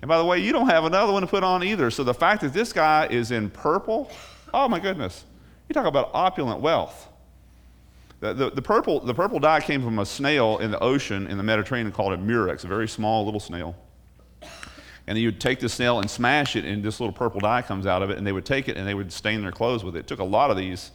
And 0.00 0.08
by 0.08 0.18
the 0.18 0.24
way, 0.24 0.38
you 0.38 0.52
don't 0.52 0.68
have 0.68 0.84
another 0.84 1.12
one 1.12 1.22
to 1.22 1.26
put 1.26 1.42
on 1.42 1.64
either. 1.64 1.90
So 1.90 2.04
the 2.04 2.14
fact 2.14 2.42
that 2.42 2.52
this 2.52 2.72
guy 2.72 3.08
is 3.10 3.32
in 3.32 3.50
purple, 3.50 4.08
oh 4.54 4.68
my 4.68 4.78
goodness. 4.78 5.24
You 5.68 5.74
talk 5.74 5.86
about 5.86 6.12
opulent 6.14 6.60
wealth. 6.60 7.08
The, 8.20 8.32
the, 8.34 8.50
the, 8.50 8.62
purple, 8.62 9.00
the 9.00 9.14
purple 9.14 9.40
dye 9.40 9.60
came 9.60 9.82
from 9.82 9.98
a 9.98 10.06
snail 10.06 10.58
in 10.58 10.70
the 10.70 10.78
ocean 10.78 11.26
in 11.26 11.38
the 11.38 11.42
Mediterranean 11.42 11.90
called 11.92 12.12
a 12.12 12.16
murex, 12.16 12.62
a 12.62 12.68
very 12.68 12.86
small 12.86 13.24
little 13.24 13.40
snail. 13.40 13.74
And 15.08 15.18
you 15.18 15.26
would 15.26 15.40
take 15.40 15.58
the 15.58 15.68
snail 15.68 15.98
and 15.98 16.08
smash 16.08 16.54
it, 16.54 16.64
and 16.64 16.84
this 16.84 17.00
little 17.00 17.12
purple 17.12 17.40
dye 17.40 17.62
comes 17.62 17.84
out 17.84 18.02
of 18.02 18.10
it, 18.10 18.18
and 18.18 18.24
they 18.24 18.32
would 18.32 18.46
take 18.46 18.68
it 18.68 18.76
and 18.76 18.86
they 18.86 18.94
would 18.94 19.12
stain 19.12 19.42
their 19.42 19.50
clothes 19.50 19.82
with 19.82 19.96
it. 19.96 20.00
It 20.00 20.06
took 20.06 20.20
a 20.20 20.24
lot 20.24 20.52
of 20.52 20.56
these, 20.56 20.92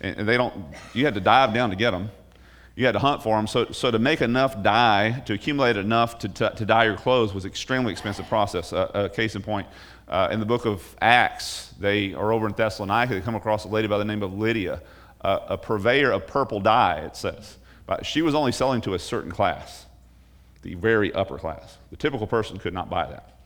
and 0.00 0.28
they 0.28 0.36
don't, 0.36 0.52
you 0.94 1.04
had 1.04 1.14
to 1.14 1.20
dive 1.20 1.54
down 1.54 1.70
to 1.70 1.76
get 1.76 1.92
them. 1.92 2.10
You 2.80 2.86
had 2.86 2.92
to 2.92 2.98
hunt 2.98 3.22
for 3.22 3.36
them. 3.36 3.46
So, 3.46 3.66
so 3.72 3.90
to 3.90 3.98
make 3.98 4.22
enough 4.22 4.62
dye, 4.62 5.22
to 5.26 5.34
accumulate 5.34 5.76
enough 5.76 6.18
to, 6.20 6.30
to, 6.30 6.48
to 6.48 6.64
dye 6.64 6.84
your 6.84 6.96
clothes 6.96 7.34
was 7.34 7.44
extremely 7.44 7.92
expensive 7.92 8.26
process. 8.26 8.72
Uh, 8.72 8.90
uh, 8.94 9.08
case 9.08 9.36
in 9.36 9.42
point, 9.42 9.66
uh, 10.08 10.30
in 10.32 10.40
the 10.40 10.46
book 10.46 10.64
of 10.64 10.96
Acts, 11.02 11.74
they 11.78 12.14
are 12.14 12.32
over 12.32 12.46
in 12.46 12.54
Thessalonica. 12.54 13.12
They 13.12 13.20
come 13.20 13.34
across 13.34 13.66
a 13.66 13.68
lady 13.68 13.86
by 13.86 13.98
the 13.98 14.06
name 14.06 14.22
of 14.22 14.32
Lydia, 14.32 14.80
a 15.20 15.58
purveyor 15.58 16.10
of 16.10 16.26
purple 16.26 16.58
dye, 16.58 17.00
it 17.00 17.16
says. 17.16 17.58
But 17.84 18.06
she 18.06 18.22
was 18.22 18.34
only 18.34 18.50
selling 18.50 18.80
to 18.80 18.94
a 18.94 18.98
certain 18.98 19.30
class, 19.30 19.84
the 20.62 20.72
very 20.72 21.12
upper 21.12 21.36
class. 21.36 21.76
The 21.90 21.98
typical 21.98 22.26
person 22.26 22.56
could 22.56 22.72
not 22.72 22.88
buy 22.88 23.04
that. 23.08 23.36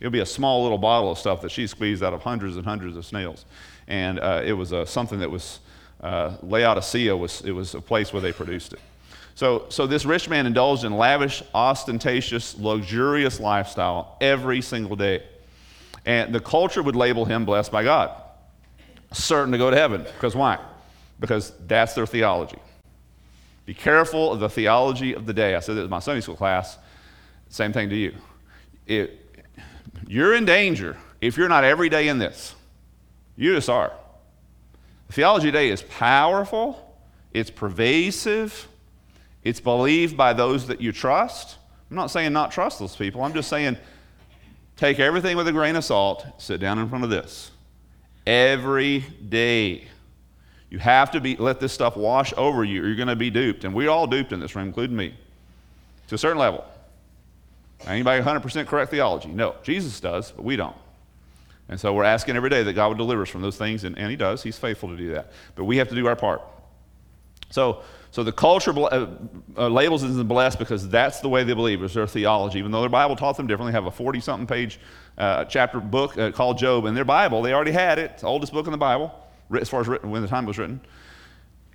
It 0.00 0.06
would 0.06 0.14
be 0.14 0.20
a 0.20 0.26
small 0.26 0.62
little 0.62 0.78
bottle 0.78 1.10
of 1.10 1.18
stuff 1.18 1.42
that 1.42 1.50
she 1.50 1.66
squeezed 1.66 2.02
out 2.02 2.14
of 2.14 2.22
hundreds 2.22 2.56
and 2.56 2.64
hundreds 2.64 2.96
of 2.96 3.04
snails. 3.04 3.44
And 3.86 4.18
uh, 4.18 4.40
it 4.42 4.54
was 4.54 4.72
uh, 4.72 4.86
something 4.86 5.18
that 5.18 5.30
was, 5.30 5.60
uh, 6.00 6.36
Laodicea 6.42 7.16
was, 7.16 7.40
it 7.42 7.52
was 7.52 7.74
a 7.74 7.80
place 7.80 8.12
where 8.12 8.22
they 8.22 8.32
produced 8.32 8.72
it. 8.72 8.80
So, 9.34 9.66
so 9.68 9.86
this 9.86 10.04
rich 10.04 10.28
man 10.28 10.46
indulged 10.46 10.84
in 10.84 10.96
lavish, 10.96 11.42
ostentatious, 11.54 12.58
luxurious 12.58 13.38
lifestyle 13.38 14.16
every 14.20 14.60
single 14.60 14.96
day. 14.96 15.22
And 16.04 16.34
the 16.34 16.40
culture 16.40 16.82
would 16.82 16.96
label 16.96 17.24
him 17.24 17.44
blessed 17.44 17.70
by 17.70 17.84
God, 17.84 18.10
certain 19.12 19.52
to 19.52 19.58
go 19.58 19.70
to 19.70 19.76
heaven. 19.76 20.02
Because 20.02 20.34
why? 20.34 20.58
Because 21.20 21.52
that's 21.66 21.94
their 21.94 22.06
theology. 22.06 22.58
Be 23.66 23.74
careful 23.74 24.32
of 24.32 24.40
the 24.40 24.48
theology 24.48 25.14
of 25.14 25.26
the 25.26 25.34
day. 25.34 25.54
I 25.54 25.60
said 25.60 25.76
this 25.76 25.84
in 25.84 25.90
my 25.90 25.98
Sunday 25.98 26.22
school 26.22 26.36
class. 26.36 26.78
Same 27.48 27.72
thing 27.72 27.90
to 27.90 27.96
you. 27.96 28.14
It, 28.86 29.44
you're 30.06 30.34
in 30.34 30.46
danger 30.46 30.96
if 31.20 31.36
you're 31.36 31.48
not 31.48 31.64
every 31.64 31.88
day 31.88 32.08
in 32.08 32.18
this. 32.18 32.54
You 33.36 33.54
just 33.54 33.68
are. 33.68 33.92
The 35.08 35.14
theology 35.14 35.46
today 35.46 35.70
is 35.70 35.82
powerful, 35.82 36.96
it's 37.32 37.50
pervasive, 37.50 38.68
it's 39.42 39.60
believed 39.60 40.16
by 40.16 40.34
those 40.34 40.66
that 40.66 40.80
you 40.80 40.92
trust. 40.92 41.56
I'm 41.90 41.96
not 41.96 42.10
saying 42.10 42.32
not 42.32 42.52
trust 42.52 42.78
those 42.78 42.94
people, 42.94 43.22
I'm 43.22 43.34
just 43.34 43.48
saying 43.48 43.78
take 44.76 45.00
everything 45.00 45.36
with 45.36 45.48
a 45.48 45.52
grain 45.52 45.76
of 45.76 45.84
salt, 45.84 46.26
sit 46.38 46.60
down 46.60 46.78
in 46.78 46.88
front 46.88 47.04
of 47.04 47.10
this. 47.10 47.50
Every 48.26 49.00
day. 49.00 49.88
You 50.70 50.78
have 50.78 51.10
to 51.12 51.20
be 51.20 51.36
let 51.36 51.60
this 51.60 51.72
stuff 51.72 51.96
wash 51.96 52.34
over 52.36 52.62
you, 52.62 52.82
or 52.82 52.86
you're 52.86 52.96
going 52.96 53.08
to 53.08 53.16
be 53.16 53.30
duped. 53.30 53.64
And 53.64 53.74
we're 53.74 53.88
all 53.88 54.06
duped 54.06 54.32
in 54.32 54.40
this 54.40 54.54
room, 54.54 54.66
including 54.66 54.96
me, 54.96 55.14
to 56.08 56.14
a 56.14 56.18
certain 56.18 56.38
level. 56.38 56.62
Anybody 57.86 58.22
100% 58.22 58.66
correct 58.66 58.90
theology? 58.90 59.28
No. 59.28 59.54
Jesus 59.62 59.98
does, 59.98 60.32
but 60.32 60.44
we 60.44 60.56
don't. 60.56 60.76
And 61.68 61.78
so 61.78 61.92
we're 61.92 62.04
asking 62.04 62.36
every 62.36 62.50
day 62.50 62.62
that 62.62 62.72
God 62.72 62.88
would 62.88 62.98
deliver 62.98 63.22
us 63.22 63.28
from 63.28 63.42
those 63.42 63.56
things, 63.56 63.84
and, 63.84 63.98
and 63.98 64.10
He 64.10 64.16
does. 64.16 64.42
He's 64.42 64.58
faithful 64.58 64.88
to 64.88 64.96
do 64.96 65.12
that. 65.12 65.32
But 65.54 65.64
we 65.64 65.76
have 65.76 65.88
to 65.88 65.94
do 65.94 66.06
our 66.06 66.16
part. 66.16 66.42
So, 67.50 67.82
so 68.10 68.24
the 68.24 68.32
culture 68.32 68.72
uh, 68.78 69.06
uh, 69.56 69.68
labels 69.68 70.02
it 70.02 70.10
as 70.10 70.22
blessed 70.22 70.58
because 70.58 70.88
that's 70.88 71.20
the 71.20 71.28
way 71.28 71.44
they 71.44 71.54
believe. 71.54 71.82
It's 71.82 71.94
their 71.94 72.06
theology. 72.06 72.58
Even 72.58 72.70
though 72.70 72.80
their 72.80 72.88
Bible 72.88 73.16
taught 73.16 73.36
them 73.36 73.46
differently, 73.46 73.72
they 73.72 73.76
have 73.76 73.86
a 73.86 73.90
40 73.90 74.20
something 74.20 74.46
page 74.46 74.80
uh, 75.16 75.44
chapter 75.44 75.80
book 75.80 76.16
uh, 76.16 76.30
called 76.32 76.58
Job. 76.58 76.86
In 76.86 76.94
their 76.94 77.04
Bible, 77.04 77.42
they 77.42 77.52
already 77.52 77.72
had 77.72 77.98
it. 77.98 78.12
It's 78.12 78.22
the 78.22 78.28
oldest 78.28 78.52
book 78.52 78.66
in 78.66 78.72
the 78.72 78.78
Bible, 78.78 79.14
as 79.58 79.68
far 79.68 79.80
as 79.80 79.88
written, 79.88 80.10
when 80.10 80.22
the 80.22 80.28
time 80.28 80.46
was 80.46 80.58
written. 80.58 80.80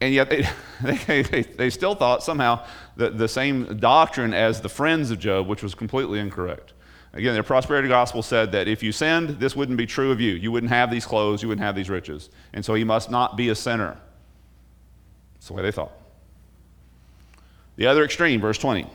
And 0.01 0.13
yet 0.13 0.29
they, 0.29 0.47
they, 1.07 1.21
they, 1.21 1.41
they 1.43 1.69
still 1.69 1.95
thought 1.95 2.23
somehow 2.23 2.65
the, 2.95 3.09
the 3.09 3.27
same 3.27 3.77
doctrine 3.77 4.33
as 4.33 4.61
the 4.61 4.69
friends 4.69 5.11
of 5.11 5.19
Job, 5.19 5.47
which 5.47 5.61
was 5.61 5.75
completely 5.75 6.19
incorrect. 6.19 6.73
Again, 7.13 7.33
their 7.33 7.43
prosperity 7.43 7.87
gospel 7.87 8.23
said 8.23 8.51
that 8.53 8.67
if 8.67 8.81
you 8.81 8.91
sinned, 8.91 9.39
this 9.39 9.55
wouldn't 9.55 9.77
be 9.77 9.85
true 9.85 10.11
of 10.11 10.19
you. 10.19 10.33
You 10.33 10.51
wouldn't 10.51 10.71
have 10.71 10.89
these 10.89 11.05
clothes, 11.05 11.43
you 11.43 11.47
wouldn't 11.47 11.63
have 11.63 11.75
these 11.75 11.89
riches. 11.89 12.29
And 12.53 12.65
so 12.65 12.73
he 12.73 12.83
must 12.83 13.11
not 13.11 13.37
be 13.37 13.49
a 13.49 13.55
sinner. 13.55 13.97
That's 15.35 15.47
the 15.47 15.53
way 15.53 15.61
they 15.61 15.71
thought. 15.71 15.91
The 17.75 17.85
other 17.85 18.03
extreme, 18.03 18.41
verse 18.41 18.57
20. 18.57 18.87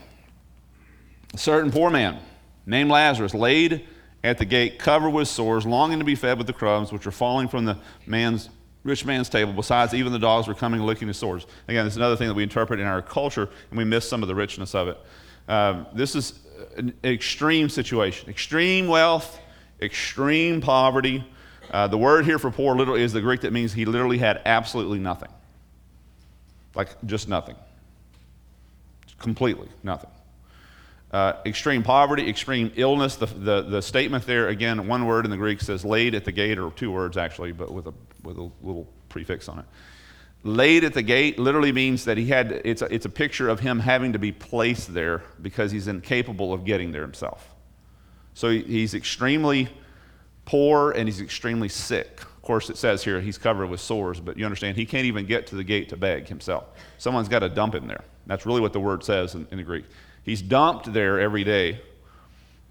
A 1.35 1.39
certain 1.39 1.71
poor 1.71 1.91
man 1.91 2.19
named 2.67 2.91
Lazarus 2.91 3.35
laid 3.35 3.87
at 4.25 4.39
the 4.39 4.45
gate, 4.45 4.81
covered 4.81 5.11
with 5.11 5.29
sores, 5.29 5.65
longing 5.65 6.01
to 6.01 6.05
be 6.05 6.17
fed 6.17 6.39
with 6.39 6.49
the 6.49 6.53
crumbs 6.53 6.91
which 6.91 7.07
were 7.07 7.13
falling 7.13 7.47
from 7.47 7.65
the 7.65 7.79
man's 8.07 8.51
rich 8.83 9.05
man's 9.05 9.29
table. 9.29 9.53
Besides, 9.53 9.95
even 9.95 10.13
the 10.13 10.19
dogs 10.19 10.49
were 10.49 10.55
coming 10.55 10.81
licking 10.81 11.07
his 11.07 11.17
sores. 11.17 11.47
Again, 11.69 11.85
this 11.85 11.95
is 11.95 11.99
another 11.99 12.17
thing 12.17 12.27
that 12.29 12.35
we 12.35 12.43
interpret 12.43 12.81
in 12.81 12.87
our 12.87 13.03
culture, 13.03 13.49
and 13.71 13.79
we 13.79 13.85
miss 13.85 14.09
some 14.09 14.23
of 14.23 14.29
the 14.29 14.35
richness 14.35 14.75
of 14.75 14.89
it. 14.89 14.99
Um, 15.49 15.87
this 15.95 16.15
is 16.15 16.39
an 16.77 16.95
extreme 17.03 17.69
situation 17.69 18.29
extreme 18.29 18.87
wealth, 18.87 19.41
extreme 19.81 20.61
poverty. 20.61 21.25
Uh, 21.71 21.87
the 21.87 21.99
word 21.99 22.25
here 22.25 22.39
for 22.39 22.51
poor 22.51 22.75
literally 22.77 23.03
is 23.03 23.13
the 23.13 23.21
Greek 23.21 23.43
that 23.43 23.53
means 23.53 23.73
he 23.73 23.85
literally 23.85 24.19
had 24.19 24.41
absolutely 24.45 24.99
nothing. 24.99 25.29
Like 26.75 26.89
just 27.07 27.29
nothing. 27.29 27.57
Completely 29.19 29.69
nothing. 29.83 30.11
Uh, 31.11 31.33
extreme 31.47 31.83
poverty, 31.83 32.29
extreme 32.29 32.71
illness. 32.77 33.17
The, 33.17 33.27
the, 33.27 33.63
the 33.63 33.83
statement 33.83 34.27
there, 34.27 34.49
again, 34.49 34.87
one 34.87 35.07
word 35.07 35.25
in 35.25 35.31
the 35.31 35.37
Greek 35.37 35.61
says 35.61 35.85
laid 35.85 36.15
at 36.15 36.25
the 36.25 36.33
gate, 36.33 36.59
or 36.59 36.71
two 36.71 36.91
words 36.93 37.17
actually, 37.17 37.53
but 37.53 37.73
with 37.73 37.87
a, 37.87 37.95
with 38.23 38.37
a 38.37 38.51
little 38.63 38.87
prefix 39.09 39.49
on 39.49 39.61
it. 39.61 39.65
Laid 40.44 40.85
at 40.85 40.94
the 40.94 41.03
gate 41.03 41.38
literally 41.38 41.72
means 41.72 42.05
that 42.05 42.16
he 42.16 42.27
had, 42.27 42.53
it's 42.64 42.81
a, 42.81 42.94
it's 42.94 43.07
a 43.07 43.11
picture 43.11 43.48
of 43.48 43.61
him 43.61 43.81
having 43.81 44.12
to 44.12 44.18
be 44.18 44.31
placed 44.31 44.94
there 44.94 45.22
because 45.42 45.72
he's 45.72 45.88
incapable 45.88 46.53
of 46.53 46.64
getting 46.64 46.92
there 46.92 47.03
himself. 47.03 47.55
So 48.35 48.51
he's 48.51 48.94
extremely 48.94 49.68
poor 50.44 50.92
and 50.92 51.09
he's 51.09 51.20
extremely 51.20 51.68
sick. 51.68 52.20
Of 52.20 52.42
course, 52.42 52.70
it 52.70 52.77
says 52.77 53.03
here 53.03 53.20
he's 53.20 53.37
covered 53.37 53.66
with 53.66 53.81
sores, 53.81 54.20
but 54.20 54.38
you 54.38 54.44
understand 54.44 54.77
he 54.77 54.87
can't 54.87 55.07
even 55.07 55.27
get 55.27 55.48
to 55.48 55.57
the 55.57 55.64
gate 55.64 55.88
to 55.88 55.96
beg 55.96 56.29
himself. 56.29 56.64
Someone's 56.98 57.29
got 57.29 57.40
to 57.40 57.48
dump 57.48 57.74
him 57.74 57.88
there. 57.88 58.05
That's 58.27 58.46
really 58.46 58.61
what 58.61 58.72
the 58.72 58.81
word 58.81 59.03
says 59.03 59.35
in, 59.35 59.46
in 59.51 59.59
the 59.59 59.64
Greek. 59.64 59.85
He's 60.22 60.40
dumped 60.40 60.92
there 60.92 61.18
every 61.18 61.42
day. 61.42 61.81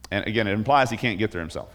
And 0.09 0.25
again, 0.25 0.47
it 0.47 0.53
implies 0.53 0.89
he 0.89 0.97
can't 0.97 1.19
get 1.19 1.31
there 1.31 1.41
himself. 1.41 1.69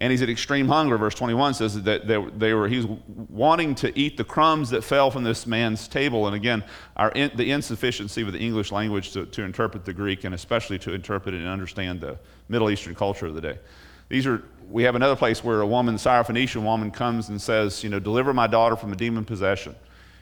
And 0.00 0.12
he's 0.12 0.22
at 0.22 0.30
extreme 0.30 0.68
hunger. 0.68 0.96
Verse 0.96 1.14
21 1.14 1.54
says 1.54 1.82
that 1.82 2.06
they, 2.06 2.24
they 2.36 2.54
were, 2.54 2.68
he's 2.68 2.86
wanting 2.86 3.74
to 3.76 3.98
eat 3.98 4.16
the 4.16 4.24
crumbs 4.24 4.70
that 4.70 4.84
fell 4.84 5.10
from 5.10 5.24
this 5.24 5.46
man's 5.46 5.88
table. 5.88 6.26
And 6.26 6.36
again, 6.36 6.62
our 6.96 7.10
the 7.10 7.50
insufficiency 7.50 8.22
of 8.22 8.32
the 8.32 8.38
English 8.38 8.70
language 8.70 9.12
to, 9.12 9.26
to 9.26 9.42
interpret 9.42 9.84
the 9.84 9.92
Greek 9.92 10.22
and 10.22 10.34
especially 10.34 10.78
to 10.80 10.92
interpret 10.92 11.34
and 11.34 11.46
understand 11.46 12.00
the 12.00 12.18
Middle 12.48 12.70
Eastern 12.70 12.94
culture 12.94 13.26
of 13.26 13.34
the 13.34 13.40
day. 13.40 13.58
These 14.08 14.26
are, 14.26 14.42
we 14.70 14.84
have 14.84 14.94
another 14.94 15.16
place 15.16 15.42
where 15.42 15.60
a 15.60 15.66
woman, 15.66 15.96
Syrophoenician 15.96 16.62
woman, 16.62 16.90
comes 16.90 17.28
and 17.28 17.40
says, 17.40 17.82
you 17.82 17.90
know, 17.90 17.98
deliver 17.98 18.32
my 18.32 18.46
daughter 18.46 18.76
from 18.76 18.92
a 18.92 18.96
demon 18.96 19.24
possession. 19.24 19.74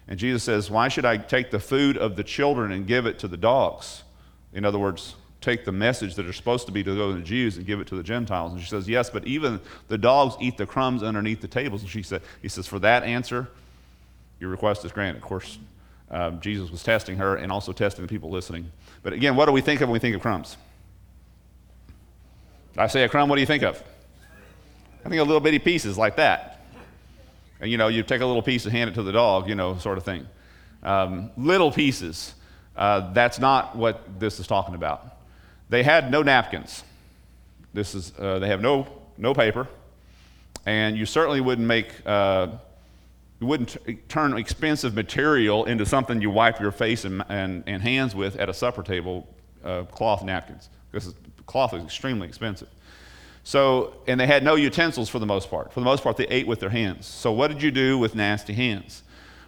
And 0.09 0.19
Jesus 0.19 0.43
says, 0.43 0.71
why 0.71 0.89
should 0.89 1.05
I 1.05 1.19
take 1.19 1.51
the 1.51 1.59
food 1.59 1.97
of 1.97 2.17
the 2.17 2.25
children 2.25 2.73
and 2.73 2.87
give 2.87 3.07
it 3.07 3.19
to 3.21 3.29
the 3.29 3.37
dogs? 3.37 4.05
In 4.53 4.65
other 4.65 4.79
words, 4.79 5.17
take 5.41 5.65
the 5.65 5.73
message 5.73 6.15
that 6.17 6.27
are 6.27 6.33
supposed 6.33 6.67
to 6.67 6.73
be 6.73 6.83
to 6.83 6.95
go 6.97 7.13
to 7.13 7.19
the 7.19 7.25
Jews 7.25 7.57
and 7.57 7.67
give 7.67 7.81
it 7.81 7.87
to 7.89 7.97
the 7.97 8.03
Gentiles. 8.03 8.53
And 8.53 8.61
she 8.61 8.69
says, 8.69 8.89
Yes, 8.89 9.11
but 9.11 9.27
even 9.27 9.61
the 9.89 9.99
dogs 9.99 10.35
eat 10.41 10.57
the 10.57 10.67
crumbs 10.67 11.03
underneath 11.03 11.41
the 11.41 11.49
tables. 11.49 11.83
And 11.83 11.91
she 11.91 12.03
said, 12.03 12.23
He 12.43 12.49
says, 12.49 12.67
For 12.67 12.79
that 12.81 13.05
answer, 13.05 13.49
your 14.41 14.51
request 14.51 14.85
is 14.85 14.93
granted. 14.93 15.17
Of 15.17 15.23
course, 15.23 15.59
um, 16.11 16.41
Jesus 16.41 16.71
was 16.71 16.83
testing 16.83 17.17
her 17.19 17.37
and 17.37 17.51
also 17.51 17.73
testing 17.73 18.05
the 18.05 18.09
people 18.09 18.31
listening. 18.31 18.71
But 19.03 19.13
again, 19.13 19.37
what 19.37 19.47
do 19.47 19.53
we 19.53 19.61
think 19.61 19.81
of 19.81 19.89
when 19.89 19.95
we 19.95 19.99
think 19.99 20.17
of 20.17 20.23
crumbs? 20.23 20.57
I 22.77 22.89
say 22.89 23.05
a 23.05 23.09
crumb, 23.09 23.29
what 23.29 23.37
do 23.37 23.41
you 23.41 23.47
think 23.47 23.63
of? 23.63 23.83
I 25.05 25.09
think 25.09 25.21
of 25.21 25.29
little 25.29 25.41
bitty 25.41 25.59
pieces 25.59 25.97
like 25.97 26.17
that. 26.17 26.61
And 27.61 27.71
you 27.71 27.79
know, 27.79 27.89
you 27.89 28.03
take 28.03 28.21
a 28.21 28.27
little 28.27 28.43
piece 28.43 28.65
and 28.65 28.73
hand 28.73 28.91
it 28.91 28.95
to 28.95 29.03
the 29.03 29.13
dog, 29.13 29.49
you 29.49 29.55
know, 29.55 29.79
sort 29.79 29.97
of 29.97 30.05
thing. 30.05 30.27
Um, 30.83 31.31
little 31.37 31.73
pieces. 31.73 32.35
Uh, 32.77 33.13
that's 33.13 33.39
not 33.39 33.75
what 33.75 34.21
this 34.21 34.39
is 34.39 34.47
talking 34.47 34.75
about. 34.75 35.16
They 35.69 35.83
had 35.83 36.11
no 36.11 36.23
napkins. 36.23 36.85
This 37.75 37.95
is, 37.95 38.13
uh, 38.19 38.39
they 38.39 38.49
have 38.49 38.61
no, 38.61 38.87
no 39.19 39.35
paper. 39.35 39.69
And 40.65 40.97
you 40.97 41.07
certainly 41.07 41.41
wouldn't 41.41 41.67
make, 41.67 41.93
uh, 42.05 42.49
you 43.41 43.47
wouldn't 43.47 43.77
t- 43.85 43.99
turn 44.09 44.37
expensive 44.37 44.95
material 44.95 45.65
into 45.65 45.85
something 45.85 46.21
you 46.21 46.31
wipe 46.31 46.61
your 46.61 46.73
face 46.73 47.05
and, 47.05 47.23
and, 47.29 47.65
and 47.67 47.83
hands 47.83 48.15
with 48.15 48.37
at 48.37 48.49
a 48.49 48.55
supper 48.55 48.83
table, 48.83 49.27
uh, 49.65 49.83
cloth 49.85 50.25
napkins. 50.25 50.69
Because 50.91 51.15
cloth 51.47 51.75
is 51.75 51.85
extremely 51.85 52.27
expensive. 52.27 52.69
So, 53.45 53.95
and 54.09 54.19
they 54.19 54.27
had 54.27 54.43
no 54.43 54.57
utensils 54.57 55.09
for 55.09 55.21
the 55.21 55.27
most 55.27 55.51
part. 55.51 55.73
For 55.73 55.79
the 55.79 55.85
most 55.85 56.03
part, 56.03 56.17
they 56.17 56.27
ate 56.27 56.49
with 56.49 56.59
their 56.59 56.71
hands. 56.71 57.07
So, 57.07 57.31
what 57.31 57.49
did 57.49 57.63
you 57.63 57.71
do 57.71 57.97
with 57.97 58.17
nasty 58.17 58.53
hands? 58.53 59.05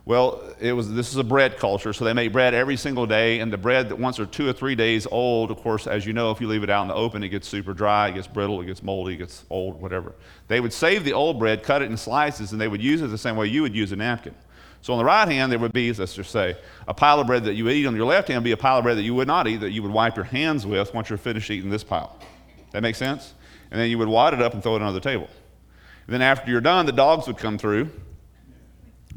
Well, 0.09 0.43
it 0.59 0.73
was 0.73 0.91
this 0.91 1.11
is 1.11 1.19
a 1.19 1.23
bread 1.23 1.59
culture, 1.59 1.93
so 1.93 2.07
they 2.07 2.15
make 2.15 2.33
bread 2.33 2.55
every 2.55 2.79
single 2.79 3.05
day, 3.05 3.41
and 3.41 3.53
the 3.53 3.59
bread 3.59 3.91
that 3.91 3.97
once 3.97 4.19
or 4.19 4.25
two 4.25 4.49
or 4.49 4.55
three 4.55 4.75
days 4.75 5.07
old, 5.11 5.51
of 5.51 5.59
course, 5.59 5.87
as 5.87 6.07
you 6.07 6.15
know, 6.15 6.31
if 6.31 6.41
you 6.41 6.49
leave 6.49 6.63
it 6.63 6.71
out 6.71 6.81
in 6.81 6.89
the 6.89 6.95
open, 6.95 7.23
it 7.23 7.29
gets 7.29 7.47
super 7.47 7.75
dry, 7.75 8.09
it 8.09 8.15
gets 8.15 8.27
brittle, 8.27 8.59
it 8.63 8.65
gets 8.65 8.83
moldy, 8.83 9.13
it 9.13 9.19
gets 9.19 9.45
old, 9.51 9.79
whatever. 9.83 10.15
They 10.47 10.61
would 10.61 10.73
save 10.73 11.05
the 11.05 11.13
old 11.13 11.39
bread, 11.39 11.63
cut 11.63 11.83
it 11.83 11.91
in 11.91 11.99
slices, 11.99 12.53
and 12.53 12.61
they 12.61 12.69
would 12.69 12.81
use 12.81 13.03
it 13.03 13.09
the 13.09 13.19
same 13.19 13.37
way 13.37 13.49
you 13.49 13.61
would 13.61 13.75
use 13.75 13.93
a 13.93 13.97
napkin. 13.97 14.35
So 14.81 14.95
on 14.95 14.99
the 14.99 15.05
right 15.05 15.29
hand, 15.29 15.53
there 15.53 15.59
would 15.59 15.75
be, 15.75 15.93
let's 15.93 16.15
just 16.15 16.31
say, 16.31 16.57
a 16.87 16.95
pile 16.95 17.21
of 17.21 17.27
bread 17.27 17.45
that 17.45 17.53
you 17.53 17.65
would 17.65 17.75
eat. 17.75 17.85
On 17.85 17.95
your 17.95 18.07
left 18.07 18.29
hand, 18.29 18.39
would 18.39 18.45
be 18.45 18.53
a 18.53 18.57
pile 18.57 18.79
of 18.79 18.85
bread 18.85 18.97
that 18.97 19.03
you 19.03 19.15
would 19.15 19.29
not 19.29 19.47
eat, 19.47 19.59
that 19.59 19.73
you 19.73 19.83
would 19.83 19.93
wipe 19.93 20.17
your 20.17 20.25
hands 20.25 20.65
with 20.65 20.95
once 20.95 21.11
you're 21.11 21.19
finished 21.19 21.51
eating 21.51 21.69
this 21.69 21.85
pile. 21.85 22.19
That 22.71 22.81
makes 22.81 22.97
sense? 22.97 23.35
And 23.71 23.79
then 23.79 23.91
you 23.91 23.99
would 23.99 24.09
wad 24.09 24.33
it 24.33 24.41
up 24.41 24.55
and 24.55 24.63
throw 24.63 24.75
it 24.75 24.81
under 24.81 24.95
the 24.95 25.01
table. 25.01 25.29
And 26.07 26.15
then 26.15 26.23
after 26.23 26.51
you're 26.51 26.63
done, 26.63 26.87
the 26.87 26.93
dogs 26.93 27.27
would 27.27 27.37
come 27.37 27.59
through 27.59 27.91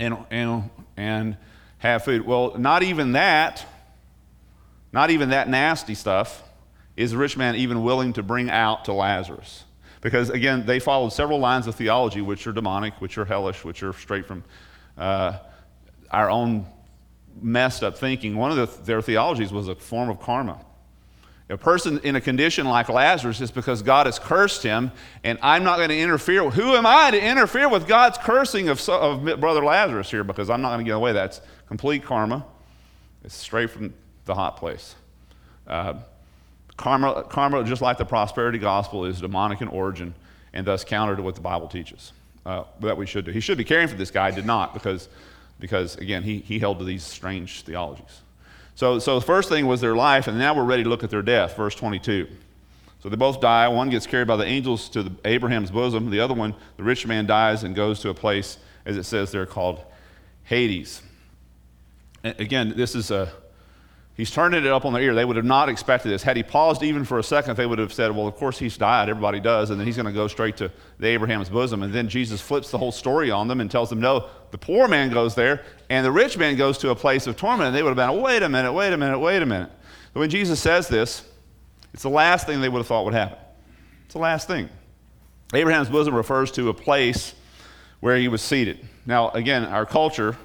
and, 0.01 0.17
and, 0.31 0.69
and 1.01 1.35
have 1.79 2.03
food. 2.03 2.25
Well, 2.25 2.55
not 2.57 2.83
even 2.83 3.13
that, 3.13 3.65
not 4.93 5.09
even 5.09 5.29
that 5.29 5.49
nasty 5.49 5.95
stuff 5.95 6.43
is 6.95 7.11
the 7.11 7.17
rich 7.17 7.35
man 7.35 7.55
even 7.55 7.83
willing 7.83 8.13
to 8.13 8.23
bring 8.23 8.49
out 8.51 8.85
to 8.85 8.93
Lazarus. 8.93 9.63
Because 10.01 10.29
again, 10.29 10.65
they 10.65 10.79
followed 10.79 11.11
several 11.11 11.39
lines 11.39 11.65
of 11.67 11.75
theology 11.75 12.21
which 12.21 12.45
are 12.45 12.51
demonic, 12.51 12.93
which 13.01 13.17
are 13.17 13.25
hellish, 13.25 13.65
which 13.65 13.81
are 13.81 13.93
straight 13.93 14.27
from 14.27 14.43
uh, 14.97 15.39
our 16.11 16.29
own 16.29 16.67
messed 17.41 17.83
up 17.83 17.97
thinking. 17.97 18.35
One 18.35 18.51
of 18.51 18.57
the, 18.57 18.83
their 18.83 19.01
theologies 19.01 19.51
was 19.51 19.67
a 19.67 19.75
form 19.75 20.09
of 20.09 20.19
karma. 20.19 20.63
A 21.51 21.57
person 21.57 21.99
in 21.99 22.15
a 22.15 22.21
condition 22.21 22.65
like 22.65 22.87
Lazarus 22.87 23.41
is 23.41 23.51
because 23.51 23.81
God 23.81 24.05
has 24.05 24.17
cursed 24.17 24.63
him, 24.63 24.91
and 25.23 25.37
I'm 25.41 25.65
not 25.65 25.77
going 25.77 25.89
to 25.89 25.99
interfere. 25.99 26.49
Who 26.49 26.75
am 26.75 26.85
I 26.85 27.11
to 27.11 27.21
interfere 27.21 27.67
with 27.67 27.87
God's 27.87 28.17
cursing 28.17 28.69
of, 28.69 28.87
of 28.87 29.39
brother 29.39 29.61
Lazarus 29.61 30.09
here? 30.09 30.23
Because 30.23 30.49
I'm 30.49 30.61
not 30.61 30.69
going 30.69 30.85
to 30.85 30.89
get 30.89 30.95
away. 30.95 31.11
That's 31.11 31.41
complete 31.67 32.05
karma. 32.05 32.45
It's 33.25 33.35
straight 33.35 33.69
from 33.69 33.93
the 34.25 34.33
hot 34.33 34.55
place. 34.55 34.95
Uh, 35.67 35.95
karma, 36.77 37.23
karma, 37.23 37.65
just 37.65 37.81
like 37.81 37.97
the 37.97 38.05
prosperity 38.05 38.57
gospel, 38.57 39.05
is 39.05 39.19
demonic 39.19 39.61
in 39.61 39.67
origin 39.67 40.13
and 40.53 40.65
thus 40.65 40.85
counter 40.85 41.17
to 41.17 41.21
what 41.21 41.35
the 41.35 41.41
Bible 41.41 41.67
teaches 41.67 42.13
uh, 42.45 42.63
that 42.79 42.95
we 42.95 43.05
should 43.05 43.25
do. 43.25 43.31
He 43.31 43.41
should 43.41 43.57
be 43.57 43.65
caring 43.65 43.89
for 43.89 43.95
this 43.95 44.11
guy, 44.11 44.31
did 44.31 44.45
not, 44.45 44.73
because, 44.73 45.09
because 45.59 45.95
again, 45.97 46.23
he, 46.23 46.39
he 46.39 46.59
held 46.59 46.79
to 46.79 46.85
these 46.85 47.03
strange 47.03 47.63
theologies. 47.63 48.21
So, 48.75 48.99
so 48.99 49.19
the 49.19 49.25
first 49.25 49.49
thing 49.49 49.67
was 49.67 49.81
their 49.81 49.95
life, 49.95 50.27
and 50.27 50.37
now 50.37 50.55
we're 50.55 50.63
ready 50.63 50.83
to 50.83 50.89
look 50.89 51.03
at 51.03 51.09
their 51.09 51.21
death, 51.21 51.55
verse 51.55 51.75
22. 51.75 52.27
So 53.01 53.09
they 53.09 53.15
both 53.15 53.41
die. 53.41 53.67
One 53.67 53.89
gets 53.89 54.05
carried 54.05 54.27
by 54.27 54.35
the 54.35 54.45
angels 54.45 54.87
to 54.89 55.03
the, 55.03 55.11
Abraham's 55.25 55.71
bosom. 55.71 56.09
The 56.09 56.19
other 56.19 56.35
one, 56.35 56.53
the 56.77 56.83
rich 56.83 57.05
man, 57.07 57.25
dies 57.25 57.63
and 57.63 57.75
goes 57.75 57.99
to 58.01 58.09
a 58.09 58.13
place, 58.13 58.57
as 58.85 58.95
it 58.95 59.03
says 59.03 59.31
there, 59.31 59.45
called 59.45 59.83
Hades. 60.43 61.01
And 62.23 62.39
again, 62.39 62.73
this 62.75 62.93
is 62.93 63.09
a, 63.09 63.31
he's 64.21 64.29
turning 64.29 64.63
it 64.63 64.71
up 64.71 64.85
on 64.85 64.93
their 64.93 65.01
ear. 65.01 65.15
They 65.15 65.25
would 65.25 65.35
have 65.35 65.45
not 65.45 65.67
expected 65.67 66.09
this. 66.09 66.21
Had 66.21 66.37
he 66.37 66.43
paused 66.43 66.83
even 66.83 67.03
for 67.05 67.17
a 67.17 67.23
second, 67.23 67.57
they 67.57 67.65
would 67.65 67.79
have 67.79 67.91
said, 67.91 68.15
well, 68.15 68.27
of 68.27 68.35
course 68.35 68.59
he's 68.59 68.77
died. 68.77 69.09
Everybody 69.09 69.39
does. 69.39 69.71
And 69.71 69.79
then 69.79 69.87
he's 69.87 69.95
going 69.95 70.05
to 70.05 70.11
go 70.11 70.27
straight 70.27 70.57
to 70.57 70.71
the 70.99 71.07
Abraham's 71.07 71.49
bosom. 71.49 71.81
And 71.81 71.91
then 71.91 72.07
Jesus 72.07 72.39
flips 72.39 72.69
the 72.69 72.77
whole 72.77 72.91
story 72.91 73.31
on 73.31 73.47
them 73.47 73.61
and 73.61 73.71
tells 73.71 73.89
them, 73.89 73.99
no, 73.99 74.27
the 74.51 74.59
poor 74.59 74.87
man 74.87 75.09
goes 75.09 75.33
there 75.33 75.63
and 75.89 76.05
the 76.05 76.11
rich 76.11 76.37
man 76.37 76.55
goes 76.55 76.77
to 76.77 76.91
a 76.91 76.95
place 76.95 77.25
of 77.25 77.35
torment. 77.35 77.69
And 77.69 77.75
they 77.75 77.81
would 77.81 77.97
have 77.97 78.09
been, 78.09 78.21
wait 78.21 78.43
a 78.43 78.49
minute, 78.49 78.71
wait 78.73 78.93
a 78.93 78.97
minute, 78.97 79.17
wait 79.17 79.41
a 79.41 79.45
minute. 79.47 79.71
But 80.13 80.19
when 80.19 80.29
Jesus 80.29 80.59
says 80.59 80.87
this, 80.87 81.27
it's 81.91 82.03
the 82.03 82.09
last 82.09 82.45
thing 82.45 82.61
they 82.61 82.69
would 82.69 82.77
have 82.77 82.87
thought 82.87 83.05
would 83.05 83.15
happen. 83.15 83.39
It's 84.05 84.13
the 84.13 84.19
last 84.19 84.47
thing. 84.47 84.69
Abraham's 85.51 85.89
bosom 85.89 86.13
refers 86.13 86.51
to 86.51 86.69
a 86.69 86.75
place 86.75 87.33
where 88.01 88.17
he 88.17 88.27
was 88.27 88.43
seated. 88.43 88.87
Now, 89.07 89.31
again, 89.31 89.65
our 89.65 89.87
culture 89.87 90.37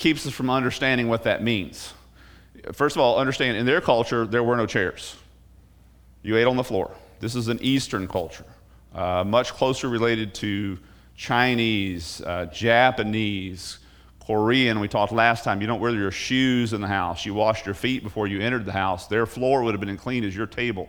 keeps 0.00 0.26
us 0.26 0.32
from 0.32 0.50
understanding 0.50 1.08
what 1.08 1.22
that 1.24 1.42
means. 1.42 1.92
First 2.72 2.96
of 2.96 3.02
all, 3.02 3.18
understand 3.18 3.56
in 3.56 3.66
their 3.66 3.80
culture, 3.80 4.26
there 4.26 4.42
were 4.42 4.56
no 4.56 4.66
chairs. 4.66 5.16
You 6.22 6.36
ate 6.36 6.46
on 6.46 6.56
the 6.56 6.64
floor. 6.64 6.90
This 7.20 7.36
is 7.36 7.48
an 7.48 7.58
Eastern 7.62 8.08
culture, 8.08 8.44
uh, 8.94 9.24
much 9.24 9.52
closer 9.52 9.88
related 9.88 10.34
to 10.36 10.78
Chinese, 11.16 12.22
uh, 12.22 12.46
Japanese, 12.46 13.78
Korean. 14.26 14.80
We 14.80 14.88
talked 14.88 15.12
last 15.12 15.44
time. 15.44 15.60
You 15.60 15.66
don't 15.66 15.80
wear 15.80 15.92
your 15.92 16.10
shoes 16.10 16.72
in 16.72 16.80
the 16.80 16.88
house. 16.88 17.26
You 17.26 17.34
washed 17.34 17.66
your 17.66 17.74
feet 17.74 18.02
before 18.02 18.26
you 18.26 18.40
entered 18.40 18.64
the 18.64 18.72
house. 18.72 19.06
Their 19.06 19.26
floor 19.26 19.62
would 19.62 19.74
have 19.74 19.80
been 19.80 19.90
as 19.90 20.00
clean 20.00 20.24
as 20.24 20.34
your 20.34 20.46
table. 20.46 20.88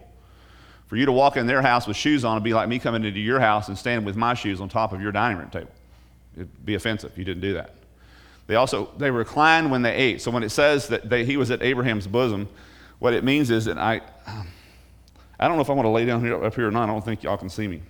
For 0.88 0.96
you 0.96 1.06
to 1.06 1.12
walk 1.12 1.38
in 1.38 1.48
their 1.48 1.62
house 1.62 1.86
with 1.86 1.98
shoes 1.98 2.24
on 2.24 2.36
would 2.36 2.44
be 2.44 2.54
like 2.54 2.70
me 2.70 2.80
coming 2.80 3.04
into 3.04 3.20
your 3.20 3.40
house 3.40 3.68
and 3.68 3.78
standing 3.78 4.06
with 4.06 4.16
my 4.16 4.34
shoes 4.34 4.62
on 4.62 4.70
top 4.70 4.94
of 4.94 5.02
your 5.02 5.12
dining 5.12 5.38
room 5.38 5.50
table. 5.50 5.72
It'd 6.36 6.66
be 6.66 6.76
offensive. 6.76 7.18
You 7.18 7.26
didn't 7.26 7.42
do 7.42 7.54
that. 7.54 7.76
They 8.52 8.58
also 8.58 8.90
they 8.98 9.10
reclined 9.10 9.72
when 9.72 9.82
they 9.82 9.94
ate. 9.96 10.22
So 10.22 10.30
when 10.30 10.44
it 10.44 10.50
says 10.50 10.90
that 10.90 11.10
they, 11.10 11.24
he 11.24 11.38
was 11.38 11.52
at 11.52 11.62
Abraham's 11.62 12.06
bosom, 12.06 12.50
what 13.00 13.14
it 13.14 13.24
means 13.24 13.50
is 13.50 13.64
that 13.64 13.78
I 13.78 14.02
I 15.40 15.48
don't 15.48 15.56
know 15.56 15.62
if 15.62 15.70
I 15.70 15.74
want 15.74 15.86
to 15.86 15.90
lay 15.90 16.04
down 16.04 16.20
here 16.20 16.44
up 16.44 16.54
here 16.54 16.68
or 16.68 16.72
not. 16.72 16.90
I 16.90 16.92
don't 16.92 17.06
think 17.06 17.24
y'all 17.24 17.38
can 17.38 17.48
see 17.48 17.66
me. 17.66 17.82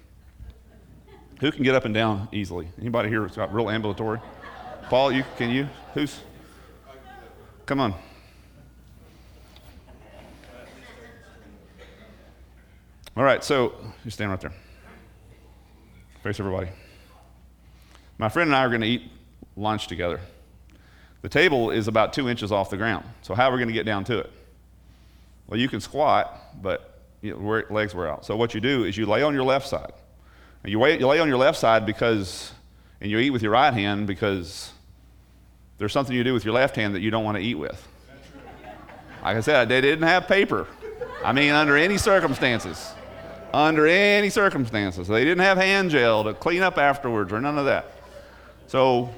Who 1.40 1.52
can 1.52 1.64
get 1.64 1.74
up 1.74 1.86
and 1.86 1.96
down 1.96 2.28
easily? 2.32 2.68
Anybody 2.80 3.10
here 3.10 3.24
has 3.24 3.36
got 3.36 3.52
real 3.52 3.72
ambulatory? 3.72 4.20
Paul, 4.88 5.12
you 5.12 5.24
can 5.36 5.50
you? 5.50 5.68
Who's? 5.96 6.20
Come 7.66 7.80
on. 7.80 7.96
All 13.18 13.24
right, 13.24 13.44
so 13.44 13.74
you 14.06 14.12
stand 14.12 14.30
right 14.30 14.40
there. 14.40 14.54
Face 16.22 16.40
everybody. 16.40 16.68
My 18.20 18.30
friend 18.30 18.50
and 18.50 18.56
I 18.56 18.64
are 18.64 18.70
going 18.70 18.82
to 18.82 18.88
eat 18.88 19.10
lunch 19.58 19.88
together. 19.88 20.20
The 21.22 21.30
table 21.30 21.70
is 21.72 21.88
about 21.88 22.14
two 22.14 22.30
inches 22.30 22.52
off 22.52 22.70
the 22.70 22.78
ground. 22.78 23.06
So, 23.22 23.36
how 23.36 23.50
are 23.50 23.52
we 23.52 23.58
going 23.58 23.68
to 23.68 23.74
get 23.74 23.86
down 23.86 24.04
to 24.06 24.20
it? 24.20 24.32
Well, 25.48 25.60
you 25.60 25.70
can 25.70 25.82
squat, 25.82 26.62
but 26.62 27.00
your 27.22 27.66
legs 27.70 27.94
were 27.94 28.08
out. 28.08 28.26
So, 28.26 28.36
what 28.36 28.54
you 28.54 28.62
do 28.62 28.86
is 28.86 28.98
you 28.98 29.06
lay 29.06 29.22
on 29.22 29.34
your 29.34 29.44
left 29.44 29.68
side. 29.68 29.94
You, 30.66 30.80
wait, 30.80 31.00
you 31.00 31.08
lay 31.08 31.20
on 31.20 31.28
your 31.28 31.38
left 31.38 31.58
side 31.60 31.86
because, 31.86 32.52
and 33.00 33.10
you 33.10 33.18
eat 33.20 33.32
with 33.32 33.42
your 33.42 33.52
right 33.52 33.74
hand 33.74 34.08
because 34.08 34.72
there's 35.78 35.94
something 35.94 36.16
you 36.16 36.24
do 36.24 36.34
with 36.34 36.46
your 36.46 36.54
left 36.54 36.76
hand 36.76 36.94
that 36.96 37.02
you 37.02 37.10
don't 37.10 37.24
want 37.24 37.38
to 37.38 37.44
eat 37.44 37.56
with. 37.56 37.88
Like 39.24 39.38
I 39.38 39.42
said, 39.42 39.70
they 39.70 39.82
didn't 39.82 40.08
have 40.08 40.28
paper. 40.28 40.68
I 41.24 41.34
mean, 41.34 41.52
under 41.52 41.78
any 41.78 41.98
circumstances. 41.98 42.94
Under 43.54 43.86
any 43.86 44.30
circumstances. 44.30 45.08
They 45.08 45.24
didn't 45.24 45.44
have 45.44 45.58
hand 45.58 45.92
gel 45.92 46.24
to 46.24 46.34
clean 46.34 46.64
up 46.64 46.78
afterwards 46.78 47.32
or 47.32 47.42
none 47.42 47.58
of 47.58 47.66
that. 47.66 47.92
So, 48.68 49.14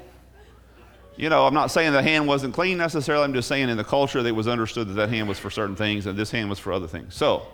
you 1.16 1.30
know, 1.30 1.46
I'm 1.46 1.54
not 1.54 1.72
saying 1.72 1.94
the 1.94 2.02
hand 2.02 2.28
wasn't 2.28 2.54
clean 2.54 2.78
necessarily. 2.78 3.24
I'm 3.24 3.34
just 3.34 3.48
saying 3.48 3.70
in 3.70 3.78
the 3.78 3.84
culture, 3.84 4.20
it 4.20 4.32
was 4.32 4.48
understood 4.48 4.88
that 4.90 4.94
that 4.94 5.10
hand 5.10 5.28
was 5.28 5.38
for 5.38 5.50
certain 5.50 5.76
things 5.76 6.06
and 6.06 6.18
this 6.18 6.32
hand 6.32 6.50
was 6.50 6.60
for 6.60 6.74
other 6.74 6.88
things. 6.88 7.16
So, 7.16 7.48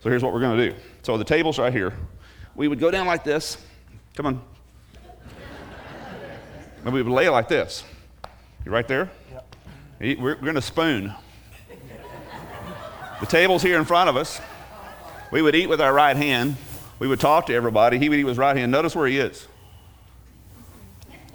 so 0.00 0.08
here's 0.10 0.22
what 0.22 0.32
we're 0.32 0.40
going 0.40 0.56
to 0.56 0.70
do. 0.70 0.76
So 1.02 1.16
the 1.16 1.24
table's 1.24 1.58
right 1.58 1.72
here 1.72 1.94
we 2.58 2.66
would 2.66 2.80
go 2.80 2.90
down 2.90 3.06
like 3.06 3.22
this. 3.22 3.56
Come 4.16 4.26
on. 4.26 4.42
and 6.84 6.92
we 6.92 7.00
would 7.00 7.12
lay 7.12 7.26
it 7.26 7.30
like 7.30 7.48
this. 7.48 7.84
You 8.66 8.72
right 8.72 8.86
there? 8.88 9.08
Yep. 9.30 9.56
We're, 10.00 10.34
we're 10.34 10.34
going 10.34 10.56
to 10.56 10.60
spoon. 10.60 11.14
the 13.20 13.26
table's 13.26 13.62
here 13.62 13.78
in 13.78 13.84
front 13.84 14.10
of 14.10 14.16
us. 14.16 14.40
We 15.30 15.40
would 15.40 15.54
eat 15.54 15.68
with 15.68 15.80
our 15.80 15.94
right 15.94 16.16
hand. 16.16 16.56
We 16.98 17.06
would 17.06 17.20
talk 17.20 17.46
to 17.46 17.54
everybody. 17.54 17.96
He 18.00 18.08
would 18.08 18.18
eat 18.18 18.24
with 18.24 18.32
his 18.32 18.38
right 18.38 18.56
hand. 18.56 18.72
Notice 18.72 18.96
where 18.96 19.06
he 19.06 19.18
is. 19.18 19.46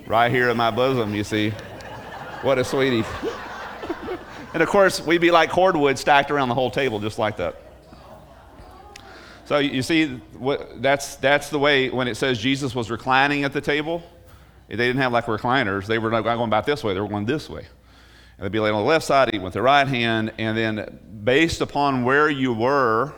Right 0.05 0.29
here 0.29 0.49
in 0.49 0.57
my 0.57 0.69
bosom, 0.69 1.15
you 1.15 1.23
see. 1.23 1.51
What 2.41 2.59
a 2.59 2.63
sweetie. 2.65 3.05
and 4.53 4.61
of 4.61 4.67
course, 4.67 4.99
we'd 4.99 5.21
be 5.21 5.31
like 5.31 5.49
cordwood 5.49 5.97
stacked 5.97 6.29
around 6.29 6.49
the 6.49 6.55
whole 6.55 6.69
table, 6.69 6.99
just 6.99 7.17
like 7.17 7.37
that. 7.37 7.55
So 9.45 9.59
you 9.59 9.81
see, 9.81 10.21
that's, 10.75 11.15
that's 11.15 11.49
the 11.49 11.59
way 11.59 11.89
when 11.89 12.09
it 12.09 12.15
says 12.15 12.37
Jesus 12.37 12.75
was 12.75 12.91
reclining 12.91 13.45
at 13.45 13.53
the 13.53 13.61
table, 13.61 14.03
they 14.67 14.75
didn't 14.75 15.01
have 15.01 15.13
like 15.13 15.25
recliners. 15.25 15.85
They 15.85 15.99
were 15.99 16.09
not 16.09 16.23
going 16.23 16.49
about 16.49 16.65
this 16.65 16.83
way, 16.83 16.93
they 16.93 16.99
were 16.99 17.07
going 17.07 17.25
this 17.25 17.49
way. 17.49 17.65
And 18.37 18.45
they'd 18.45 18.51
be 18.51 18.59
laying 18.59 18.75
on 18.75 18.83
the 18.83 18.89
left 18.89 19.05
side, 19.05 19.29
eating 19.29 19.41
with 19.41 19.53
the 19.53 19.61
right 19.61 19.87
hand, 19.87 20.33
and 20.37 20.57
then 20.57 20.99
based 21.23 21.61
upon 21.61 22.03
where 22.03 22.29
you 22.29 22.53
were 22.53 23.13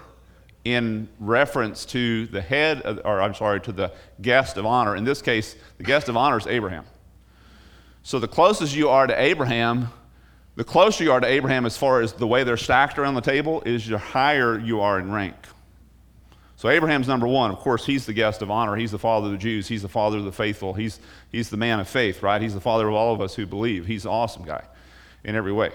in 0.65 1.07
reference 1.19 1.85
to 1.85 2.25
the 2.27 2.41
head, 2.41 2.81
of, 2.81 2.99
or 3.05 3.21
I'm 3.21 3.35
sorry, 3.35 3.61
to 3.61 3.71
the 3.71 3.93
guest 4.21 4.57
of 4.57 4.65
honor. 4.65 4.95
In 4.95 5.03
this 5.03 5.21
case, 5.21 5.55
the 5.77 5.83
guest 5.83 6.09
of 6.09 6.17
honor 6.17 6.37
is 6.37 6.47
Abraham. 6.47 6.85
So 8.01 8.19
the 8.19 8.27
closest 8.27 8.75
you 8.75 8.89
are 8.89 9.07
to 9.07 9.19
Abraham, 9.19 9.89
the 10.55 10.63
closer 10.63 11.03
you 11.03 11.11
are 11.11 11.19
to 11.19 11.27
Abraham 11.27 11.65
as 11.65 11.77
far 11.77 12.01
as 12.01 12.13
the 12.13 12.27
way 12.27 12.43
they're 12.43 12.57
stacked 12.57 12.97
around 12.97 13.13
the 13.13 13.21
table, 13.21 13.61
is 13.61 13.87
the 13.87 13.99
higher 13.99 14.59
you 14.59 14.81
are 14.81 14.99
in 14.99 15.11
rank. 15.11 15.35
So 16.55 16.69
Abraham's 16.69 17.07
number 17.07 17.27
one. 17.27 17.51
Of 17.51 17.57
course, 17.57 17.85
he's 17.85 18.07
the 18.07 18.13
guest 18.13 18.41
of 18.41 18.49
honor. 18.49 18.75
He's 18.75 18.91
the 18.91 18.99
father 18.99 19.27
of 19.27 19.33
the 19.33 19.37
Jews. 19.37 19.67
He's 19.67 19.83
the 19.83 19.89
father 19.89 20.17
of 20.17 20.25
the 20.25 20.31
faithful. 20.31 20.73
He's, 20.73 20.99
he's 21.31 21.49
the 21.49 21.57
man 21.57 21.79
of 21.79 21.87
faith, 21.87 22.23
right? 22.23 22.41
He's 22.41 22.53
the 22.53 22.61
father 22.61 22.87
of 22.87 22.95
all 22.95 23.13
of 23.13 23.21
us 23.21 23.35
who 23.35 23.45
believe. 23.45 23.85
He's 23.85 24.05
an 24.05 24.11
awesome 24.11 24.45
guy 24.45 24.63
in 25.23 25.35
every 25.35 25.51
way. 25.51 25.71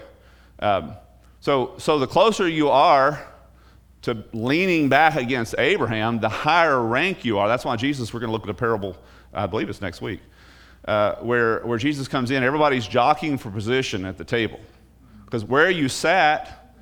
Um, 0.59 0.95
so, 1.39 1.75
so 1.77 1.97
the 1.97 2.07
closer 2.07 2.47
you 2.47 2.69
are 2.69 3.25
to 4.03 4.23
leaning 4.33 4.89
back 4.89 5.15
against 5.15 5.55
Abraham, 5.57 6.19
the 6.19 6.29
higher 6.29 6.81
rank 6.81 7.23
you 7.23 7.37
are. 7.37 7.47
That's 7.47 7.63
why 7.65 7.75
Jesus, 7.75 8.13
we're 8.13 8.19
going 8.19 8.29
to 8.29 8.33
look 8.33 8.43
at 8.43 8.49
a 8.49 8.53
parable, 8.53 8.97
I 9.33 9.45
believe 9.47 9.69
it's 9.69 9.81
next 9.81 10.01
week. 10.01 10.19
uh, 10.85 11.15
where, 11.15 11.59
where 11.65 11.77
Jesus 11.77 12.07
comes 12.07 12.31
in, 12.31 12.43
everybody's 12.43 12.87
jockeying 12.87 13.37
for 13.37 13.51
position 13.51 14.05
at 14.05 14.17
the 14.17 14.23
table. 14.23 14.59
Because 15.25 15.45
where 15.45 15.69
you 15.69 15.87
sat 15.87 16.73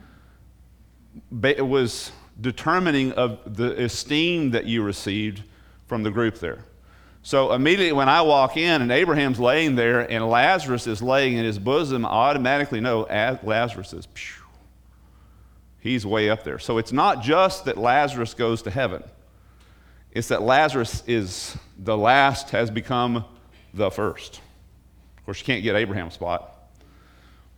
was 1.32 2.12
determining 2.40 3.12
of 3.14 3.56
the 3.58 3.84
esteem 3.84 4.52
that 4.52 4.66
you 4.66 4.82
received 4.84 5.44
from 5.88 6.04
the 6.04 6.12
group 6.12 6.40
there. 6.40 6.64
So 7.22 7.52
immediately 7.52 7.92
when 7.92 8.08
I 8.08 8.22
walk 8.22 8.56
in 8.56 8.82
and 8.82 8.92
Abraham's 8.92 9.40
laying 9.40 9.76
there 9.76 10.10
and 10.10 10.28
Lazarus 10.30 10.88
is 10.88 11.02
laying 11.02 11.38
in 11.38 11.44
his 11.44 11.60
bosom, 11.60 12.06
I 12.06 12.10
automatically 12.10 12.80
know 12.80 13.02
Lazarus 13.44 13.92
is, 13.94 14.08
he's 15.80 16.06
way 16.06 16.30
up 16.30 16.44
there. 16.44 16.60
So 16.60 16.78
it's 16.78 16.92
not 16.92 17.24
just 17.24 17.66
that 17.66 17.78
Lazarus 17.78 18.34
goes 18.34 18.62
to 18.64 18.72
heaven, 18.72 19.04
it's 20.12 20.30
that 20.30 20.42
Lazarus 20.42 21.04
is 21.08 21.56
the 21.78 21.98
last, 21.98 22.50
has 22.50 22.72
become 22.72 23.26
the 23.74 23.92
first. 23.92 24.42
Of 25.18 25.26
course, 25.26 25.40
you 25.40 25.46
can't 25.46 25.64
get 25.64 25.76
Abraham's 25.76 26.16
spot 26.16 26.60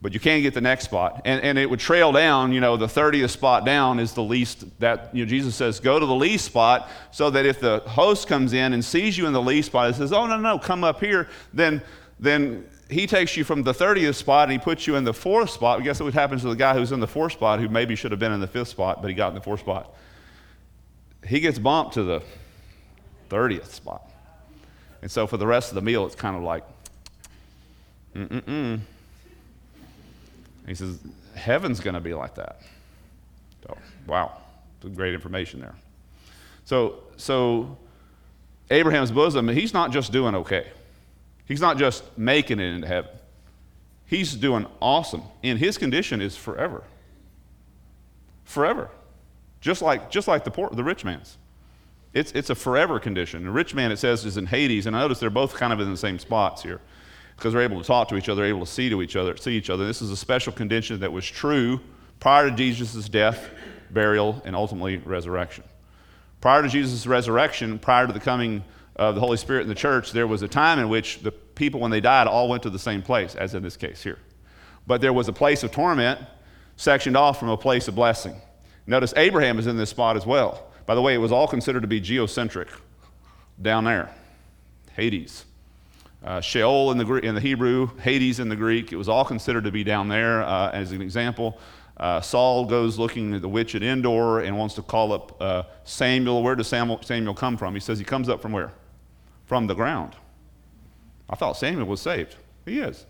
but 0.01 0.15
you 0.15 0.19
can 0.19 0.41
get 0.41 0.55
the 0.55 0.61
next 0.61 0.85
spot. 0.85 1.21
And, 1.25 1.43
and 1.43 1.59
it 1.59 1.69
would 1.69 1.79
trail 1.79 2.11
down, 2.11 2.51
you 2.53 2.59
know, 2.59 2.75
the 2.75 2.87
30th 2.87 3.29
spot 3.29 3.65
down 3.65 3.99
is 3.99 4.13
the 4.13 4.23
least 4.23 4.65
that, 4.79 5.13
you 5.13 5.23
know, 5.23 5.29
Jesus 5.29 5.55
says, 5.55 5.79
go 5.79 5.99
to 5.99 6.05
the 6.05 6.15
least 6.15 6.45
spot 6.45 6.89
so 7.11 7.29
that 7.29 7.45
if 7.45 7.59
the 7.59 7.79
host 7.85 8.27
comes 8.27 8.53
in 8.53 8.73
and 8.73 8.83
sees 8.83 9.15
you 9.15 9.27
in 9.27 9.33
the 9.33 9.41
least 9.41 9.67
spot 9.67 9.87
and 9.87 9.95
says, 9.95 10.11
oh, 10.11 10.25
no, 10.25 10.37
no, 10.37 10.57
come 10.57 10.83
up 10.83 10.99
here, 10.99 11.29
then, 11.53 11.83
then 12.19 12.67
he 12.91 13.07
takes 13.07 13.37
you 13.37 13.43
from 13.43 13.63
the 13.63 13.73
30th 13.73 14.15
spot 14.15 14.43
and 14.43 14.51
he 14.51 14.59
puts 14.59 14.85
you 14.85 14.95
in 14.97 15.05
the 15.05 15.13
fourth 15.13 15.49
spot. 15.49 15.81
Guess 15.83 16.01
what 16.01 16.13
happens 16.13 16.41
to 16.41 16.49
the 16.49 16.55
guy 16.55 16.73
who's 16.73 16.91
in 16.91 16.99
the 16.99 17.07
fourth 17.07 17.33
spot 17.33 17.59
who 17.59 17.69
maybe 17.69 17.95
should 17.95 18.11
have 18.11 18.19
been 18.19 18.33
in 18.33 18.41
the 18.41 18.47
fifth 18.47 18.67
spot, 18.67 19.01
but 19.01 19.07
he 19.07 19.13
got 19.15 19.29
in 19.29 19.35
the 19.35 19.41
fourth 19.41 19.61
spot. 19.61 19.95
He 21.25 21.39
gets 21.39 21.57
bumped 21.57 21.93
to 21.93 22.03
the 22.03 22.21
30th 23.29 23.67
spot. 23.67 24.09
And 25.01 25.09
so 25.09 25.25
for 25.25 25.37
the 25.37 25.47
rest 25.47 25.69
of 25.69 25.75
the 25.75 25.81
meal, 25.81 26.05
it's 26.05 26.15
kind 26.15 26.35
of 26.35 26.43
like, 26.43 26.63
mm-mm-mm. 28.13 28.81
He 30.67 30.75
says, 30.75 30.99
Heaven's 31.33 31.79
going 31.79 31.93
to 31.93 32.01
be 32.01 32.13
like 32.13 32.35
that. 32.35 32.61
So, 33.63 33.77
wow, 34.05 34.37
great 34.95 35.13
information 35.13 35.61
there. 35.61 35.75
So, 36.65 37.03
so 37.15 37.77
Abraham's 38.69 39.11
bosom, 39.11 39.47
he's 39.47 39.73
not 39.73 39.91
just 39.91 40.11
doing 40.11 40.35
okay. 40.35 40.67
He's 41.51 41.59
not 41.59 41.77
just 41.77 42.17
making 42.17 42.61
it 42.61 42.73
into 42.73 42.87
heaven. 42.87 43.11
He's 44.05 44.33
doing 44.35 44.65
awesome. 44.81 45.21
And 45.43 45.59
his 45.59 45.77
condition 45.77 46.21
is 46.21 46.37
forever. 46.37 46.81
Forever. 48.45 48.89
Just 49.59 49.81
like, 49.81 50.09
just 50.09 50.29
like 50.29 50.45
the, 50.45 50.51
poor, 50.51 50.69
the 50.69 50.83
rich 50.85 51.03
man's. 51.03 51.37
It's, 52.13 52.31
it's 52.31 52.49
a 52.49 52.55
forever 52.55 53.01
condition. 53.01 53.43
The 53.43 53.51
rich 53.51 53.75
man, 53.75 53.91
it 53.91 53.97
says, 53.97 54.23
is 54.23 54.37
in 54.37 54.45
Hades. 54.45 54.85
And 54.85 54.95
I 54.95 55.01
notice 55.01 55.19
they're 55.19 55.29
both 55.29 55.53
kind 55.53 55.73
of 55.73 55.81
in 55.81 55.91
the 55.91 55.97
same 55.97 56.19
spots 56.19 56.63
here 56.63 56.79
because 57.35 57.51
they're 57.51 57.63
able 57.63 57.81
to 57.81 57.85
talk 57.85 58.07
to 58.07 58.15
each 58.15 58.29
other, 58.29 58.45
able 58.45 58.61
to 58.61 58.71
see 58.71 58.89
to 58.89 59.01
each 59.01 59.17
other, 59.17 59.35
see 59.35 59.51
each 59.51 59.69
other. 59.69 59.85
This 59.85 60.01
is 60.01 60.09
a 60.09 60.15
special 60.15 60.53
condition 60.53 61.01
that 61.01 61.11
was 61.11 61.25
true 61.25 61.81
prior 62.21 62.49
to 62.49 62.55
Jesus' 62.55 63.09
death, 63.09 63.49
burial, 63.89 64.41
and 64.45 64.55
ultimately 64.55 64.99
resurrection. 64.99 65.65
Prior 66.39 66.61
to 66.61 66.69
Jesus' 66.69 67.05
resurrection, 67.05 67.77
prior 67.77 68.07
to 68.07 68.13
the 68.13 68.21
coming 68.21 68.63
of 68.95 69.15
the 69.15 69.21
Holy 69.21 69.37
Spirit 69.37 69.63
in 69.63 69.67
the 69.67 69.75
church, 69.75 70.11
there 70.11 70.27
was 70.27 70.41
a 70.41 70.47
time 70.47 70.77
in 70.77 70.89
which 70.89 71.19
the 71.19 71.33
people, 71.55 71.79
when 71.79 71.91
they 71.91 72.01
died, 72.01 72.27
all 72.27 72.49
went 72.49 72.63
to 72.63 72.69
the 72.69 72.79
same 72.79 73.01
place, 73.01 73.35
as 73.35 73.53
in 73.53 73.63
this 73.63 73.77
case 73.77 74.01
here. 74.01 74.19
But 74.87 75.01
there 75.01 75.13
was 75.13 75.27
a 75.27 75.33
place 75.33 75.63
of 75.63 75.71
torment 75.71 76.19
sectioned 76.75 77.15
off 77.15 77.39
from 77.39 77.49
a 77.49 77.57
place 77.57 77.87
of 77.87 77.95
blessing. 77.95 78.35
Notice 78.87 79.13
Abraham 79.15 79.59
is 79.59 79.67
in 79.67 79.77
this 79.77 79.89
spot 79.89 80.17
as 80.17 80.25
well. 80.25 80.67
By 80.85 80.95
the 80.95 81.01
way, 81.01 81.13
it 81.13 81.19
was 81.19 81.31
all 81.31 81.47
considered 81.47 81.81
to 81.81 81.87
be 81.87 82.01
geocentric 82.01 82.67
down 83.61 83.83
there, 83.83 84.09
Hades. 84.93 85.45
Uh, 86.23 86.39
Sheol 86.41 86.91
in 86.91 86.97
the, 86.97 87.15
in 87.15 87.35
the 87.35 87.41
Hebrew, 87.41 87.95
Hades 87.97 88.39
in 88.39 88.49
the 88.49 88.55
Greek, 88.55 88.91
it 88.91 88.95
was 88.95 89.09
all 89.09 89.25
considered 89.25 89.63
to 89.63 89.71
be 89.71 89.83
down 89.83 90.07
there. 90.07 90.43
Uh, 90.43 90.69
as 90.71 90.91
an 90.91 91.01
example, 91.01 91.59
uh, 91.97 92.21
Saul 92.21 92.65
goes 92.65 92.97
looking 92.97 93.33
at 93.35 93.41
the 93.41 93.49
witch 93.49 93.75
at 93.75 93.83
Endor 93.83 94.39
and 94.39 94.57
wants 94.57 94.75
to 94.75 94.81
call 94.81 95.13
up 95.13 95.41
uh, 95.41 95.63
Samuel. 95.83 96.43
Where 96.43 96.55
does 96.55 96.67
Samuel, 96.67 97.01
Samuel 97.03 97.33
come 97.33 97.57
from? 97.57 97.73
He 97.73 97.79
says 97.79 97.99
he 97.99 98.05
comes 98.05 98.29
up 98.29 98.41
from 98.41 98.51
where? 98.51 98.71
From 99.45 99.67
the 99.67 99.75
ground. 99.75 100.15
I 101.31 101.35
thought 101.35 101.57
Samuel 101.57 101.87
was 101.87 102.01
saved. 102.01 102.35
He 102.65 102.79
is. 102.79 103.05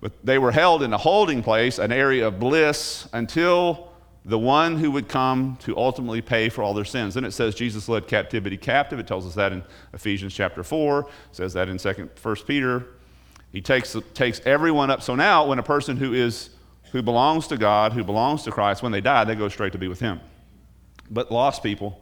But 0.00 0.12
they 0.24 0.38
were 0.38 0.52
held 0.52 0.82
in 0.82 0.92
a 0.92 0.98
holding 0.98 1.42
place, 1.42 1.78
an 1.78 1.92
area 1.92 2.28
of 2.28 2.38
bliss, 2.38 3.08
until 3.12 3.88
the 4.24 4.38
one 4.38 4.78
who 4.78 4.90
would 4.90 5.08
come 5.08 5.56
to 5.60 5.76
ultimately 5.76 6.22
pay 6.22 6.48
for 6.48 6.62
all 6.62 6.74
their 6.74 6.84
sins. 6.84 7.14
Then 7.14 7.24
it 7.24 7.32
says 7.32 7.54
Jesus 7.54 7.88
led 7.88 8.06
captivity 8.06 8.56
captive. 8.56 8.98
It 8.98 9.06
tells 9.06 9.26
us 9.26 9.34
that 9.34 9.52
in 9.52 9.62
Ephesians 9.92 10.34
chapter 10.34 10.62
4, 10.62 11.00
it 11.00 11.06
says 11.32 11.52
that 11.54 11.68
in 11.68 11.76
2nd, 11.76 12.08
1 12.22 12.36
Peter. 12.46 12.86
He 13.52 13.60
takes, 13.60 13.96
takes 14.14 14.40
everyone 14.46 14.90
up. 14.90 15.02
So 15.02 15.14
now, 15.14 15.46
when 15.46 15.58
a 15.58 15.62
person 15.62 15.96
who 15.96 16.12
is 16.12 16.50
who 16.92 17.02
belongs 17.02 17.46
to 17.48 17.56
God, 17.56 17.92
who 17.92 18.04
belongs 18.04 18.42
to 18.44 18.50
Christ, 18.50 18.82
when 18.82 18.92
they 18.92 19.00
die, 19.00 19.24
they 19.24 19.34
go 19.34 19.48
straight 19.48 19.72
to 19.72 19.78
be 19.78 19.88
with 19.88 20.00
Him. 20.00 20.20
But 21.10 21.30
lost 21.30 21.62
people, 21.62 22.00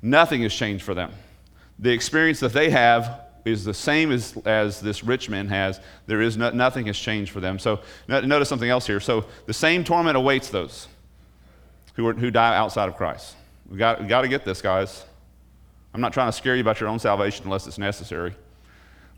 nothing 0.00 0.42
has 0.42 0.54
changed 0.54 0.84
for 0.84 0.94
them. 0.94 1.12
The 1.78 1.90
experience 1.90 2.40
that 2.40 2.52
they 2.52 2.70
have 2.70 3.21
is 3.44 3.64
the 3.64 3.74
same 3.74 4.12
as, 4.12 4.36
as 4.44 4.80
this 4.80 5.02
rich 5.02 5.28
man 5.28 5.48
has. 5.48 5.80
There 6.06 6.20
is 6.20 6.36
no, 6.36 6.50
nothing 6.50 6.86
has 6.86 6.98
changed 6.98 7.32
for 7.32 7.40
them. 7.40 7.58
So 7.58 7.80
notice 8.08 8.48
something 8.48 8.70
else 8.70 8.86
here. 8.86 9.00
So 9.00 9.24
the 9.46 9.52
same 9.52 9.84
torment 9.84 10.16
awaits 10.16 10.50
those 10.50 10.88
who, 11.94 12.06
are, 12.06 12.14
who 12.14 12.30
die 12.30 12.56
outside 12.56 12.88
of 12.88 12.96
Christ. 12.96 13.36
We 13.68 13.78
got, 13.78 14.00
we 14.00 14.06
got 14.06 14.22
to 14.22 14.28
get 14.28 14.44
this, 14.44 14.62
guys. 14.62 15.04
I'm 15.94 16.00
not 16.00 16.12
trying 16.12 16.28
to 16.28 16.32
scare 16.32 16.54
you 16.54 16.62
about 16.62 16.80
your 16.80 16.88
own 16.88 16.98
salvation 16.98 17.44
unless 17.44 17.66
it's 17.66 17.78
necessary, 17.78 18.34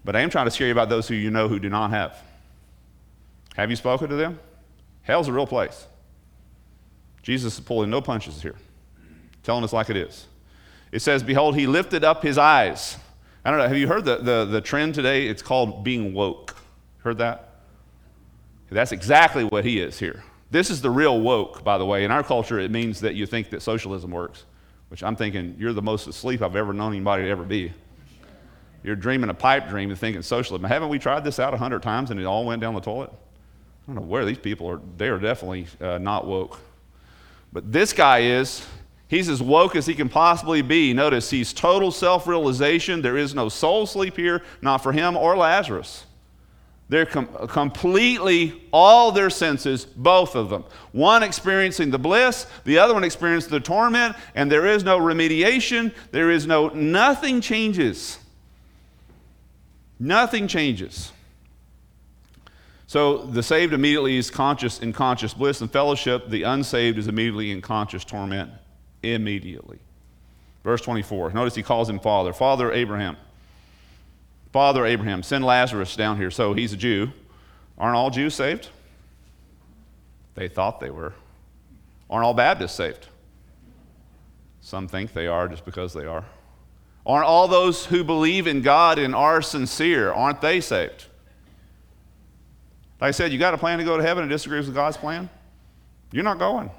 but 0.04 0.16
I 0.16 0.20
am 0.20 0.30
trying 0.30 0.46
to 0.46 0.50
scare 0.50 0.66
you 0.66 0.72
about 0.72 0.88
those 0.88 1.06
who 1.06 1.14
you 1.14 1.30
know 1.30 1.48
who 1.48 1.58
do 1.58 1.68
not 1.68 1.90
have. 1.90 2.20
Have 3.54 3.70
you 3.70 3.76
spoken 3.76 4.08
to 4.08 4.16
them? 4.16 4.40
Hell's 5.02 5.28
a 5.28 5.32
real 5.32 5.46
place. 5.46 5.86
Jesus 7.22 7.54
is 7.54 7.60
pulling 7.60 7.90
no 7.90 8.00
punches 8.00 8.42
here, 8.42 8.56
telling 9.42 9.64
us 9.64 9.72
like 9.72 9.88
it 9.88 9.96
is. 9.96 10.26
It 10.90 11.00
says, 11.00 11.22
Behold, 11.22 11.56
he 11.56 11.66
lifted 11.66 12.04
up 12.04 12.22
his 12.22 12.38
eyes. 12.38 12.96
I 13.44 13.50
don't 13.50 13.58
know, 13.58 13.68
have 13.68 13.76
you 13.76 13.88
heard 13.88 14.04
the, 14.04 14.16
the, 14.16 14.44
the 14.46 14.60
trend 14.60 14.94
today? 14.94 15.26
It's 15.26 15.42
called 15.42 15.84
being 15.84 16.14
woke. 16.14 16.56
Heard 16.98 17.18
that? 17.18 17.50
That's 18.70 18.92
exactly 18.92 19.44
what 19.44 19.64
he 19.64 19.78
is 19.78 19.98
here. 19.98 20.24
This 20.50 20.70
is 20.70 20.80
the 20.80 20.90
real 20.90 21.20
woke, 21.20 21.62
by 21.62 21.78
the 21.78 21.84
way. 21.84 22.04
In 22.04 22.10
our 22.10 22.22
culture, 22.22 22.58
it 22.58 22.70
means 22.70 23.00
that 23.00 23.14
you 23.14 23.26
think 23.26 23.50
that 23.50 23.60
socialism 23.60 24.10
works, 24.10 24.44
which 24.88 25.02
I'm 25.02 25.14
thinking 25.14 25.56
you're 25.58 25.72
the 25.72 25.82
most 25.82 26.06
asleep 26.06 26.42
I've 26.42 26.56
ever 26.56 26.72
known 26.72 26.92
anybody 26.92 27.24
to 27.24 27.28
ever 27.28 27.44
be. 27.44 27.72
You're 28.82 28.96
dreaming 28.96 29.30
a 29.30 29.34
pipe 29.34 29.68
dream 29.68 29.90
and 29.90 29.98
thinking 29.98 30.22
socialism. 30.22 30.64
Haven't 30.64 30.88
we 30.88 30.98
tried 30.98 31.24
this 31.24 31.38
out 31.38 31.54
a 31.54 31.56
hundred 31.56 31.82
times 31.82 32.10
and 32.10 32.18
it 32.18 32.24
all 32.24 32.44
went 32.44 32.60
down 32.60 32.74
the 32.74 32.80
toilet? 32.80 33.10
I 33.12 33.86
don't 33.86 33.96
know 33.96 34.08
where 34.08 34.24
these 34.24 34.38
people 34.38 34.68
are. 34.68 34.80
They 34.96 35.08
are 35.08 35.18
definitely 35.18 35.66
uh, 35.80 35.98
not 35.98 36.26
woke. 36.26 36.58
But 37.52 37.70
this 37.70 37.92
guy 37.92 38.20
is. 38.20 38.66
He's 39.14 39.28
as 39.28 39.40
woke 39.40 39.76
as 39.76 39.86
he 39.86 39.94
can 39.94 40.08
possibly 40.08 40.60
be. 40.60 40.92
Notice 40.92 41.30
he's 41.30 41.52
total 41.52 41.92
self 41.92 42.26
realization. 42.26 43.00
There 43.00 43.16
is 43.16 43.32
no 43.32 43.48
soul 43.48 43.86
sleep 43.86 44.16
here, 44.16 44.42
not 44.60 44.78
for 44.78 44.90
him 44.90 45.16
or 45.16 45.36
Lazarus. 45.36 46.04
They're 46.88 47.06
com- 47.06 47.28
completely, 47.46 48.60
all 48.72 49.12
their 49.12 49.30
senses, 49.30 49.84
both 49.84 50.34
of 50.34 50.48
them. 50.48 50.64
One 50.90 51.22
experiencing 51.22 51.92
the 51.92 51.98
bliss, 51.98 52.48
the 52.64 52.78
other 52.78 52.92
one 52.92 53.04
experiencing 53.04 53.52
the 53.52 53.60
torment, 53.60 54.16
and 54.34 54.50
there 54.50 54.66
is 54.66 54.82
no 54.82 54.98
remediation. 54.98 55.94
There 56.10 56.32
is 56.32 56.44
no, 56.48 56.70
nothing 56.70 57.40
changes. 57.40 58.18
Nothing 60.00 60.48
changes. 60.48 61.12
So 62.88 63.18
the 63.18 63.44
saved 63.44 63.74
immediately 63.74 64.16
is 64.16 64.28
conscious 64.28 64.80
in 64.80 64.92
conscious 64.92 65.34
bliss 65.34 65.60
and 65.60 65.70
fellowship. 65.70 66.30
The 66.30 66.42
unsaved 66.42 66.98
is 66.98 67.06
immediately 67.06 67.52
in 67.52 67.62
conscious 67.62 68.04
torment. 68.04 68.50
Immediately. 69.12 69.78
Verse 70.62 70.80
24. 70.80 71.32
Notice 71.32 71.54
he 71.54 71.62
calls 71.62 71.88
him 71.88 71.98
Father. 71.98 72.32
Father 72.32 72.72
Abraham. 72.72 73.16
Father 74.52 74.86
Abraham, 74.86 75.22
send 75.22 75.44
Lazarus 75.44 75.96
down 75.96 76.16
here. 76.16 76.30
So 76.30 76.54
he's 76.54 76.72
a 76.72 76.76
Jew. 76.76 77.12
Aren't 77.76 77.96
all 77.96 78.10
Jews 78.10 78.34
saved? 78.34 78.68
They 80.36 80.48
thought 80.48 80.80
they 80.80 80.90
were. 80.90 81.12
Aren't 82.08 82.24
all 82.24 82.34
Baptists 82.34 82.74
saved? 82.74 83.08
Some 84.60 84.88
think 84.88 85.12
they 85.12 85.26
are 85.26 85.48
just 85.48 85.64
because 85.64 85.92
they 85.92 86.06
are. 86.06 86.24
Aren't 87.04 87.26
all 87.26 87.48
those 87.48 87.84
who 87.86 88.02
believe 88.02 88.46
in 88.46 88.62
God 88.62 88.98
and 88.98 89.14
are 89.14 89.42
sincere, 89.42 90.12
aren't 90.12 90.40
they 90.40 90.60
saved? 90.60 91.06
Like 93.00 93.08
I 93.08 93.10
said, 93.10 93.32
you 93.32 93.38
got 93.38 93.52
a 93.52 93.58
plan 93.58 93.78
to 93.78 93.84
go 93.84 93.96
to 93.96 94.02
heaven 94.02 94.22
and 94.22 94.30
disagrees 94.30 94.66
with 94.66 94.74
God's 94.74 94.96
plan? 94.96 95.28
You're 96.12 96.24
not 96.24 96.38
going. 96.38 96.70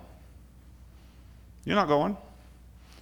You're 1.66 1.76
not 1.76 1.88
going. 1.88 2.16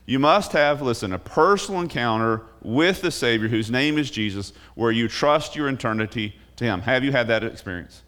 You 0.06 0.20
must 0.20 0.52
have, 0.54 0.82
listen, 0.82 1.14
a 1.14 1.20
personal 1.20 1.82
encounter 1.82 2.42
with 2.62 3.02
the 3.02 3.12
Savior 3.12 3.48
whose 3.48 3.72
name 3.72 3.98
is 3.98 4.12
Jesus, 4.12 4.52
where 4.76 4.92
you 4.92 5.08
trust 5.08 5.56
your 5.56 5.70
eternity 5.70 6.36
to 6.58 6.66
Him. 6.66 6.82
Have 6.82 7.04
you 7.04 7.12
had 7.12 7.28
that 7.28 7.44
experience? 7.44 8.02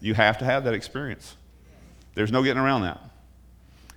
You 0.00 0.14
have 0.14 0.38
to 0.38 0.44
have 0.44 0.64
that 0.64 0.74
experience. 0.74 1.36
There's 2.14 2.32
no 2.32 2.42
getting 2.42 2.62
around 2.62 2.82
that. 2.82 3.00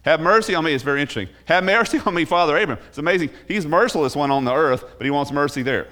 Have 0.04 0.22
mercy 0.22 0.56
on 0.56 0.64
me. 0.64 0.74
It's 0.74 0.84
very 0.84 1.02
interesting. 1.02 1.34
Have 1.46 1.64
mercy 1.64 2.00
on 2.06 2.14
me, 2.14 2.26
Father 2.26 2.58
Abraham. 2.58 2.84
It's 2.88 2.98
amazing. 2.98 3.30
He's 3.48 3.66
merciless 3.66 4.16
one 4.16 4.32
on 4.32 4.46
the 4.46 4.54
earth, 4.54 4.84
but 4.98 5.06
he 5.06 5.12
wants 5.12 5.32
mercy 5.32 5.64
there. 5.64 5.88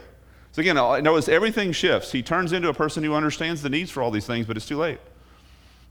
So 0.52 0.62
again, 0.62 0.76
notice 0.76 1.28
everything 1.28 1.74
shifts. 1.74 2.14
He 2.14 2.24
turns 2.24 2.54
into 2.54 2.70
a 2.70 2.74
person 2.74 3.04
who 3.04 3.14
understands 3.14 3.62
the 3.62 3.70
needs 3.70 3.92
for 3.92 4.02
all 4.02 4.12
these 4.12 4.26
things, 4.26 4.46
but 4.46 4.56
it's 4.56 4.66
too 4.66 4.78
late. 4.78 5.00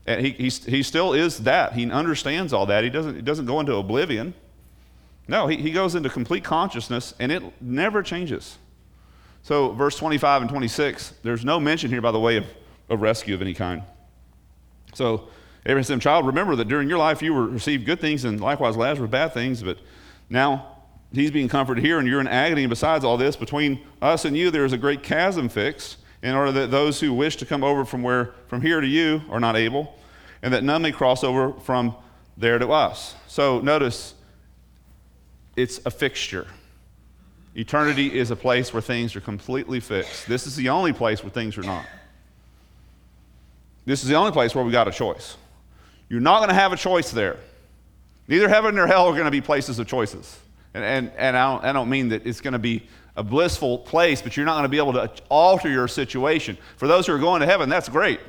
And 0.05 0.25
he, 0.25 0.31
he, 0.31 0.49
he 0.49 0.83
still 0.83 1.13
is 1.13 1.39
that. 1.39 1.73
He 1.73 1.89
understands 1.89 2.53
all 2.53 2.65
that. 2.67 2.83
He 2.83 2.89
doesn't, 2.89 3.15
he 3.15 3.21
doesn't 3.21 3.45
go 3.45 3.59
into 3.59 3.75
oblivion. 3.75 4.33
No, 5.27 5.47
he, 5.47 5.57
he 5.57 5.71
goes 5.71 5.95
into 5.95 6.09
complete 6.09 6.43
consciousness, 6.43 7.13
and 7.19 7.31
it 7.31 7.43
never 7.61 8.03
changes. 8.03 8.57
So, 9.41 9.71
verse 9.71 9.95
25 9.97 10.43
and 10.43 10.49
26, 10.49 11.15
there's 11.23 11.43
no 11.43 11.59
mention 11.59 11.89
here, 11.89 12.01
by 12.01 12.11
the 12.11 12.19
way, 12.19 12.37
of, 12.37 12.45
of 12.89 13.01
rescue 13.01 13.33
of 13.33 13.41
any 13.41 13.53
kind. 13.53 13.83
So, 14.93 15.27
Abraham 15.65 15.83
said, 15.83 16.01
Child, 16.01 16.27
remember 16.27 16.55
that 16.55 16.67
during 16.67 16.87
your 16.87 16.99
life 16.99 17.21
you 17.21 17.33
received 17.33 17.85
good 17.85 17.99
things, 17.99 18.23
and 18.23 18.39
likewise 18.39 18.77
Lazarus 18.77 19.09
bad 19.09 19.33
things, 19.33 19.63
but 19.63 19.79
now 20.29 20.75
he's 21.11 21.31
being 21.31 21.47
comforted 21.47 21.83
here, 21.83 21.97
and 21.97 22.07
you're 22.07 22.21
in 22.21 22.27
agony. 22.27 22.63
And 22.63 22.69
besides 22.69 23.03
all 23.03 23.17
this, 23.17 23.35
between 23.35 23.81
us 24.01 24.25
and 24.25 24.37
you, 24.37 24.51
there 24.51 24.65
is 24.65 24.73
a 24.73 24.77
great 24.77 25.01
chasm 25.01 25.49
fixed, 25.49 25.97
in 26.25 26.33
order 26.33 26.51
that 26.51 26.71
those 26.71 26.99
who 26.99 27.13
wish 27.13 27.35
to 27.35 27.45
come 27.45 27.63
over 27.63 27.85
from 27.85 28.01
where 28.01 28.33
from 28.47 28.59
here 28.59 28.81
to 28.81 28.87
you 28.87 29.21
are 29.29 29.39
not 29.39 29.55
able, 29.55 29.95
and 30.41 30.51
that 30.55 30.63
none 30.63 30.81
may 30.81 30.91
cross 30.91 31.23
over 31.23 31.53
from 31.59 31.95
there 32.35 32.57
to 32.57 32.71
us. 32.71 33.13
So 33.27 33.59
notice, 33.59 34.15
it's 35.55 35.79
a 35.85 35.91
fixture. 35.91 36.47
Eternity 37.55 38.17
is 38.17 38.31
a 38.31 38.35
place 38.35 38.73
where 38.73 38.81
things 38.81 39.15
are 39.15 39.21
completely 39.21 39.79
fixed. 39.79 40.27
This 40.27 40.47
is 40.47 40.55
the 40.55 40.69
only 40.69 40.93
place 40.93 41.23
where 41.23 41.29
things 41.29 41.59
are 41.59 41.63
not. 41.63 41.85
This 43.85 44.01
is 44.01 44.09
the 44.09 44.15
only 44.15 44.31
place 44.31 44.55
where 44.55 44.65
we 44.65 44.71
got 44.71 44.87
a 44.87 44.91
choice. 44.91 45.37
You're 46.09 46.21
not 46.21 46.39
going 46.39 46.49
to 46.49 46.55
have 46.55 46.73
a 46.73 46.77
choice 46.77 47.11
there. 47.11 47.37
Neither 48.27 48.49
heaven 48.49 48.73
nor 48.73 48.87
hell 48.87 49.05
are 49.05 49.13
going 49.13 49.25
to 49.25 49.31
be 49.31 49.41
places 49.41 49.77
of 49.77 49.85
choices. 49.85 50.39
And, 50.73 50.83
and, 50.83 51.11
and 51.17 51.37
I, 51.37 51.51
don't, 51.51 51.65
I 51.65 51.71
don't 51.71 51.89
mean 51.89 52.09
that 52.09 52.25
it's 52.25 52.41
going 52.41 52.53
to 52.53 52.59
be 52.59 52.87
a 53.15 53.23
blissful 53.23 53.79
place, 53.79 54.21
but 54.21 54.35
you're 54.35 54.45
not 54.45 54.53
going 54.53 54.63
to 54.63 54.69
be 54.69 54.77
able 54.77 54.93
to 54.93 55.11
alter 55.29 55.69
your 55.69 55.87
situation. 55.87 56.57
For 56.77 56.87
those 56.87 57.07
who 57.07 57.13
are 57.13 57.19
going 57.19 57.41
to 57.41 57.45
heaven, 57.45 57.69
that's 57.69 57.89
great. 57.89 58.19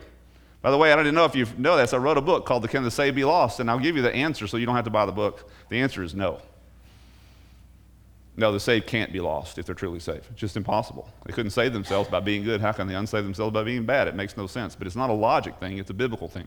By 0.62 0.70
the 0.70 0.78
way, 0.78 0.92
I 0.92 0.96
didn't 0.96 1.08
even 1.08 1.14
know 1.16 1.24
if 1.24 1.34
you 1.34 1.46
know 1.58 1.76
this. 1.76 1.92
I 1.92 1.98
wrote 1.98 2.18
a 2.18 2.22
book 2.22 2.46
called 2.46 2.62
The 2.62 2.68
Can 2.68 2.82
the 2.82 2.90
Saved 2.90 3.16
Be 3.16 3.24
Lost? 3.24 3.60
And 3.60 3.70
I'll 3.70 3.78
give 3.78 3.96
you 3.96 4.02
the 4.02 4.14
answer 4.14 4.46
so 4.46 4.56
you 4.56 4.66
don't 4.66 4.74
have 4.74 4.84
to 4.84 4.90
buy 4.90 5.06
the 5.06 5.12
book. 5.12 5.50
The 5.68 5.80
answer 5.80 6.02
is 6.02 6.14
no. 6.14 6.40
No, 8.38 8.52
the 8.52 8.60
saved 8.60 8.86
can't 8.86 9.12
be 9.12 9.20
lost 9.20 9.58
if 9.58 9.64
they're 9.64 9.74
truly 9.74 9.98
saved. 9.98 10.26
It's 10.30 10.40
just 10.40 10.58
impossible. 10.58 11.10
They 11.24 11.32
couldn't 11.32 11.52
save 11.52 11.72
themselves 11.72 12.10
by 12.10 12.20
being 12.20 12.44
good. 12.44 12.60
How 12.60 12.72
can 12.72 12.86
they 12.86 12.92
unsave 12.92 13.22
themselves 13.22 13.54
by 13.54 13.62
being 13.64 13.86
bad? 13.86 14.08
It 14.08 14.14
makes 14.14 14.36
no 14.36 14.46
sense. 14.46 14.76
But 14.76 14.86
it's 14.86 14.96
not 14.96 15.08
a 15.08 15.14
logic 15.14 15.56
thing, 15.58 15.78
it's 15.78 15.90
a 15.90 15.94
biblical 15.94 16.28
thing. 16.28 16.46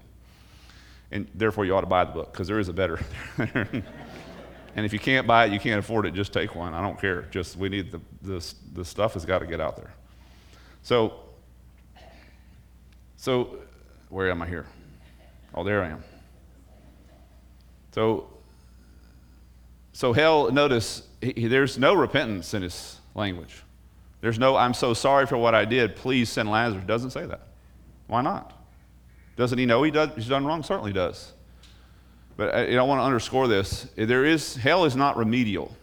And 1.12 1.28
therefore, 1.34 1.66
you 1.66 1.76
ought 1.76 1.82
to 1.82 1.88
buy 1.88 2.06
the 2.06 2.12
book 2.12 2.32
because 2.32 2.48
there 2.48 2.60
is 2.60 2.70
a 2.70 2.74
better. 2.74 3.00
And 4.76 4.86
if 4.86 4.94
you 4.94 5.00
can't 5.00 5.26
buy 5.26 5.46
it, 5.46 5.52
you 5.52 5.60
can't 5.60 5.80
afford 5.80 6.06
it, 6.06 6.14
just 6.14 6.32
take 6.32 6.56
one. 6.56 6.74
I 6.74 6.82
don't 6.82 7.00
care. 7.00 7.24
Just 7.32 7.58
we 7.58 7.70
need 7.70 7.92
the, 7.92 8.02
the, 8.22 8.54
the 8.74 8.86
stuff 8.86 9.14
has 9.14 9.26
got 9.26 9.40
to 9.40 9.48
get 9.48 9.60
out 9.60 9.76
there. 9.76 9.94
So, 10.84 11.14
so 13.18 13.58
where 14.10 14.30
am 14.30 14.42
I 14.42 14.48
here? 14.48 14.66
Oh, 15.54 15.64
there 15.64 15.84
I 15.84 15.90
am. 15.90 16.04
So, 17.92 18.30
so 19.94 20.14
hell, 20.14 20.52
notice 20.52 21.04
he, 21.22 21.48
there's 21.48 21.78
no 21.78 21.94
repentance 21.94 22.54
in 22.54 22.62
his 22.62 23.00
language. 23.16 23.64
There's 24.22 24.38
no, 24.38 24.56
I'm 24.56 24.74
so 24.74 24.94
sorry 24.94 25.26
for 25.26 25.38
what 25.38 25.56
I 25.56 25.66
did. 25.66 25.96
Please 25.96 26.30
send 26.30 26.50
Lazarus. 26.50 26.86
Doesn't 26.86 27.12
say 27.12 27.26
that. 27.26 27.48
Why 28.08 28.22
not? 28.22 28.54
Doesn't 29.36 29.58
he 29.58 29.66
know 29.66 29.84
he 29.84 29.92
does, 29.92 30.10
he's 30.16 30.28
done 30.28 30.46
wrong? 30.46 30.64
Certainly 30.64 30.94
does. 30.94 31.34
But 32.40 32.56
uh, 32.56 32.58
I, 32.58 32.76
I 32.76 32.82
want 32.84 33.00
to 33.00 33.04
underscore 33.04 33.50
this. 33.50 33.86
There 33.98 34.24
is, 34.24 34.56
hell 34.56 34.86
is 34.86 34.96
not 34.96 35.18
remedial. 35.18 35.76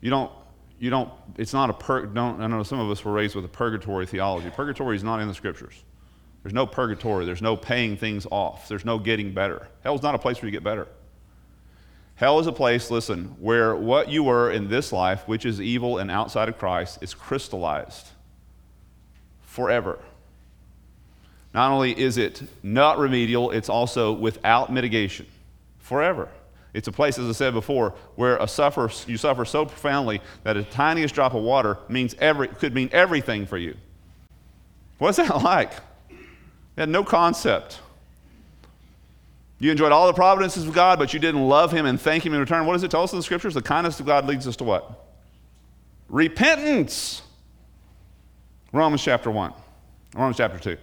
You 0.00 0.08
don't, 0.08 0.30
you 0.78 0.88
don't, 0.88 1.10
it's 1.36 1.52
not 1.52 1.68
a, 1.68 1.72
pur, 1.72 2.06
don't, 2.06 2.40
I 2.40 2.46
know 2.46 2.62
some 2.62 2.78
of 2.78 2.88
us 2.88 3.04
were 3.04 3.10
raised 3.10 3.34
with 3.34 3.44
a 3.44 3.48
purgatory 3.48 4.06
theology. 4.06 4.50
Purgatory 4.50 4.94
is 4.94 5.02
not 5.02 5.18
in 5.18 5.26
the 5.26 5.34
scriptures. 5.34 5.82
There's 6.44 6.54
no 6.54 6.64
purgatory. 6.64 7.26
There's 7.26 7.42
no 7.42 7.56
paying 7.56 7.96
things 7.96 8.24
off. 8.30 8.68
There's 8.68 8.84
no 8.84 9.00
getting 9.00 9.34
better. 9.34 9.66
Hell's 9.82 10.02
not 10.02 10.14
a 10.14 10.18
place 10.18 10.40
where 10.40 10.46
you 10.46 10.52
get 10.52 10.62
better. 10.62 10.86
Hell 12.14 12.38
is 12.38 12.46
a 12.46 12.52
place, 12.52 12.88
listen, 12.88 13.34
where 13.40 13.74
what 13.74 14.10
you 14.10 14.22
were 14.22 14.52
in 14.52 14.68
this 14.68 14.92
life, 14.92 15.26
which 15.26 15.44
is 15.44 15.60
evil 15.60 15.98
and 15.98 16.08
outside 16.08 16.48
of 16.48 16.56
Christ, 16.56 16.98
is 17.00 17.14
crystallized 17.14 18.10
forever. 19.40 19.98
Not 21.54 21.70
only 21.70 21.98
is 21.98 22.16
it 22.16 22.42
not 22.62 22.98
remedial, 22.98 23.50
it's 23.50 23.68
also 23.68 24.12
without 24.12 24.72
mitigation 24.72 25.26
forever. 25.78 26.28
It's 26.74 26.88
a 26.88 26.92
place, 26.92 27.18
as 27.18 27.28
I 27.28 27.32
said 27.32 27.52
before, 27.52 27.94
where 28.16 28.36
a 28.38 28.48
suffer, 28.48 28.90
you 29.06 29.18
suffer 29.18 29.44
so 29.44 29.66
profoundly 29.66 30.22
that 30.44 30.56
a 30.56 30.62
tiniest 30.62 31.14
drop 31.14 31.34
of 31.34 31.42
water 31.42 31.76
means 31.88 32.14
every, 32.18 32.48
could 32.48 32.74
mean 32.74 32.88
everything 32.92 33.44
for 33.44 33.58
you. 33.58 33.76
What's 34.98 35.18
that 35.18 35.42
like? 35.42 35.72
You 36.10 36.16
had 36.78 36.88
no 36.88 37.04
concept. 37.04 37.80
You 39.58 39.70
enjoyed 39.70 39.92
all 39.92 40.06
the 40.06 40.14
providences 40.14 40.66
of 40.66 40.72
God, 40.72 40.98
but 40.98 41.12
you 41.12 41.20
didn't 41.20 41.46
love 41.46 41.70
Him 41.70 41.84
and 41.84 42.00
thank 42.00 42.24
Him 42.24 42.32
in 42.32 42.40
return. 42.40 42.64
What 42.64 42.72
does 42.72 42.82
it 42.82 42.90
tell 42.90 43.02
us 43.02 43.12
in 43.12 43.18
the 43.18 43.22
scriptures? 43.22 43.52
The 43.52 43.62
kindness 43.62 44.00
of 44.00 44.06
God 44.06 44.26
leads 44.26 44.48
us 44.48 44.56
to 44.56 44.64
what? 44.64 45.06
Repentance. 46.08 47.22
Romans 48.72 49.04
chapter 49.04 49.30
1, 49.30 49.52
Romans 50.14 50.38
chapter 50.38 50.58
2. 50.58 50.78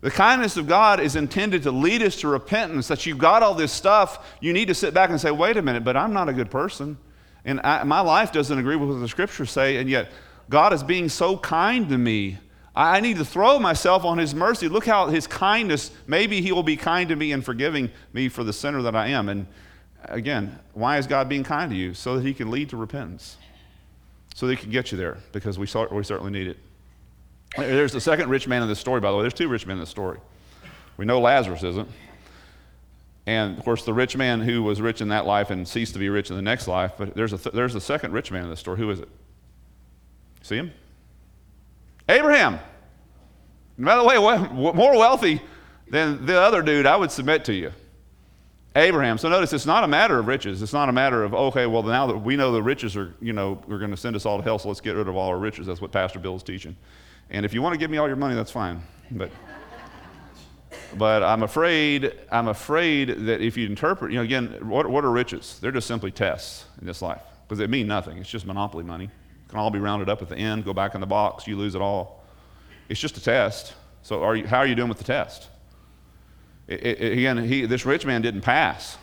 The 0.00 0.10
kindness 0.10 0.56
of 0.56 0.68
God 0.68 1.00
is 1.00 1.16
intended 1.16 1.64
to 1.64 1.72
lead 1.72 2.02
us 2.02 2.16
to 2.20 2.28
repentance. 2.28 2.88
That 2.88 3.04
you've 3.04 3.18
got 3.18 3.42
all 3.42 3.54
this 3.54 3.72
stuff, 3.72 4.26
you 4.40 4.52
need 4.52 4.68
to 4.68 4.74
sit 4.74 4.94
back 4.94 5.10
and 5.10 5.20
say, 5.20 5.30
wait 5.30 5.56
a 5.56 5.62
minute, 5.62 5.84
but 5.84 5.96
I'm 5.96 6.12
not 6.12 6.28
a 6.28 6.32
good 6.32 6.50
person. 6.50 6.98
And 7.44 7.60
I, 7.64 7.82
my 7.84 8.00
life 8.00 8.32
doesn't 8.32 8.58
agree 8.58 8.76
with 8.76 8.90
what 8.90 9.00
the 9.00 9.08
scriptures 9.08 9.50
say, 9.50 9.76
and 9.76 9.88
yet 9.88 10.10
God 10.50 10.72
is 10.72 10.82
being 10.82 11.08
so 11.08 11.36
kind 11.36 11.88
to 11.88 11.98
me. 11.98 12.38
I 12.76 13.00
need 13.00 13.16
to 13.16 13.24
throw 13.24 13.58
myself 13.58 14.04
on 14.04 14.18
His 14.18 14.34
mercy. 14.34 14.68
Look 14.68 14.86
how 14.86 15.08
His 15.08 15.26
kindness, 15.26 15.90
maybe 16.06 16.40
He 16.42 16.52
will 16.52 16.62
be 16.62 16.76
kind 16.76 17.08
to 17.08 17.16
me 17.16 17.32
and 17.32 17.44
forgiving 17.44 17.90
me 18.12 18.28
for 18.28 18.44
the 18.44 18.52
sinner 18.52 18.82
that 18.82 18.94
I 18.94 19.08
am. 19.08 19.28
And 19.28 19.46
again, 20.04 20.58
why 20.74 20.98
is 20.98 21.08
God 21.08 21.28
being 21.28 21.42
kind 21.42 21.70
to 21.72 21.76
you? 21.76 21.92
So 21.94 22.16
that 22.16 22.24
He 22.24 22.34
can 22.34 22.50
lead 22.50 22.68
to 22.70 22.76
repentance, 22.76 23.36
so 24.34 24.46
that 24.46 24.56
He 24.56 24.62
can 24.62 24.70
get 24.70 24.92
you 24.92 24.98
there, 24.98 25.18
because 25.32 25.58
we, 25.58 25.66
we 25.90 26.04
certainly 26.04 26.30
need 26.30 26.46
it. 26.46 26.58
There's 27.56 27.92
the 27.92 28.00
second 28.00 28.28
rich 28.28 28.46
man 28.46 28.62
in 28.62 28.68
this 28.68 28.78
story, 28.78 29.00
by 29.00 29.10
the 29.10 29.16
way. 29.16 29.22
There's 29.22 29.34
two 29.34 29.48
rich 29.48 29.66
men 29.66 29.76
in 29.76 29.80
this 29.80 29.90
story. 29.90 30.18
We 30.96 31.04
know 31.04 31.20
Lazarus 31.20 31.62
isn't. 31.62 31.88
And 33.26 33.58
of 33.58 33.64
course, 33.64 33.84
the 33.84 33.92
rich 33.92 34.16
man 34.16 34.40
who 34.40 34.62
was 34.62 34.80
rich 34.80 35.00
in 35.00 35.08
that 35.08 35.26
life 35.26 35.50
and 35.50 35.66
ceased 35.68 35.92
to 35.92 35.98
be 35.98 36.08
rich 36.08 36.30
in 36.30 36.36
the 36.36 36.42
next 36.42 36.66
life. 36.66 36.92
But 36.96 37.14
there's 37.14 37.32
a, 37.32 37.38
th- 37.38 37.54
there's 37.54 37.74
a 37.74 37.80
second 37.80 38.12
rich 38.12 38.30
man 38.30 38.44
in 38.44 38.50
this 38.50 38.60
story. 38.60 38.78
Who 38.78 38.90
is 38.90 39.00
it? 39.00 39.08
See 40.42 40.56
him? 40.56 40.72
Abraham. 42.08 42.58
And 43.76 43.84
by 43.84 43.96
the 43.96 44.04
way, 44.04 44.16
more 44.18 44.98
wealthy 44.98 45.42
than 45.90 46.24
the 46.26 46.40
other 46.40 46.62
dude, 46.62 46.86
I 46.86 46.96
would 46.96 47.10
submit 47.10 47.44
to 47.46 47.52
you. 47.52 47.72
Abraham. 48.74 49.18
So 49.18 49.28
notice 49.28 49.52
it's 49.52 49.66
not 49.66 49.84
a 49.84 49.88
matter 49.88 50.18
of 50.18 50.26
riches. 50.26 50.62
It's 50.62 50.72
not 50.72 50.88
a 50.88 50.92
matter 50.92 51.22
of, 51.24 51.34
okay, 51.34 51.66
well, 51.66 51.82
now 51.82 52.06
that 52.06 52.18
we 52.18 52.36
know 52.36 52.52
the 52.52 52.62
riches 52.62 52.96
are, 52.96 53.14
you 53.20 53.32
know, 53.32 53.60
we're 53.66 53.78
going 53.78 53.90
to 53.90 53.96
send 53.96 54.16
us 54.16 54.24
all 54.24 54.38
to 54.38 54.42
hell, 54.42 54.58
so 54.58 54.68
let's 54.68 54.80
get 54.80 54.94
rid 54.94 55.08
of 55.08 55.16
all 55.16 55.28
our 55.28 55.38
riches. 55.38 55.66
That's 55.66 55.80
what 55.80 55.92
Pastor 55.92 56.18
Bill 56.18 56.36
is 56.36 56.42
teaching. 56.42 56.76
And 57.30 57.44
if 57.44 57.52
you 57.52 57.62
want 57.62 57.74
to 57.74 57.78
give 57.78 57.90
me 57.90 57.98
all 57.98 58.06
your 58.06 58.16
money, 58.16 58.34
that's 58.34 58.50
fine. 58.50 58.82
But, 59.10 59.30
but 60.96 61.22
I'm 61.22 61.42
afraid, 61.42 62.12
I'm 62.30 62.48
afraid 62.48 63.08
that 63.26 63.40
if 63.40 63.56
you 63.56 63.66
interpret, 63.66 64.12
you 64.12 64.18
know, 64.18 64.24
again, 64.24 64.68
what, 64.68 64.88
what 64.88 65.04
are 65.04 65.10
riches? 65.10 65.58
They're 65.60 65.72
just 65.72 65.86
simply 65.86 66.10
tests 66.10 66.64
in 66.80 66.86
this 66.86 67.02
life 67.02 67.22
because 67.46 67.58
they 67.58 67.66
mean 67.66 67.86
nothing. 67.86 68.18
It's 68.18 68.30
just 68.30 68.46
monopoly 68.46 68.84
money. 68.84 69.04
It 69.04 69.48
can 69.48 69.58
all 69.58 69.70
be 69.70 69.78
rounded 69.78 70.08
up 70.08 70.22
at 70.22 70.28
the 70.28 70.36
end, 70.36 70.64
go 70.64 70.72
back 70.72 70.94
in 70.94 71.00
the 71.00 71.06
box, 71.06 71.46
you 71.46 71.56
lose 71.56 71.74
it 71.74 71.82
all. 71.82 72.24
It's 72.88 73.00
just 73.00 73.16
a 73.16 73.22
test. 73.22 73.74
So 74.02 74.22
are 74.22 74.36
you, 74.36 74.46
how 74.46 74.58
are 74.58 74.66
you 74.66 74.74
doing 74.74 74.88
with 74.88 74.98
the 74.98 75.04
test? 75.04 75.48
It, 76.66 76.82
it, 76.82 77.12
again, 77.12 77.38
he, 77.38 77.66
this 77.66 77.84
rich 77.84 78.06
man 78.06 78.22
didn't 78.22 78.42
pass. 78.42 78.96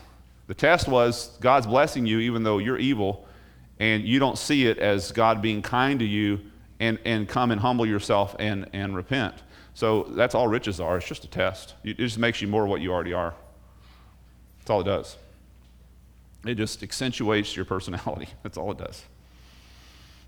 The 0.47 0.53
test 0.53 0.87
was 0.87 1.35
God's 1.39 1.67
blessing 1.67 2.05
you 2.05 2.19
even 2.19 2.43
though 2.43 2.59
you're 2.59 2.77
evil 2.77 3.27
and 3.79 4.03
you 4.03 4.19
don't 4.19 4.37
see 4.37 4.67
it 4.67 4.77
as 4.77 5.11
God 5.11 5.41
being 5.41 5.61
kind 5.61 5.99
to 5.99 6.05
you 6.05 6.39
and, 6.79 6.99
and 7.05 7.27
come 7.27 7.51
and 7.51 7.61
humble 7.61 7.85
yourself 7.85 8.35
and, 8.39 8.69
and 8.73 8.95
repent. 8.95 9.35
So 9.73 10.03
that's 10.03 10.35
all 10.35 10.47
riches 10.47 10.79
are. 10.79 10.97
It's 10.97 11.07
just 11.07 11.23
a 11.23 11.27
test. 11.27 11.73
It 11.83 11.97
just 11.97 12.17
makes 12.17 12.41
you 12.41 12.47
more 12.47 12.65
what 12.65 12.81
you 12.81 12.93
already 12.93 13.13
are. 13.13 13.33
That's 14.59 14.69
all 14.69 14.81
it 14.81 14.85
does. 14.85 15.17
It 16.45 16.55
just 16.55 16.83
accentuates 16.83 17.55
your 17.55 17.65
personality. 17.65 18.27
That's 18.43 18.57
all 18.57 18.71
it 18.71 18.77
does. 18.77 19.03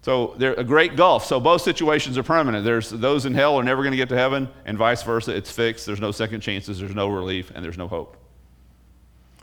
So 0.01 0.35
they're 0.37 0.53
a 0.53 0.63
great 0.63 0.95
gulf. 0.95 1.25
So 1.25 1.39
both 1.39 1.61
situations 1.61 2.17
are 2.17 2.23
permanent. 2.23 2.63
There's 2.65 2.89
those 2.89 3.25
in 3.25 3.33
hell 3.33 3.55
are 3.55 3.63
never 3.63 3.83
going 3.83 3.91
to 3.91 3.97
get 3.97 4.09
to 4.09 4.15
heaven, 4.15 4.47
and 4.65 4.77
vice 4.77 5.03
versa. 5.03 5.35
It's 5.35 5.51
fixed. 5.51 5.85
There's 5.85 5.99
no 5.99 6.11
second 6.11 6.41
chances. 6.41 6.79
There's 6.79 6.95
no 6.95 7.07
relief, 7.07 7.51
and 7.53 7.63
there's 7.63 7.77
no 7.77 7.87
hope. 7.87 8.17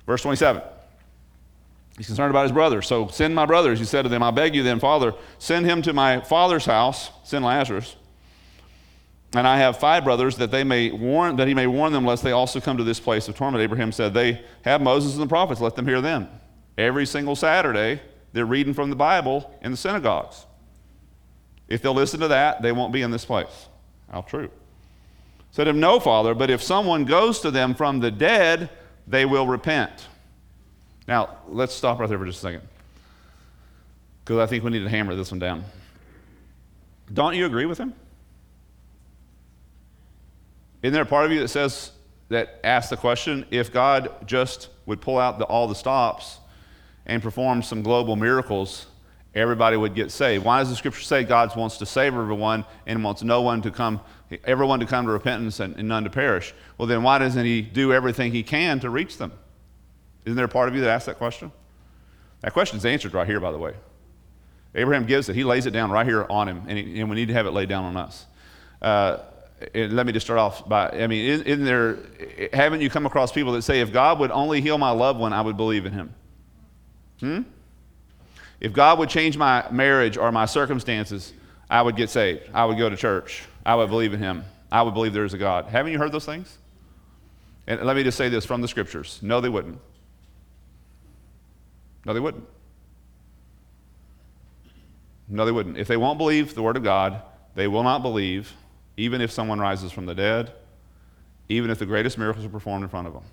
Verse 0.07 0.23
27. 0.23 0.63
He's 1.97 2.07
concerned 2.07 2.31
about 2.31 2.43
his 2.43 2.53
brothers. 2.53 2.87
So 2.87 3.07
send 3.09 3.35
my 3.35 3.47
brothers. 3.47 3.79
He 3.79 3.85
said 3.85 4.03
to 4.03 4.09
them, 4.09 4.23
I 4.23 4.31
beg 4.31 4.55
you 4.55 4.63
then, 4.63 4.81
Father, 4.81 5.15
send 5.39 5.67
him 5.67 5.81
to 5.83 5.93
my 5.93 6.21
father's 6.21 6.65
house, 6.65 7.11
send 7.23 7.45
Lazarus. 7.45 7.97
And 9.35 9.47
I 9.47 9.59
have 9.59 9.79
five 9.79 10.05
brothers 10.05 10.37
that 10.37 10.51
they 10.51 10.65
may 10.65 10.91
warn 10.91 11.37
that 11.37 11.49
he 11.49 11.55
may 11.55 11.67
warn 11.67 11.93
them 11.93 12.05
lest 12.05 12.23
they 12.23 12.33
also 12.33 12.61
come 12.61 12.77
to 12.77 12.85
this 12.85 13.01
place 13.01 13.29
of 13.29 13.37
torment. 13.37 13.63
Abraham 13.63 13.93
said, 13.93 14.15
They 14.15 14.45
have 14.63 14.81
Moses 14.81 15.15
and 15.15 15.23
the 15.23 15.27
prophets, 15.27 15.61
let 15.61 15.77
them 15.77 15.87
hear 15.87 16.01
them. 16.01 16.29
Every 16.79 17.07
single 17.07 17.37
Saturday, 17.37 18.01
they're 18.33 18.47
reading 18.47 18.75
from 18.75 18.91
the 18.91 18.97
Bible 18.97 19.57
in 19.63 19.71
the 19.71 19.77
synagogues. 19.77 20.47
If 21.69 21.83
they'll 21.83 21.95
listen 21.95 22.21
to 22.21 22.29
that, 22.29 22.63
they 22.63 22.73
won't 22.73 22.93
be 22.93 23.03
in 23.03 23.11
this 23.11 23.25
place. 23.25 23.69
How 24.11 24.23
true. 24.23 24.51
Said 25.51 25.69
him, 25.69 25.81
No, 25.81 25.99
Father, 26.01 26.35
but 26.35 26.51
if 26.51 26.63
someone 26.63 27.05
goes 27.05 27.41
to 27.41 27.51
them 27.51 27.75
from 27.75 28.01
the 28.01 28.11
dead, 28.11 28.71
they 29.07 29.25
will 29.25 29.47
repent. 29.47 30.09
Now, 31.07 31.39
let's 31.49 31.75
stop 31.75 31.99
right 31.99 32.09
there 32.09 32.19
for 32.19 32.27
just 32.27 32.39
a 32.39 32.43
second. 32.43 32.63
Because 34.25 34.39
I 34.39 34.47
think 34.47 34.65
we 34.65 34.71
need 34.71 34.81
to 34.81 34.89
hammer 34.89 35.15
this 35.15 35.31
one 35.31 35.39
down. 35.39 35.65
Don't 37.13 37.35
you 37.35 37.45
agree 37.45 37.67
with 37.67 37.79
him? 37.79 37.93
Isn't 40.83 40.95
there 40.95 41.03
a 41.03 41.07
part 41.07 41.27
of 41.27 41.33
you 41.33 41.41
that 41.41 41.49
says, 41.49 41.93
that 42.29 42.61
asks 42.65 42.91
the 42.91 42.97
question 42.97 43.47
if 43.51 43.73
God 43.73 44.27
just 44.27 44.69
would 44.87 45.01
pull 45.01 45.19
out 45.19 45.39
the, 45.39 45.45
all 45.45 45.69
the 45.69 45.75
stops 45.75 46.39
and 47.07 47.23
perform 47.23 47.63
some 47.63 47.83
global 47.83 48.17
miracles, 48.17 48.87
everybody 49.35 49.77
would 49.77 49.95
get 49.95 50.11
saved. 50.11 50.45
Why 50.45 50.61
does 50.61 50.71
the 50.71 50.77
scripture 50.77 51.03
say 51.03 51.25
God 51.25 51.55
wants 51.57 51.79
to 51.79 51.87
save 51.87 52.15
everyone 52.15 52.65
and 52.87 53.05
wants 53.05 53.23
no 53.23 53.43
one 53.43 53.61
to 53.63 53.71
come, 53.71 54.01
everyone 54.45 54.81
to 54.81 54.87
come 54.87 55.07
to 55.07 55.13
repentance 55.13 55.61
and, 55.61 55.77
and 55.77 55.89
none 55.89 56.05
to 56.05 56.11
perish? 56.11 56.55
Well, 56.79 56.89
then 56.89 57.03
why 57.03 57.19
doesn't 57.19 57.45
He 57.45 57.61
do 57.61 57.93
everything 57.93 58.33
He 58.33 58.43
can 58.43 58.81
to 58.81 58.91
reach 58.91 59.19
them? 59.19 59.33
Isn't 60.25 60.37
there 60.37 60.47
a 60.47 60.49
part 60.49 60.69
of 60.69 60.75
you 60.75 60.81
that 60.83 60.91
asks 60.91 61.07
that 61.07 61.19
question? 61.19 61.53
That 62.41 62.53
question 62.53 62.79
is 62.79 62.85
answered 62.85 63.15
right 63.15 63.27
here, 63.27 63.41
by 63.41 63.53
the 63.53 63.59
way. 63.59 63.75
Abraham 64.75 65.07
gives 65.07 65.29
it. 65.29 65.37
He 65.37 65.45
lays 65.45 65.67
it 65.67 65.71
down 65.71 65.91
right 65.91 66.07
here 66.07 66.27
on 66.29 66.49
him, 66.49 66.63
and, 66.67 66.79
he, 66.79 67.01
and 67.01 67.09
we 67.09 67.17
need 67.17 67.29
to 67.29 67.35
have 67.35 67.47
it 67.47 67.53
laid 67.53 67.69
down 67.69 67.85
on 67.85 67.97
us. 67.97 68.27
Uh, 68.83 69.19
let 69.75 70.05
me 70.05 70.13
just 70.13 70.27
start 70.27 70.39
off 70.39 70.69
by 70.69 70.91
I 70.91 71.07
mean, 71.07 71.43
isn't 71.47 71.65
there, 71.65 71.99
haven't 72.53 72.81
you 72.81 72.91
come 72.91 73.07
across 73.07 73.33
people 73.33 73.53
that 73.53 73.63
say, 73.63 73.81
if 73.81 73.93
God 73.93 74.19
would 74.19 74.31
only 74.31 74.61
heal 74.61 74.79
my 74.79 74.91
loved 74.91 75.19
one, 75.19 75.33
I 75.33 75.41
would 75.41 75.57
believe 75.57 75.87
in 75.87 75.93
him? 75.93 76.15
Hmm? 77.21 77.43
If 78.61 78.73
God 78.73 78.99
would 78.99 79.09
change 79.09 79.37
my 79.37 79.65
marriage 79.71 80.17
or 80.17 80.33
my 80.33 80.47
circumstances, 80.47 81.33
I 81.71 81.83
would 81.83 81.97
get 81.97 82.11
saved. 82.11 82.51
I 82.53 82.65
would 82.65 82.79
go 82.79 82.91
to 82.91 82.97
church. 82.97 83.45
I 83.65 83.75
would 83.75 83.89
believe 83.89 84.13
in 84.13 84.21
him. 84.21 84.45
I 84.71 84.83
would 84.83 84.95
believe 84.95 85.13
there 85.13 85.25
is 85.25 85.35
a 85.35 85.39
God. 85.39 85.67
Haven't 85.67 85.93
you 85.93 85.99
heard 85.99 86.13
those 86.13 86.27
things? 86.27 86.59
And 87.67 87.81
let 87.83 87.97
me 87.97 88.03
just 88.03 88.19
say 88.19 88.29
this 88.29 88.45
from 88.45 88.61
the 88.61 88.69
scriptures. 88.69 89.19
No, 89.23 89.41
they 89.41 89.49
wouldn't. 89.49 89.79
No, 92.05 92.13
they 92.13 92.21
wouldn't. 92.21 92.45
No, 95.29 95.45
they 95.45 95.53
wouldn't. 95.53 95.79
If 95.79 95.89
they 95.89 95.97
won't 95.97 96.19
believe 96.19 96.55
the 96.55 96.63
Word 96.63 96.77
of 96.77 96.83
God, 96.83 97.23
they 97.55 97.67
will 97.67 97.83
not 97.83 98.03
believe, 98.03 98.53
even 98.97 99.21
if 99.21 99.31
someone 99.31 99.59
rises 99.59 99.91
from 99.91 100.07
the 100.07 100.15
dead, 100.15 100.53
even 101.49 101.71
if 101.71 101.79
the 101.79 101.87
greatest 101.87 102.19
miracles 102.19 102.45
are 102.45 102.51
performed 102.51 102.83
in 102.83 102.91
front 102.91 103.07
of 103.07 103.15
them. 103.15 103.25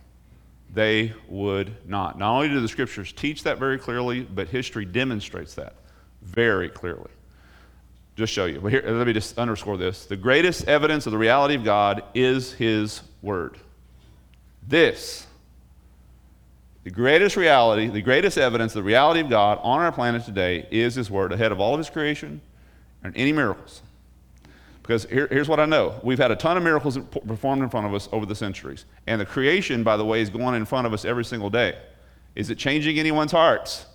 They 0.74 1.13
would 1.28 1.76
not. 1.88 2.17
Not 2.17 2.34
only 2.34 2.47
do 2.47 2.61
the 2.61 2.67
Scriptures 2.67 3.11
teach 3.11 3.43
that 3.43 3.57
very 3.57 3.78
clearly, 3.78 4.22
but 4.22 4.47
history 4.47 4.86
demonstrates 4.86 5.55
that 5.55 5.76
very 6.22 6.69
clearly. 6.69 7.09
Just 8.15 8.32
show 8.32 8.45
you. 8.45 8.61
But 8.61 8.72
here, 8.72 8.84
let 8.86 9.07
me 9.07 9.13
just 9.13 9.38
underscore 9.38 9.78
this. 9.78 10.05
The 10.05 10.15
greatest 10.15 10.67
evidence 10.67 11.05
of 11.05 11.11
the 11.11 11.17
reality 11.17 11.55
of 11.55 11.63
God 11.63 12.03
is 12.13 12.53
His 12.53 13.01
Word. 13.22 13.57
This 14.65 15.26
the 16.84 16.90
greatest 16.90 17.38
reality, 17.38 17.88
the 17.88 18.02
greatest 18.02 18.38
evidence 18.38 18.74
the 18.74 18.82
reality 18.82 19.20
of 19.20 19.30
God 19.30 19.60
on 19.62 19.82
our 19.82 19.92
planet 19.92 20.26
today 20.26 20.68
is 20.72 20.96
His 20.96 21.12
Word 21.12 21.32
ahead 21.32 21.52
of 21.52 21.60
all 21.60 21.74
of 21.74 21.78
His 21.78 21.90
creation 21.90 22.42
and 23.04 23.16
any 23.16 23.32
miracles. 23.32 23.82
Because 24.82 25.06
here, 25.06 25.28
here's 25.28 25.48
what 25.48 25.60
I 25.60 25.66
know 25.66 26.00
we've 26.04 26.18
had 26.18 26.32
a 26.32 26.36
ton 26.36 26.58
of 26.58 26.64
miracles 26.64 26.98
performed 27.28 27.62
in 27.62 27.70
front 27.70 27.86
of 27.86 27.94
us 27.94 28.10
over 28.12 28.26
the 28.26 28.36
centuries. 28.36 28.86
And 29.06 29.22
the 29.22 29.26
creation, 29.26 29.84
by 29.84 29.96
the 29.96 30.06
way, 30.06 30.22
is 30.22 30.30
going 30.30 30.56
in 30.56 30.66
front 30.66 30.88
of 30.88 30.94
us 30.94 31.06
every 31.06 31.24
single 31.24 31.50
day. 31.50 31.78
Is 32.36 32.50
it 32.50 32.58
changing 32.58 32.98
anyone's 32.98 33.32
hearts? 33.32 33.86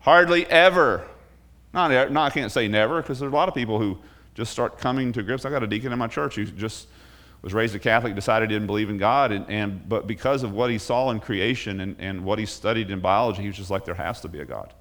Hardly 0.00 0.46
ever. 0.46 1.06
Not, 1.72 2.10
not 2.10 2.30
I 2.30 2.34
can't 2.34 2.50
say 2.50 2.68
never, 2.68 3.02
because 3.02 3.20
there's 3.20 3.32
a 3.32 3.34
lot 3.34 3.48
of 3.48 3.54
people 3.54 3.78
who 3.78 3.98
just 4.34 4.50
start 4.50 4.78
coming 4.78 5.12
to 5.12 5.22
grips. 5.22 5.44
I 5.44 5.50
got 5.50 5.62
a 5.62 5.66
deacon 5.66 5.92
in 5.92 5.98
my 5.98 6.08
church 6.08 6.34
who 6.34 6.44
just 6.44 6.88
was 7.44 7.52
raised 7.52 7.74
a 7.74 7.78
Catholic, 7.78 8.14
decided 8.14 8.50
he 8.50 8.56
didn't 8.56 8.66
believe 8.66 8.88
in 8.88 8.96
God, 8.96 9.30
and, 9.30 9.44
and, 9.50 9.86
but 9.86 10.06
because 10.06 10.42
of 10.42 10.52
what 10.52 10.70
he 10.70 10.78
saw 10.78 11.10
in 11.10 11.20
creation 11.20 11.80
and, 11.80 11.94
and 11.98 12.24
what 12.24 12.38
he 12.38 12.46
studied 12.46 12.90
in 12.90 13.00
biology, 13.00 13.42
he 13.42 13.48
was 13.48 13.56
just 13.58 13.70
like, 13.70 13.84
there 13.84 13.94
has 13.94 14.22
to 14.22 14.28
be 14.28 14.40
a 14.40 14.46
God. 14.46 14.72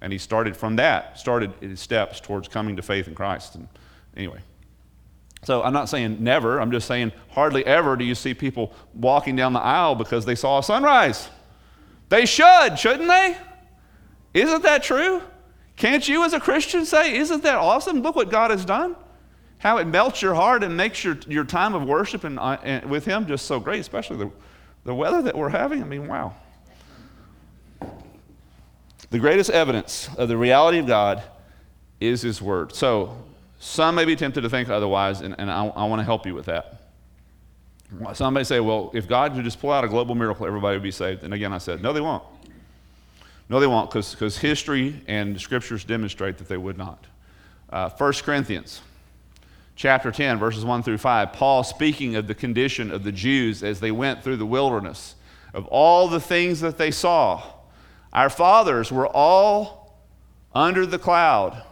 And 0.00 0.12
he 0.12 0.18
started 0.18 0.56
from 0.56 0.74
that, 0.76 1.20
started 1.20 1.52
his 1.60 1.78
steps 1.78 2.18
towards 2.18 2.48
coming 2.48 2.74
to 2.76 2.82
faith 2.82 3.06
in 3.06 3.14
Christ. 3.14 3.54
And 3.54 3.68
anyway. 4.16 4.40
So 5.44 5.62
I'm 5.62 5.72
not 5.72 5.88
saying 5.88 6.16
never, 6.20 6.60
I'm 6.60 6.72
just 6.72 6.88
saying 6.88 7.12
hardly 7.30 7.64
ever 7.64 7.96
do 7.96 8.04
you 8.04 8.16
see 8.16 8.34
people 8.34 8.74
walking 8.92 9.36
down 9.36 9.52
the 9.52 9.60
aisle 9.60 9.94
because 9.94 10.24
they 10.24 10.34
saw 10.34 10.58
a 10.58 10.64
sunrise. 10.64 11.28
They 12.08 12.26
should, 12.26 12.76
shouldn't 12.76 13.08
they? 13.08 13.36
Isn't 14.34 14.64
that 14.64 14.82
true? 14.82 15.22
Can't 15.76 16.08
you, 16.08 16.24
as 16.24 16.32
a 16.32 16.40
Christian, 16.40 16.84
say, 16.84 17.16
Isn't 17.16 17.44
that 17.44 17.56
awesome? 17.56 18.00
Look 18.00 18.16
what 18.16 18.30
God 18.30 18.50
has 18.50 18.64
done 18.64 18.96
how 19.64 19.78
it 19.78 19.86
melts 19.86 20.20
your 20.20 20.34
heart 20.34 20.62
and 20.62 20.76
makes 20.76 21.02
your, 21.02 21.16
your 21.26 21.42
time 21.42 21.74
of 21.74 21.84
worship 21.84 22.22
and, 22.24 22.38
uh, 22.38 22.58
and 22.62 22.84
with 22.90 23.06
Him 23.06 23.26
just 23.26 23.46
so 23.46 23.58
great, 23.58 23.80
especially 23.80 24.18
the, 24.18 24.30
the 24.84 24.94
weather 24.94 25.22
that 25.22 25.34
we're 25.34 25.48
having. 25.48 25.82
I 25.82 25.86
mean, 25.86 26.06
wow. 26.06 26.34
The 29.08 29.18
greatest 29.18 29.48
evidence 29.48 30.10
of 30.18 30.28
the 30.28 30.36
reality 30.36 30.78
of 30.78 30.86
God 30.86 31.22
is 31.98 32.20
His 32.20 32.42
Word. 32.42 32.74
So, 32.74 33.16
some 33.58 33.94
may 33.94 34.04
be 34.04 34.14
tempted 34.14 34.42
to 34.42 34.50
think 34.50 34.68
otherwise, 34.68 35.22
and, 35.22 35.34
and 35.38 35.50
I, 35.50 35.64
I 35.64 35.86
want 35.86 36.00
to 36.00 36.04
help 36.04 36.26
you 36.26 36.34
with 36.34 36.44
that. 36.44 36.82
Some 38.12 38.34
may 38.34 38.44
say, 38.44 38.60
well, 38.60 38.90
if 38.92 39.08
God 39.08 39.32
could 39.32 39.44
just 39.44 39.60
pull 39.60 39.72
out 39.72 39.82
a 39.82 39.88
global 39.88 40.14
miracle, 40.14 40.44
everybody 40.44 40.76
would 40.76 40.82
be 40.82 40.90
saved. 40.90 41.22
And 41.22 41.32
again, 41.32 41.54
I 41.54 41.58
said, 41.58 41.80
no, 41.80 41.94
they 41.94 42.02
won't. 42.02 42.24
No, 43.48 43.60
they 43.60 43.66
won't, 43.66 43.90
because 43.90 44.36
history 44.36 45.00
and 45.06 45.40
scriptures 45.40 45.84
demonstrate 45.84 46.36
that 46.36 46.48
they 46.48 46.58
would 46.58 46.76
not. 46.76 47.06
Uh, 47.70 47.88
1 47.88 48.12
Corinthians 48.14 48.82
chapter 49.76 50.10
10, 50.10 50.38
verses 50.38 50.64
1 50.64 50.82
through 50.82 50.98
5, 50.98 51.32
Paul 51.32 51.64
speaking 51.64 52.16
of 52.16 52.26
the 52.26 52.34
condition 52.34 52.90
of 52.90 53.04
the 53.04 53.12
Jews 53.12 53.62
as 53.62 53.80
they 53.80 53.90
went 53.90 54.22
through 54.22 54.36
the 54.36 54.46
wilderness, 54.46 55.16
of 55.52 55.66
all 55.66 56.08
the 56.08 56.20
things 56.20 56.60
that 56.60 56.78
they 56.78 56.90
saw. 56.90 57.42
Our 58.12 58.30
fathers 58.30 58.92
were 58.92 59.08
all 59.08 60.00
under 60.54 60.86
the 60.86 60.98
cloud, 60.98 61.62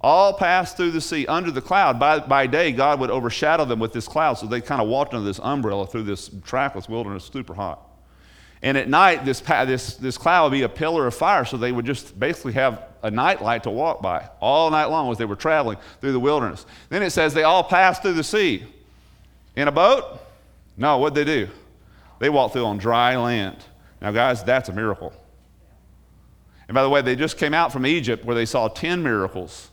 all 0.00 0.32
passed 0.32 0.76
through 0.76 0.92
the 0.92 1.00
sea 1.00 1.26
under 1.26 1.50
the 1.50 1.60
cloud. 1.60 2.00
By, 2.00 2.20
by 2.20 2.46
day, 2.46 2.72
God 2.72 3.00
would 3.00 3.10
overshadow 3.10 3.66
them 3.66 3.78
with 3.78 3.92
this 3.92 4.08
cloud, 4.08 4.34
so 4.34 4.46
they 4.46 4.62
kind 4.62 4.80
of 4.80 4.88
walked 4.88 5.12
under 5.12 5.26
this 5.26 5.40
umbrella 5.42 5.86
through 5.86 6.04
this 6.04 6.30
trackless 6.44 6.88
wilderness, 6.88 7.28
super 7.30 7.54
hot. 7.54 7.89
And 8.62 8.76
at 8.76 8.88
night, 8.88 9.24
this, 9.24 9.40
this, 9.40 9.96
this 9.96 10.18
cloud 10.18 10.44
would 10.44 10.52
be 10.52 10.62
a 10.62 10.68
pillar 10.68 11.06
of 11.06 11.14
fire, 11.14 11.44
so 11.44 11.56
they 11.56 11.72
would 11.72 11.86
just 11.86 12.18
basically 12.18 12.52
have 12.52 12.84
a 13.02 13.10
night 13.10 13.40
light 13.40 13.62
to 13.62 13.70
walk 13.70 14.02
by 14.02 14.28
all 14.40 14.70
night 14.70 14.86
long 14.86 15.10
as 15.10 15.16
they 15.16 15.24
were 15.24 15.36
traveling 15.36 15.78
through 16.00 16.12
the 16.12 16.20
wilderness. 16.20 16.66
Then 16.90 17.02
it 17.02 17.10
says 17.10 17.32
they 17.32 17.44
all 17.44 17.64
passed 17.64 18.02
through 18.02 18.14
the 18.14 18.24
sea. 18.24 18.66
In 19.56 19.68
a 19.68 19.72
boat? 19.72 20.20
No, 20.76 20.98
what'd 20.98 21.14
they 21.14 21.24
do? 21.24 21.48
They 22.18 22.28
walked 22.28 22.52
through 22.52 22.66
on 22.66 22.78
dry 22.78 23.16
land. 23.16 23.56
Now, 24.00 24.12
guys, 24.12 24.44
that's 24.44 24.68
a 24.68 24.72
miracle. 24.72 25.12
And 26.68 26.74
by 26.74 26.82
the 26.82 26.88
way, 26.88 27.02
they 27.02 27.16
just 27.16 27.38
came 27.38 27.54
out 27.54 27.72
from 27.72 27.86
Egypt 27.86 28.24
where 28.24 28.36
they 28.36 28.46
saw 28.46 28.68
10 28.68 29.02
miracles, 29.02 29.70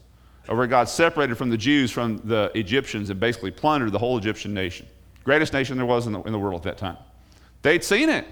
where 0.47 0.65
God 0.65 0.89
separated 0.89 1.37
from 1.37 1.49
the 1.49 1.57
Jews 1.57 1.91
from 1.91 2.17
the 2.23 2.51
Egyptians 2.55 3.09
and 3.09 3.19
basically 3.19 3.51
plundered 3.51 3.91
the 3.91 3.99
whole 3.99 4.17
Egyptian 4.17 4.53
nation. 4.53 4.87
Greatest 5.23 5.53
nation 5.53 5.77
there 5.77 5.85
was 5.85 6.07
in 6.07 6.13
the, 6.13 6.21
in 6.23 6.31
the 6.31 6.39
world 6.39 6.55
at 6.55 6.63
that 6.63 6.77
time. 6.77 6.97
They'd 7.61 7.83
seen 7.83 8.09
it. 8.09 8.25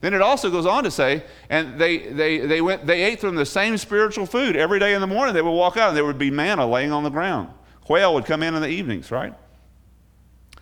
Then 0.00 0.14
it 0.14 0.20
also 0.20 0.50
goes 0.50 0.66
on 0.66 0.84
to 0.84 0.90
say, 0.90 1.24
and 1.48 1.78
they, 1.80 1.98
they, 1.98 2.38
they, 2.38 2.60
went, 2.60 2.86
they 2.86 3.02
ate 3.02 3.20
from 3.20 3.34
the 3.34 3.46
same 3.46 3.78
spiritual 3.78 4.26
food 4.26 4.56
every 4.56 4.78
day 4.78 4.94
in 4.94 5.00
the 5.00 5.06
morning. 5.06 5.34
They 5.34 5.42
would 5.42 5.50
walk 5.50 5.76
out 5.76 5.88
and 5.88 5.96
there 5.96 6.04
would 6.04 6.18
be 6.18 6.30
manna 6.30 6.66
laying 6.66 6.92
on 6.92 7.02
the 7.02 7.10
ground. 7.10 7.48
Quail 7.82 8.14
would 8.14 8.24
come 8.24 8.42
in 8.42 8.54
in 8.54 8.62
the 8.62 8.68
evenings, 8.68 9.10
right? 9.10 9.32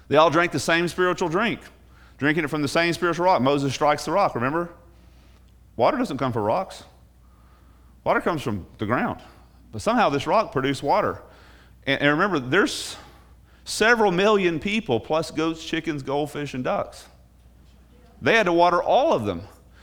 They 0.08 0.16
all 0.16 0.30
drank 0.30 0.52
the 0.52 0.60
same 0.60 0.86
spiritual 0.88 1.28
drink, 1.28 1.60
drinking 2.18 2.44
it 2.44 2.48
from 2.48 2.62
the 2.62 2.68
same 2.68 2.92
spiritual 2.92 3.24
rock. 3.24 3.42
Moses 3.42 3.72
strikes 3.72 4.04
the 4.04 4.12
rock, 4.12 4.34
remember? 4.34 4.70
Water 5.76 5.96
doesn't 5.96 6.18
come 6.18 6.32
from 6.32 6.42
rocks, 6.42 6.84
water 8.04 8.20
comes 8.20 8.42
from 8.42 8.66
the 8.78 8.86
ground. 8.86 9.20
But 9.72 9.82
somehow 9.82 10.08
this 10.08 10.26
rock 10.26 10.52
produced 10.52 10.82
water. 10.84 11.20
And, 11.86 12.00
and 12.00 12.10
remember, 12.10 12.38
there's 12.38 12.96
several 13.64 14.12
million 14.12 14.60
people, 14.60 15.00
plus 15.00 15.30
goats, 15.30 15.64
chickens, 15.64 16.02
goldfish, 16.02 16.54
and 16.54 16.62
ducks. 16.62 17.06
They 18.24 18.34
had 18.34 18.46
to 18.46 18.54
water 18.54 18.82
all 18.82 19.12
of 19.12 19.26
them. 19.26 19.42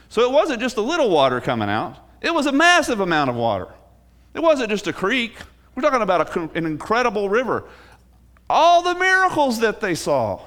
So 0.10 0.24
it 0.24 0.32
wasn't 0.32 0.60
just 0.60 0.76
a 0.78 0.82
little 0.82 1.12
water 1.12 1.40
coming 1.40 1.70
out, 1.70 1.98
it 2.22 2.34
was 2.34 2.48
a 2.48 2.52
massive 2.52 3.00
amount 3.00 3.30
of 3.30 3.36
water. 3.36 3.68
It 4.34 4.42
wasn't 4.42 4.70
just 4.70 4.88
a 4.88 4.94
creek. 4.94 5.36
We're 5.76 5.84
talking 5.84 6.02
about 6.02 6.36
a, 6.36 6.50
an 6.56 6.66
incredible 6.66 7.30
river. 7.30 7.66
All 8.50 8.82
the 8.82 8.96
miracles 8.96 9.60
that 9.60 9.80
they 9.80 9.94
saw, 9.94 10.42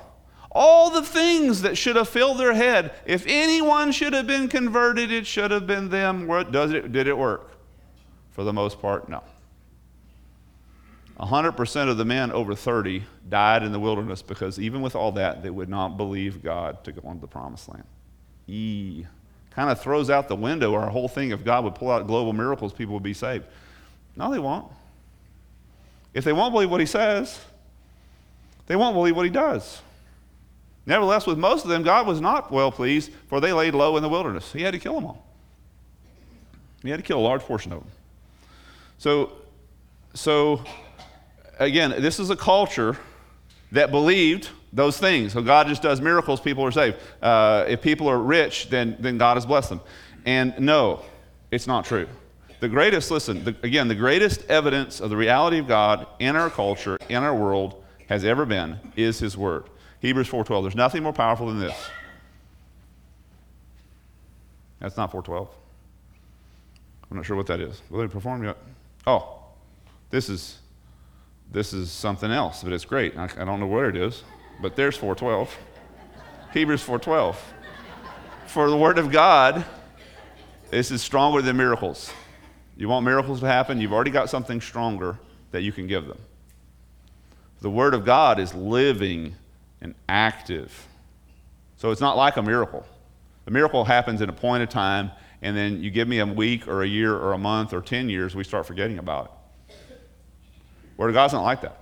all 0.51 0.91
the 0.91 1.03
things 1.03 1.63
that 1.63 1.79
should 1.79 1.97
have 1.97 2.09
filled 2.09 2.39
their 2.39 2.55
head. 2.55 2.93
If 3.07 3.25
anyone 3.27 3.93
should 3.93 4.13
have 4.13 4.27
been 4.27 4.49
converted, 4.49 5.13
it 5.13 5.27
should 5.27 5.51
have 5.51 5.67
been 5.67 5.89
them. 5.89 6.27
Did 6.51 7.07
it 7.07 7.17
work? 7.17 7.53
For 8.33 8.43
the 8.43 8.53
most 8.53 8.81
part, 8.81 9.09
no. 9.09 9.23
100% 11.19 11.89
of 11.89 11.97
the 11.97 12.05
men 12.05 12.33
over 12.33 12.55
30 12.55 13.05
died 13.29 13.63
in 13.63 13.73
the 13.73 13.79
wilderness 13.79 14.21
because 14.21 14.59
even 14.59 14.83
with 14.83 14.97
all 14.97 15.13
that, 15.13 15.43
they 15.43 15.51
would 15.51 15.69
not 15.69 15.97
believe 15.97 16.43
God 16.43 16.83
to 16.85 16.93
go 16.93 17.09
into 17.09 17.21
the 17.21 17.29
promised 17.29 17.69
land. 17.69 17.85
E 18.49 19.07
kind 19.51 19.71
of 19.71 19.81
throws 19.81 20.11
out 20.11 20.27
the 20.27 20.35
window 20.35 20.75
our 20.75 20.91
whole 20.91 21.07
thing 21.07 21.31
if 21.31 21.45
God 21.45 21.63
would 21.63 21.77
pull 21.77 21.91
out 21.91 22.07
global 22.09 22.33
miracles, 22.33 22.73
people 22.73 22.95
would 22.95 23.05
be 23.05 23.15
saved. 23.15 23.47
No, 24.17 24.33
they 24.33 24.41
won't. 24.41 24.71
If 26.13 26.25
they 26.25 26.33
won't 26.33 26.53
believe 26.53 26.71
what 26.71 26.81
he 26.81 26.87
says, 26.87 27.41
they 28.67 28.75
won't 28.75 28.95
believe 28.95 29.17
what 29.17 29.25
he 29.25 29.31
does. 29.31 29.81
Nevertheless, 30.87 31.27
with 31.27 31.39
most 31.39 31.65
of 31.65 31.71
them, 31.71 31.83
God 31.83 32.07
was 32.07 32.21
not 32.21 32.51
well 32.51 32.71
pleased, 32.71 33.13
for 33.29 33.41
they 33.41 33.53
laid 33.53 33.75
low 33.75 33.97
in 33.97 34.03
the 34.03 34.09
wilderness. 34.09 34.53
He 34.53 34.63
had 34.63 34.73
to 34.73 34.79
kill 34.79 34.95
them 34.95 35.07
all. 35.07 35.27
He 36.83 36.91
had 36.91 36.99
to 36.99 37.03
kill 37.03 37.19
a 37.19 37.21
large 37.21 37.41
portion 37.41 37.73
of 37.73 37.81
them. 37.81 37.91
So, 38.99 39.33
so 40.13 40.63
again, 41.59 41.91
this 42.03 42.19
is 42.19 42.31
a 42.31 42.37
culture 42.37 42.97
that 43.73 43.91
believed 43.91 44.51
those 44.73 44.99
things. 44.99 45.33
So 45.33 45.43
God 45.43 45.69
just 45.69 45.83
does 45.83 46.01
miracles, 46.01 46.41
people 46.41 46.65
are 46.65 46.73
saved. 46.73 46.97
Uh, 47.23 47.65
if 47.69 47.81
people 47.81 48.09
are 48.09 48.19
rich, 48.19 48.69
then, 48.71 48.97
then 48.99 49.19
God 49.19 49.37
has 49.37 49.47
blessed 49.47 49.71
them. 49.71 49.81
And 50.25 50.59
no, 50.59 51.03
it's 51.51 51.67
not 51.67 51.85
true. 51.85 52.09
The 52.61 52.69
greatest, 52.69 53.11
listen, 53.11 53.45
the, 53.45 53.55
again, 53.63 53.89
the 53.89 53.95
greatest 53.95 54.45
evidence 54.49 55.01
of 55.01 55.11
the 55.11 55.17
reality 55.17 55.59
of 55.59 55.69
God 55.69 56.07
in 56.19 56.35
our 56.35 56.51
culture, 56.51 56.99
in 57.09 57.23
our 57.23 57.35
world, 57.35 57.83
has 58.09 58.25
ever 58.25 58.47
been 58.47 58.79
is 58.97 59.19
His 59.19 59.37
Word. 59.37 59.65
Hebrews 60.01 60.29
4.12. 60.29 60.63
There's 60.63 60.75
nothing 60.75 61.03
more 61.03 61.13
powerful 61.13 61.47
than 61.47 61.61
this. 61.61 61.77
That's 64.81 64.97
not 64.97 65.11
412. 65.11 65.49
I'm 67.11 67.17
not 67.17 67.27
sure 67.27 67.37
what 67.37 67.47
that 67.47 67.61
is. 67.61 67.81
Will 67.91 68.01
they 68.01 68.09
perform 68.09 68.45
yet? 68.45 68.57
Oh, 69.07 69.39
this 70.11 70.29
is 70.29 70.59
this 71.51 71.73
is 71.73 71.91
something 71.91 72.31
else, 72.31 72.63
but 72.63 72.73
it's 72.73 72.85
great. 72.85 73.17
I, 73.17 73.25
I 73.25 73.45
don't 73.45 73.61
know 73.61 73.67
where 73.67 73.89
it 73.89 73.97
is, 73.97 74.23
but 74.61 74.77
there's 74.77 74.97
412. 74.97 75.57
Hebrews 76.53 76.83
412. 76.83 77.41
For 78.47 78.71
the 78.71 78.77
word 78.77 78.99
of 78.99 79.11
God, 79.11 79.65
this 80.71 80.91
is 80.91 81.03
stronger 81.03 81.43
than 81.43 81.57
miracles. 81.57 82.13
You 82.77 82.89
want 82.89 83.05
miracles 83.05 83.41
to 83.41 83.47
happen, 83.47 83.81
you've 83.81 83.93
already 83.93 84.11
got 84.11 84.29
something 84.31 84.61
stronger 84.61 85.19
that 85.53 85.63
you 85.63 85.73
can 85.73 85.87
give 85.87 86.07
them. 86.07 86.19
The 87.61 87.71
word 87.71 87.95
of 87.95 88.05
God 88.05 88.39
is 88.39 88.53
living 88.55 89.37
and 89.81 89.95
active. 90.09 90.89
So 91.77 91.91
it's 91.91 92.01
not 92.01 92.17
like 92.17 92.37
a 92.37 92.43
miracle. 92.43 92.85
The 93.45 93.51
miracle 93.51 93.85
happens 93.85 94.21
in 94.21 94.29
a 94.29 94.33
point 94.33 94.63
of 94.63 94.69
time, 94.69 95.11
and 95.43 95.57
then 95.57 95.83
you 95.83 95.91
give 95.91 96.09
me 96.09 96.19
a 96.19 96.27
week 96.27 96.67
or 96.67 96.83
a 96.83 96.87
year 96.87 97.15
or 97.15 97.33
a 97.33 97.39
month 97.39 97.73
or 97.73 97.81
10 97.81 98.09
years, 98.09 98.35
we 98.35 98.45
start 98.45 98.67
forgetting 98.67 98.99
about 98.99 99.27
it. 99.27 99.31
Word 100.97 101.09
of 101.09 101.15
God's 101.15 101.33
not 101.33 101.43
like 101.43 101.61
that. 101.63 101.79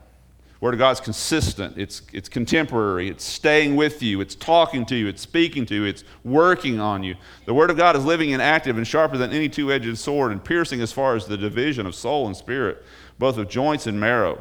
Word 0.62 0.74
of 0.74 0.78
God's 0.78 1.00
consistent, 1.00 1.76
it's, 1.76 2.02
it's 2.12 2.28
contemporary, 2.28 3.08
it's 3.08 3.24
staying 3.24 3.74
with 3.74 4.00
you, 4.00 4.20
it's 4.20 4.36
talking 4.36 4.86
to 4.86 4.94
you, 4.94 5.08
it's 5.08 5.20
speaking 5.20 5.66
to 5.66 5.74
you, 5.74 5.84
it's 5.86 6.04
working 6.22 6.78
on 6.78 7.02
you. 7.02 7.16
The 7.46 7.54
Word 7.54 7.70
of 7.70 7.76
God 7.76 7.96
is 7.96 8.04
living 8.04 8.32
and 8.32 8.40
active 8.40 8.76
and 8.76 8.86
sharper 8.86 9.18
than 9.18 9.32
any 9.32 9.48
two 9.48 9.72
edged 9.72 9.98
sword 9.98 10.30
and 10.30 10.42
piercing 10.42 10.80
as 10.80 10.92
far 10.92 11.16
as 11.16 11.26
the 11.26 11.36
division 11.36 11.84
of 11.84 11.96
soul 11.96 12.28
and 12.28 12.36
spirit, 12.36 12.84
both 13.18 13.38
of 13.38 13.48
joints 13.48 13.88
and 13.88 13.98
marrow, 13.98 14.40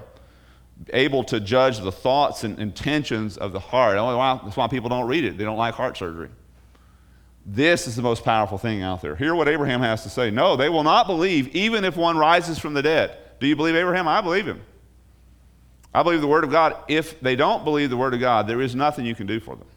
able 0.94 1.24
to 1.24 1.40
judge 1.40 1.80
the 1.80 1.92
thoughts 1.92 2.44
and 2.44 2.60
intentions 2.60 3.36
of 3.38 3.52
the 3.52 3.60
heart. 3.60 3.96
That's 4.44 4.58
why 4.58 4.68
people 4.68 4.90
don't 4.90 5.08
read 5.08 5.26
it, 5.26 5.40
they 5.40 5.44
don't 5.44 5.58
like 5.58 5.74
heart 5.74 5.98
surgery. 5.98 6.30
This 7.48 7.88
is 7.88 7.96
the 7.96 8.04
most 8.04 8.24
powerful 8.24 8.60
thing 8.60 8.84
out 8.84 9.02
there. 9.02 9.16
Hear 9.16 9.34
what 9.34 9.48
Abraham 9.48 9.82
has 9.82 10.04
to 10.04 10.10
say. 10.10 10.30
No, 10.30 10.56
they 10.56 10.70
will 10.70 10.84
not 10.84 11.08
believe, 11.08 11.48
even 11.56 11.84
if 11.84 11.98
one 11.98 12.16
rises 12.16 12.60
from 12.60 12.76
the 12.76 12.84
dead. 12.84 13.18
Do 13.42 13.48
you 13.48 13.56
believe 13.56 13.76
Abraham? 13.76 14.08
I 14.08 14.22
believe 14.22 14.46
him. 14.46 14.62
I 15.94 16.04
believe 16.04 16.22
the 16.22 16.28
Word 16.28 16.44
of 16.44 16.52
God. 16.52 16.76
If 16.88 17.20
they 17.22 17.36
don't 17.36 17.64
believe 17.64 17.90
the 17.90 17.98
Word 17.98 18.14
of 18.14 18.20
God, 18.20 18.48
there 18.48 18.62
is 18.62 18.76
nothing 18.76 19.04
you 19.04 19.16
can 19.16 19.26
do 19.26 19.40
for 19.40 19.56
them. 19.56 19.68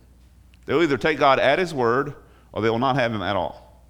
They'll 0.67 0.83
either 0.83 0.99
take 0.99 1.19
God 1.19 1.41
at 1.41 1.59
His 1.59 1.73
Word 1.73 2.15
or 2.53 2.61
they 2.61 2.69
will 2.69 2.79
not 2.79 2.97
have 2.97 3.11
Him 3.11 3.23
at 3.23 3.37
all. 3.37 3.83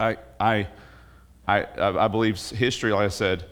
I, 0.00 0.16
I, 0.40 0.66
I, 1.46 1.66
I 1.76 2.08
believe 2.08 2.38
history, 2.38 2.90
like 2.90 3.04
I 3.04 3.08
said, 3.08 3.44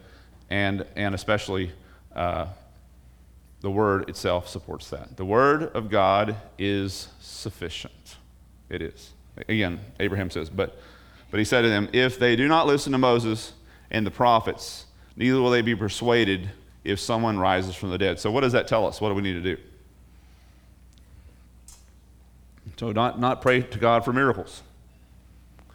and, 0.49 0.87
and 0.97 1.15
especially 1.15 1.73
uh, 2.17 2.47
the 3.61 3.71
Word 3.71 4.09
itself 4.09 4.49
supports 4.49 4.89
that. 4.91 5.19
The 5.19 5.27
Word 5.27 5.65
of 5.75 5.91
God 5.91 6.37
is 6.59 7.09
sufficient. 7.21 8.17
It 8.71 8.81
is. 8.81 9.11
Again, 9.47 9.79
Abraham 10.01 10.31
says, 10.31 10.49
but, 10.49 10.81
but 11.31 11.37
he 11.37 11.45
said 11.45 11.63
to 11.63 11.69
them, 11.69 11.91
If 11.93 12.19
they 12.19 12.35
do 12.35 12.49
not 12.49 12.67
listen 12.67 12.93
to 12.93 12.99
Moses 12.99 13.53
and 13.91 14.07
the 14.07 14.11
prophets, 14.11 14.87
neither 15.19 15.43
will 15.43 15.51
they 15.51 15.63
be 15.63 15.77
persuaded 15.77 16.49
if 16.85 16.99
someone 16.99 17.39
rises 17.39 17.75
from 17.75 17.91
the 17.91 17.99
dead. 17.99 18.19
So, 18.19 18.31
what 18.31 18.41
does 18.41 18.53
that 18.53 18.67
tell 18.67 18.87
us? 18.87 19.01
What 19.01 19.11
do 19.11 19.15
we 19.15 19.23
need 19.23 19.35
to 19.35 19.43
do? 19.43 19.59
So, 22.79 22.93
not, 22.93 23.21
not 23.21 23.43
pray 23.43 23.61
to 23.61 23.79
God 23.79 24.05
for 24.05 24.13
miracles. 24.13 24.63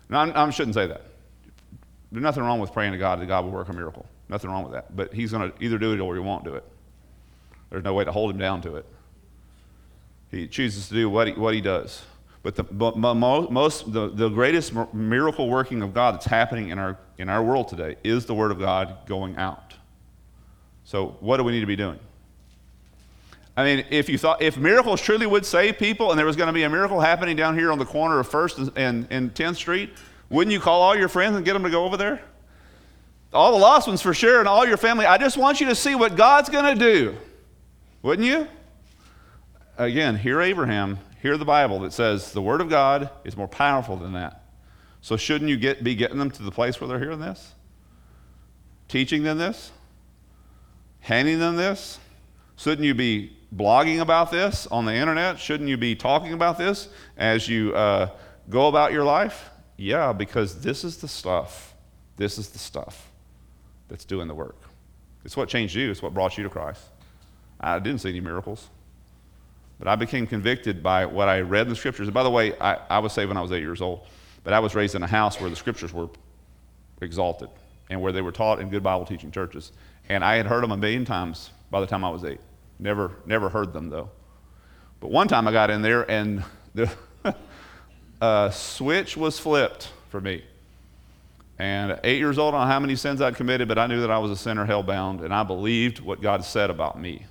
No, 0.10 0.18
I 0.20 0.50
shouldn't 0.50 0.76
say 0.76 0.88
that. 0.88 1.02
There's 2.12 2.24
nothing 2.24 2.44
wrong 2.44 2.60
with 2.60 2.72
praying 2.72 2.94
to 2.94 2.98
God 2.98 3.20
that 3.20 3.26
God 3.26 3.44
will 3.44 3.52
work 3.52 3.68
a 3.70 3.74
miracle. 3.74 4.06
Nothing 4.30 4.50
wrong 4.50 4.64
with 4.64 4.74
that. 4.74 4.96
But 4.96 5.14
He's 5.14 5.32
going 5.32 5.52
to 5.52 5.64
either 5.64 5.78
do 5.78 5.94
it 5.94 6.00
or 6.00 6.14
He 6.16 6.22
won't 6.22 6.44
do 6.44 6.56
it. 6.56 6.64
There's 7.70 7.84
no 7.84 7.94
way 7.94 8.06
to 8.06 8.12
hold 8.12 8.32
Him 8.32 8.38
down 8.38 8.62
to 8.62 8.78
it. 8.78 8.86
He 10.32 10.48
chooses 10.48 10.88
to 10.88 10.94
do 10.94 11.10
what 11.10 11.28
He, 11.28 11.34
what 11.34 11.54
he 11.54 11.62
does. 11.62 12.04
But 12.44 12.56
the 12.56 12.64
but 12.64 12.98
most, 12.98 13.92
the, 13.94 14.10
the 14.10 14.28
greatest 14.28 14.74
miracle 14.94 15.50
working 15.50 15.82
of 15.82 15.94
God 15.94 16.16
that's 16.16 16.26
happening 16.26 16.70
in 16.70 16.78
our, 16.78 16.98
in 17.18 17.30
our 17.30 17.42
world 17.42 17.70
today 17.70 17.96
is 18.04 18.26
the 18.26 18.36
Word 18.36 18.52
of 18.52 18.60
God 18.60 18.98
going 19.08 19.38
out. 19.38 19.74
So, 20.84 21.16
what 21.22 21.38
do 21.38 21.46
we 21.46 21.54
need 21.54 21.62
to 21.62 21.66
be 21.66 21.78
doing? 21.78 22.00
I 23.56 23.64
mean, 23.64 23.86
if 23.90 24.10
you 24.10 24.18
thought 24.18 24.42
if 24.42 24.58
miracles 24.58 25.00
truly 25.00 25.26
would 25.26 25.46
save 25.46 25.78
people, 25.78 26.10
and 26.10 26.20
there 26.20 26.26
was 26.26 26.36
going 26.36 26.48
to 26.48 26.54
be 26.54 26.64
a 26.64 26.70
miracle 26.70 27.00
happening 27.00 27.38
down 27.38 27.58
here 27.58 27.72
on 27.72 27.80
the 27.80 27.86
corner 27.86 28.20
of 28.20 28.28
First 28.28 28.58
and, 28.58 28.72
and, 28.76 29.08
and 29.10 29.34
10th 29.34 29.56
Street, 29.56 29.92
wouldn't 30.30 30.52
you 30.52 30.60
call 30.60 30.82
all 30.82 30.98
your 30.98 31.08
friends 31.08 31.38
and 31.38 31.46
get 31.46 31.54
them 31.54 31.64
to 31.64 31.70
go 31.70 31.86
over 31.86 31.96
there? 31.96 32.22
All 33.32 33.54
the 33.54 33.60
lost 33.60 33.88
ones 33.88 34.02
for 34.02 34.14
sure, 34.14 34.40
and 34.40 34.48
all 34.50 34.66
your 34.68 34.78
family. 34.78 35.06
I 35.06 35.18
just 35.18 35.38
want 35.38 35.62
you 35.62 35.68
to 35.68 35.76
see 35.76 35.96
what 35.96 36.18
God's 36.18 36.50
going 36.50 36.78
to 36.78 36.80
do, 36.80 37.16
wouldn't 38.02 38.28
you? 38.28 38.48
Again, 39.78 40.18
hear 40.18 40.42
Abraham, 40.42 41.00
hear 41.24 41.38
the 41.38 41.46
Bible 41.46 41.80
that 41.80 41.94
says 41.94 42.34
the 42.34 42.42
Word 42.42 42.62
of 42.62 42.70
God 42.70 43.10
is 43.24 43.36
more 43.36 43.48
powerful 43.48 43.98
than 43.98 44.14
that. 44.14 44.44
So 45.02 45.18
shouldn't 45.18 45.50
you 45.50 45.58
get, 45.58 45.84
be 45.84 45.96
getting 45.96 46.20
them 46.20 46.30
to 46.30 46.44
the 46.44 46.52
place 46.52 46.80
where 46.80 46.88
they're 46.88 47.00
hearing 47.00 47.20
this? 47.20 47.56
Teaching 48.88 49.24
them 49.24 49.40
this? 49.40 49.72
handing 51.04 51.38
them 51.40 51.56
this? 51.56 52.00
Shouldn't 52.56 52.86
you 52.86 52.96
be 52.96 53.36
blogging 53.56 54.00
about 54.00 54.32
this 54.32 54.68
on 54.68 54.86
the 54.86 54.94
internet? 54.94 55.38
Shouldn't 55.40 55.70
you 55.70 55.78
be 55.78 55.96
talking 55.96 56.34
about 56.34 56.58
this 56.58 56.90
as 57.18 57.48
you 57.48 57.76
uh, 57.76 58.10
go 58.50 58.68
about 58.68 58.92
your 58.92 59.04
life? 59.04 59.50
Yeah, 59.78 60.14
because 60.14 60.62
this 60.62 60.84
is 60.84 60.98
the 60.98 61.08
stuff. 61.08 61.76
This 62.16 62.38
is 62.38 62.50
the 62.50 62.60
stuff 62.60 63.12
that's 63.90 64.06
doing 64.06 64.28
the 64.28 64.36
work. 64.36 64.58
It's 65.26 65.38
what 65.38 65.50
changed 65.50 65.76
you, 65.76 65.92
it's 65.92 66.02
what 66.02 66.14
brought 66.14 66.38
you 66.38 66.44
to 66.44 66.50
Christ. 66.50 66.82
I 67.60 67.80
didn't 67.80 68.00
see 68.00 68.10
any 68.10 68.20
miracles. 68.20 68.70
But 69.84 69.92
I 69.92 69.96
became 69.98 70.26
convicted 70.26 70.82
by 70.82 71.06
what 71.06 71.28
I 71.28 71.42
read 71.42 71.64
in 71.64 71.70
the 71.70 71.76
scriptures. 71.76 72.08
And 72.08 72.14
by 72.14 72.24
the 72.24 72.30
way, 72.30 72.58
I, 72.58 72.78
I 72.90 73.00
was 73.00 73.12
saved 73.12 73.28
when 73.28 73.36
I 73.36 73.42
was 73.42 73.52
eight 73.52 73.60
years 73.60 73.82
old. 73.82 74.08
But 74.46 74.54
I 74.54 74.60
was 74.60 74.76
raised 74.76 74.96
in 74.96 75.04
a 75.04 75.08
house 75.08 75.42
where 75.42 75.50
the 75.50 75.58
scriptures 75.58 75.92
were 75.92 76.08
exalted 77.02 77.50
and 77.90 78.02
where 78.02 78.14
they 78.14 78.22
were 78.22 78.32
taught 78.32 78.62
in 78.62 78.70
good 78.70 78.82
Bible 78.82 79.06
teaching 79.06 79.30
churches. 79.30 79.74
And 80.08 80.24
I 80.24 80.36
had 80.38 80.46
heard 80.46 80.64
them 80.64 80.72
a 80.72 80.78
million 80.78 81.04
times 81.04 81.50
by 81.70 81.82
the 81.82 81.86
time 81.86 82.06
I 82.06 82.10
was 82.10 82.24
eight. 82.24 82.40
Never, 82.80 83.12
never 83.26 83.50
heard 83.50 83.74
them 83.74 83.90
though. 83.90 84.10
But 85.02 85.12
one 85.12 85.28
time 85.28 85.50
I 85.50 85.52
got 85.52 85.70
in 85.70 85.82
there 85.82 86.10
and 86.10 86.46
the 86.74 86.90
switch 88.54 89.18
was 89.18 89.38
flipped 89.38 89.90
for 90.08 90.22
me. 90.22 90.46
And 91.60 92.00
eight 92.06 92.20
years 92.20 92.38
old, 92.38 92.54
I 92.54 92.60
don't 92.60 92.68
know 92.68 92.72
how 92.72 92.80
many 92.80 92.96
sins 92.96 93.20
I'd 93.20 93.36
committed, 93.36 93.68
but 93.68 93.78
I 93.78 93.88
knew 93.88 94.00
that 94.00 94.12
I 94.12 94.18
was 94.18 94.32
a 94.32 94.38
sinner 94.38 94.64
hell 94.64 94.82
bound, 94.82 95.20
and 95.20 95.34
I 95.34 95.44
believed 95.44 96.00
what 96.00 96.22
God 96.22 96.46
said 96.46 96.70
about 96.70 96.98
me. 96.98 97.26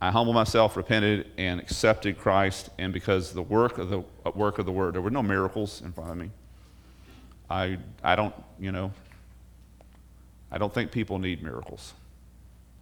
I 0.00 0.10
humbled 0.10 0.34
myself, 0.34 0.76
repented, 0.76 1.30
and 1.38 1.58
accepted 1.58 2.18
Christ. 2.18 2.68
And 2.78 2.92
because 2.92 3.32
the 3.32 3.42
work 3.42 3.78
of 3.78 3.88
the 3.88 4.04
work 4.34 4.58
of 4.58 4.66
the 4.66 4.72
Word, 4.72 4.94
there 4.94 5.02
were 5.02 5.10
no 5.10 5.22
miracles 5.22 5.80
in 5.82 5.92
front 5.92 6.10
of 6.10 6.16
me. 6.18 6.30
I, 7.48 7.78
I 8.02 8.16
don't, 8.16 8.34
you 8.58 8.72
know, 8.72 8.92
I 10.50 10.58
don't 10.58 10.72
think 10.72 10.90
people 10.90 11.18
need 11.18 11.42
miracles. 11.42 11.94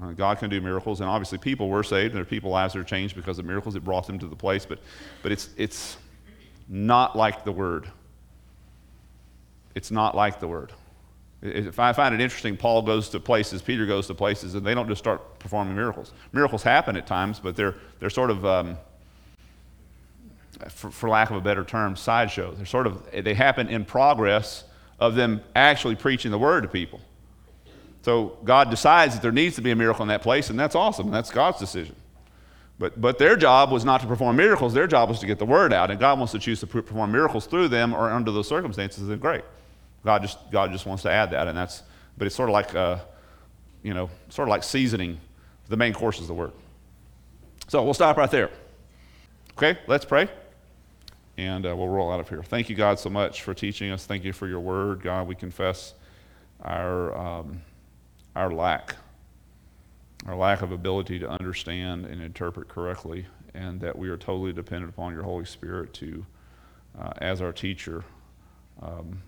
Uh, 0.02 0.10
God 0.10 0.38
can 0.38 0.50
do 0.50 0.60
miracles, 0.60 1.00
and 1.00 1.08
obviously 1.08 1.38
people 1.38 1.68
were 1.68 1.84
saved, 1.84 2.12
and 2.12 2.16
there 2.16 2.22
are 2.22 2.26
people 2.26 2.50
lives 2.50 2.74
are 2.74 2.82
changed 2.82 3.14
because 3.14 3.38
of 3.38 3.44
miracles. 3.44 3.76
It 3.76 3.84
brought 3.84 4.06
them 4.06 4.18
to 4.18 4.26
the 4.26 4.36
place, 4.36 4.66
but, 4.66 4.80
but 5.22 5.30
it's, 5.30 5.50
it's 5.56 5.96
not 6.68 7.14
like 7.14 7.44
the 7.44 7.52
Word. 7.52 7.88
It's 9.74 9.90
not 9.90 10.16
like 10.16 10.40
the 10.40 10.48
Word. 10.48 10.72
If 11.44 11.78
I 11.78 11.92
find 11.92 12.14
it 12.14 12.22
interesting, 12.22 12.56
Paul 12.56 12.80
goes 12.80 13.10
to 13.10 13.20
places, 13.20 13.60
Peter 13.60 13.84
goes 13.84 14.06
to 14.06 14.14
places, 14.14 14.54
and 14.54 14.66
they 14.66 14.74
don't 14.74 14.88
just 14.88 14.98
start 14.98 15.38
performing 15.38 15.76
miracles. 15.76 16.12
Miracles 16.32 16.62
happen 16.62 16.96
at 16.96 17.06
times, 17.06 17.38
but 17.38 17.54
they're, 17.54 17.74
they're 18.00 18.08
sort 18.08 18.30
of, 18.30 18.46
um, 18.46 18.78
for, 20.70 20.90
for 20.90 21.10
lack 21.10 21.30
of 21.30 21.36
a 21.36 21.42
better 21.42 21.62
term, 21.62 21.96
sideshows. 21.96 22.56
They're 22.56 22.64
sort 22.64 22.86
of, 22.86 23.02
they 23.12 23.34
happen 23.34 23.68
in 23.68 23.84
progress 23.84 24.64
of 24.98 25.16
them 25.16 25.42
actually 25.54 25.96
preaching 25.96 26.30
the 26.30 26.38
word 26.38 26.62
to 26.62 26.68
people. 26.68 27.00
So 28.00 28.38
God 28.44 28.70
decides 28.70 29.14
that 29.14 29.20
there 29.20 29.32
needs 29.32 29.56
to 29.56 29.62
be 29.62 29.70
a 29.70 29.76
miracle 29.76 30.02
in 30.02 30.08
that 30.08 30.22
place, 30.22 30.48
and 30.48 30.58
that's 30.58 30.74
awesome. 30.74 31.10
That's 31.10 31.30
God's 31.30 31.58
decision. 31.58 31.94
But, 32.78 32.98
but 33.00 33.18
their 33.18 33.36
job 33.36 33.70
was 33.70 33.84
not 33.84 34.00
to 34.00 34.06
perform 34.06 34.36
miracles. 34.36 34.72
Their 34.72 34.86
job 34.86 35.08
was 35.10 35.20
to 35.20 35.26
get 35.26 35.38
the 35.38 35.44
word 35.44 35.72
out. 35.72 35.90
And 35.90 36.00
God 36.00 36.18
wants 36.18 36.32
to 36.32 36.38
choose 36.38 36.60
to 36.60 36.66
perform 36.66 37.12
miracles 37.12 37.46
through 37.46 37.68
them 37.68 37.94
or 37.94 38.10
under 38.10 38.32
those 38.32 38.48
circumstances, 38.48 39.06
then 39.06 39.18
great. 39.18 39.44
God 40.04 40.22
just, 40.22 40.38
God 40.50 40.70
just 40.72 40.86
wants 40.86 41.02
to 41.04 41.10
add 41.10 41.30
that. 41.30 41.48
And 41.48 41.56
that's, 41.56 41.82
but 42.16 42.26
it's 42.26 42.36
sort 42.36 42.48
of 42.48 42.52
like 42.52 42.74
uh, 42.74 42.98
you 43.84 43.94
know, 43.94 44.10
sort 44.30 44.48
of 44.48 44.50
like 44.50 44.64
seasoning 44.64 45.20
the 45.68 45.76
main 45.76 45.92
course 45.92 46.18
of 46.18 46.26
the 46.26 46.34
word. 46.34 46.52
So 47.68 47.84
we'll 47.84 47.94
stop 47.94 48.16
right 48.16 48.30
there. 48.30 48.50
Okay, 49.56 49.78
let's 49.86 50.04
pray. 50.04 50.28
And 51.36 51.66
uh, 51.66 51.76
we'll 51.76 51.88
roll 51.88 52.10
out 52.10 52.18
of 52.18 52.28
here. 52.28 52.42
Thank 52.42 52.68
you, 52.68 52.76
God, 52.76 52.98
so 52.98 53.10
much 53.10 53.42
for 53.42 53.54
teaching 53.54 53.90
us. 53.90 54.06
Thank 54.06 54.24
you 54.24 54.32
for 54.32 54.48
your 54.48 54.60
word. 54.60 55.02
God, 55.02 55.28
we 55.28 55.34
confess 55.34 55.94
our, 56.62 57.16
um, 57.16 57.60
our 58.34 58.50
lack, 58.50 58.96
our 60.26 60.34
lack 60.34 60.62
of 60.62 60.72
ability 60.72 61.18
to 61.18 61.28
understand 61.28 62.06
and 62.06 62.22
interpret 62.22 62.68
correctly, 62.68 63.26
and 63.52 63.80
that 63.80 63.96
we 63.96 64.08
are 64.08 64.16
totally 64.16 64.52
dependent 64.52 64.92
upon 64.92 65.12
your 65.12 65.22
Holy 65.22 65.44
Spirit 65.44 65.92
to, 65.94 66.24
uh, 66.98 67.12
as 67.18 67.42
our 67.42 67.52
teacher, 67.52 68.04
um, 68.80 69.20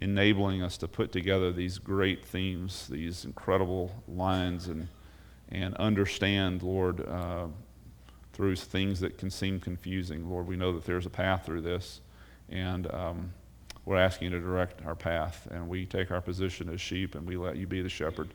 enabling 0.00 0.62
us 0.62 0.76
to 0.78 0.88
put 0.88 1.12
together 1.12 1.52
these 1.52 1.78
great 1.78 2.24
themes, 2.24 2.88
these 2.88 3.24
incredible 3.24 4.02
lines, 4.08 4.66
and, 4.66 4.88
and 5.50 5.74
understand, 5.76 6.62
Lord, 6.62 7.06
uh, 7.06 7.46
through 8.32 8.56
things 8.56 9.00
that 9.00 9.18
can 9.18 9.30
seem 9.30 9.60
confusing. 9.60 10.28
Lord, 10.30 10.46
we 10.46 10.56
know 10.56 10.72
that 10.72 10.84
there's 10.84 11.06
a 11.06 11.10
path 11.10 11.44
through 11.44 11.60
this, 11.60 12.00
and 12.48 12.90
um, 12.92 13.32
we're 13.84 13.98
asking 13.98 14.30
you 14.32 14.38
to 14.38 14.40
direct 14.40 14.84
our 14.86 14.94
path. 14.94 15.46
And 15.50 15.68
we 15.68 15.84
take 15.84 16.10
our 16.10 16.22
position 16.22 16.70
as 16.70 16.80
sheep, 16.80 17.14
and 17.14 17.26
we 17.26 17.36
let 17.36 17.56
you 17.56 17.66
be 17.66 17.82
the 17.82 17.88
shepherd 17.88 18.32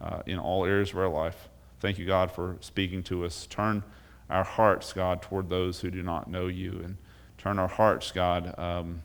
uh, 0.00 0.22
in 0.26 0.38
all 0.38 0.66
areas 0.66 0.90
of 0.90 0.98
our 0.98 1.08
life. 1.08 1.48
Thank 1.80 1.98
you, 1.98 2.06
God, 2.06 2.30
for 2.30 2.56
speaking 2.60 3.02
to 3.04 3.24
us. 3.24 3.46
Turn 3.46 3.82
our 4.28 4.44
hearts, 4.44 4.92
God, 4.92 5.22
toward 5.22 5.48
those 5.48 5.80
who 5.80 5.90
do 5.90 6.02
not 6.02 6.28
know 6.28 6.48
you, 6.48 6.80
and 6.84 6.96
turn 7.38 7.58
our 7.58 7.68
hearts, 7.68 8.12
God. 8.12 8.54
Um, 8.58 9.02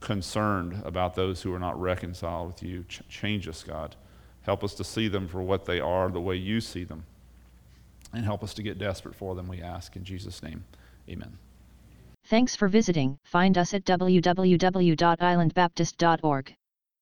concerned 0.00 0.82
about 0.84 1.14
those 1.14 1.42
who 1.42 1.54
are 1.54 1.58
not 1.58 1.80
reconciled 1.80 2.48
with 2.48 2.62
you. 2.62 2.84
Ch- 2.88 3.02
change 3.08 3.46
us, 3.46 3.62
God. 3.62 3.96
Help 4.42 4.64
us 4.64 4.74
to 4.74 4.84
see 4.84 5.08
them 5.08 5.28
for 5.28 5.42
what 5.42 5.66
they 5.66 5.80
are, 5.80 6.10
the 6.10 6.20
way 6.20 6.36
you 6.36 6.60
see 6.60 6.84
them. 6.84 7.04
And 8.12 8.24
help 8.24 8.42
us 8.42 8.54
to 8.54 8.62
get 8.62 8.78
desperate 8.78 9.14
for 9.14 9.34
them, 9.34 9.46
we 9.46 9.60
ask. 9.60 9.94
In 9.96 10.04
Jesus' 10.04 10.42
name, 10.42 10.64
amen. 11.08 11.36
Thanks 12.26 12.56
for 12.56 12.68
visiting. 12.68 13.18
Find 13.24 13.58
us 13.58 13.74
at 13.74 13.84
www.islandbaptist.org. 13.84 16.54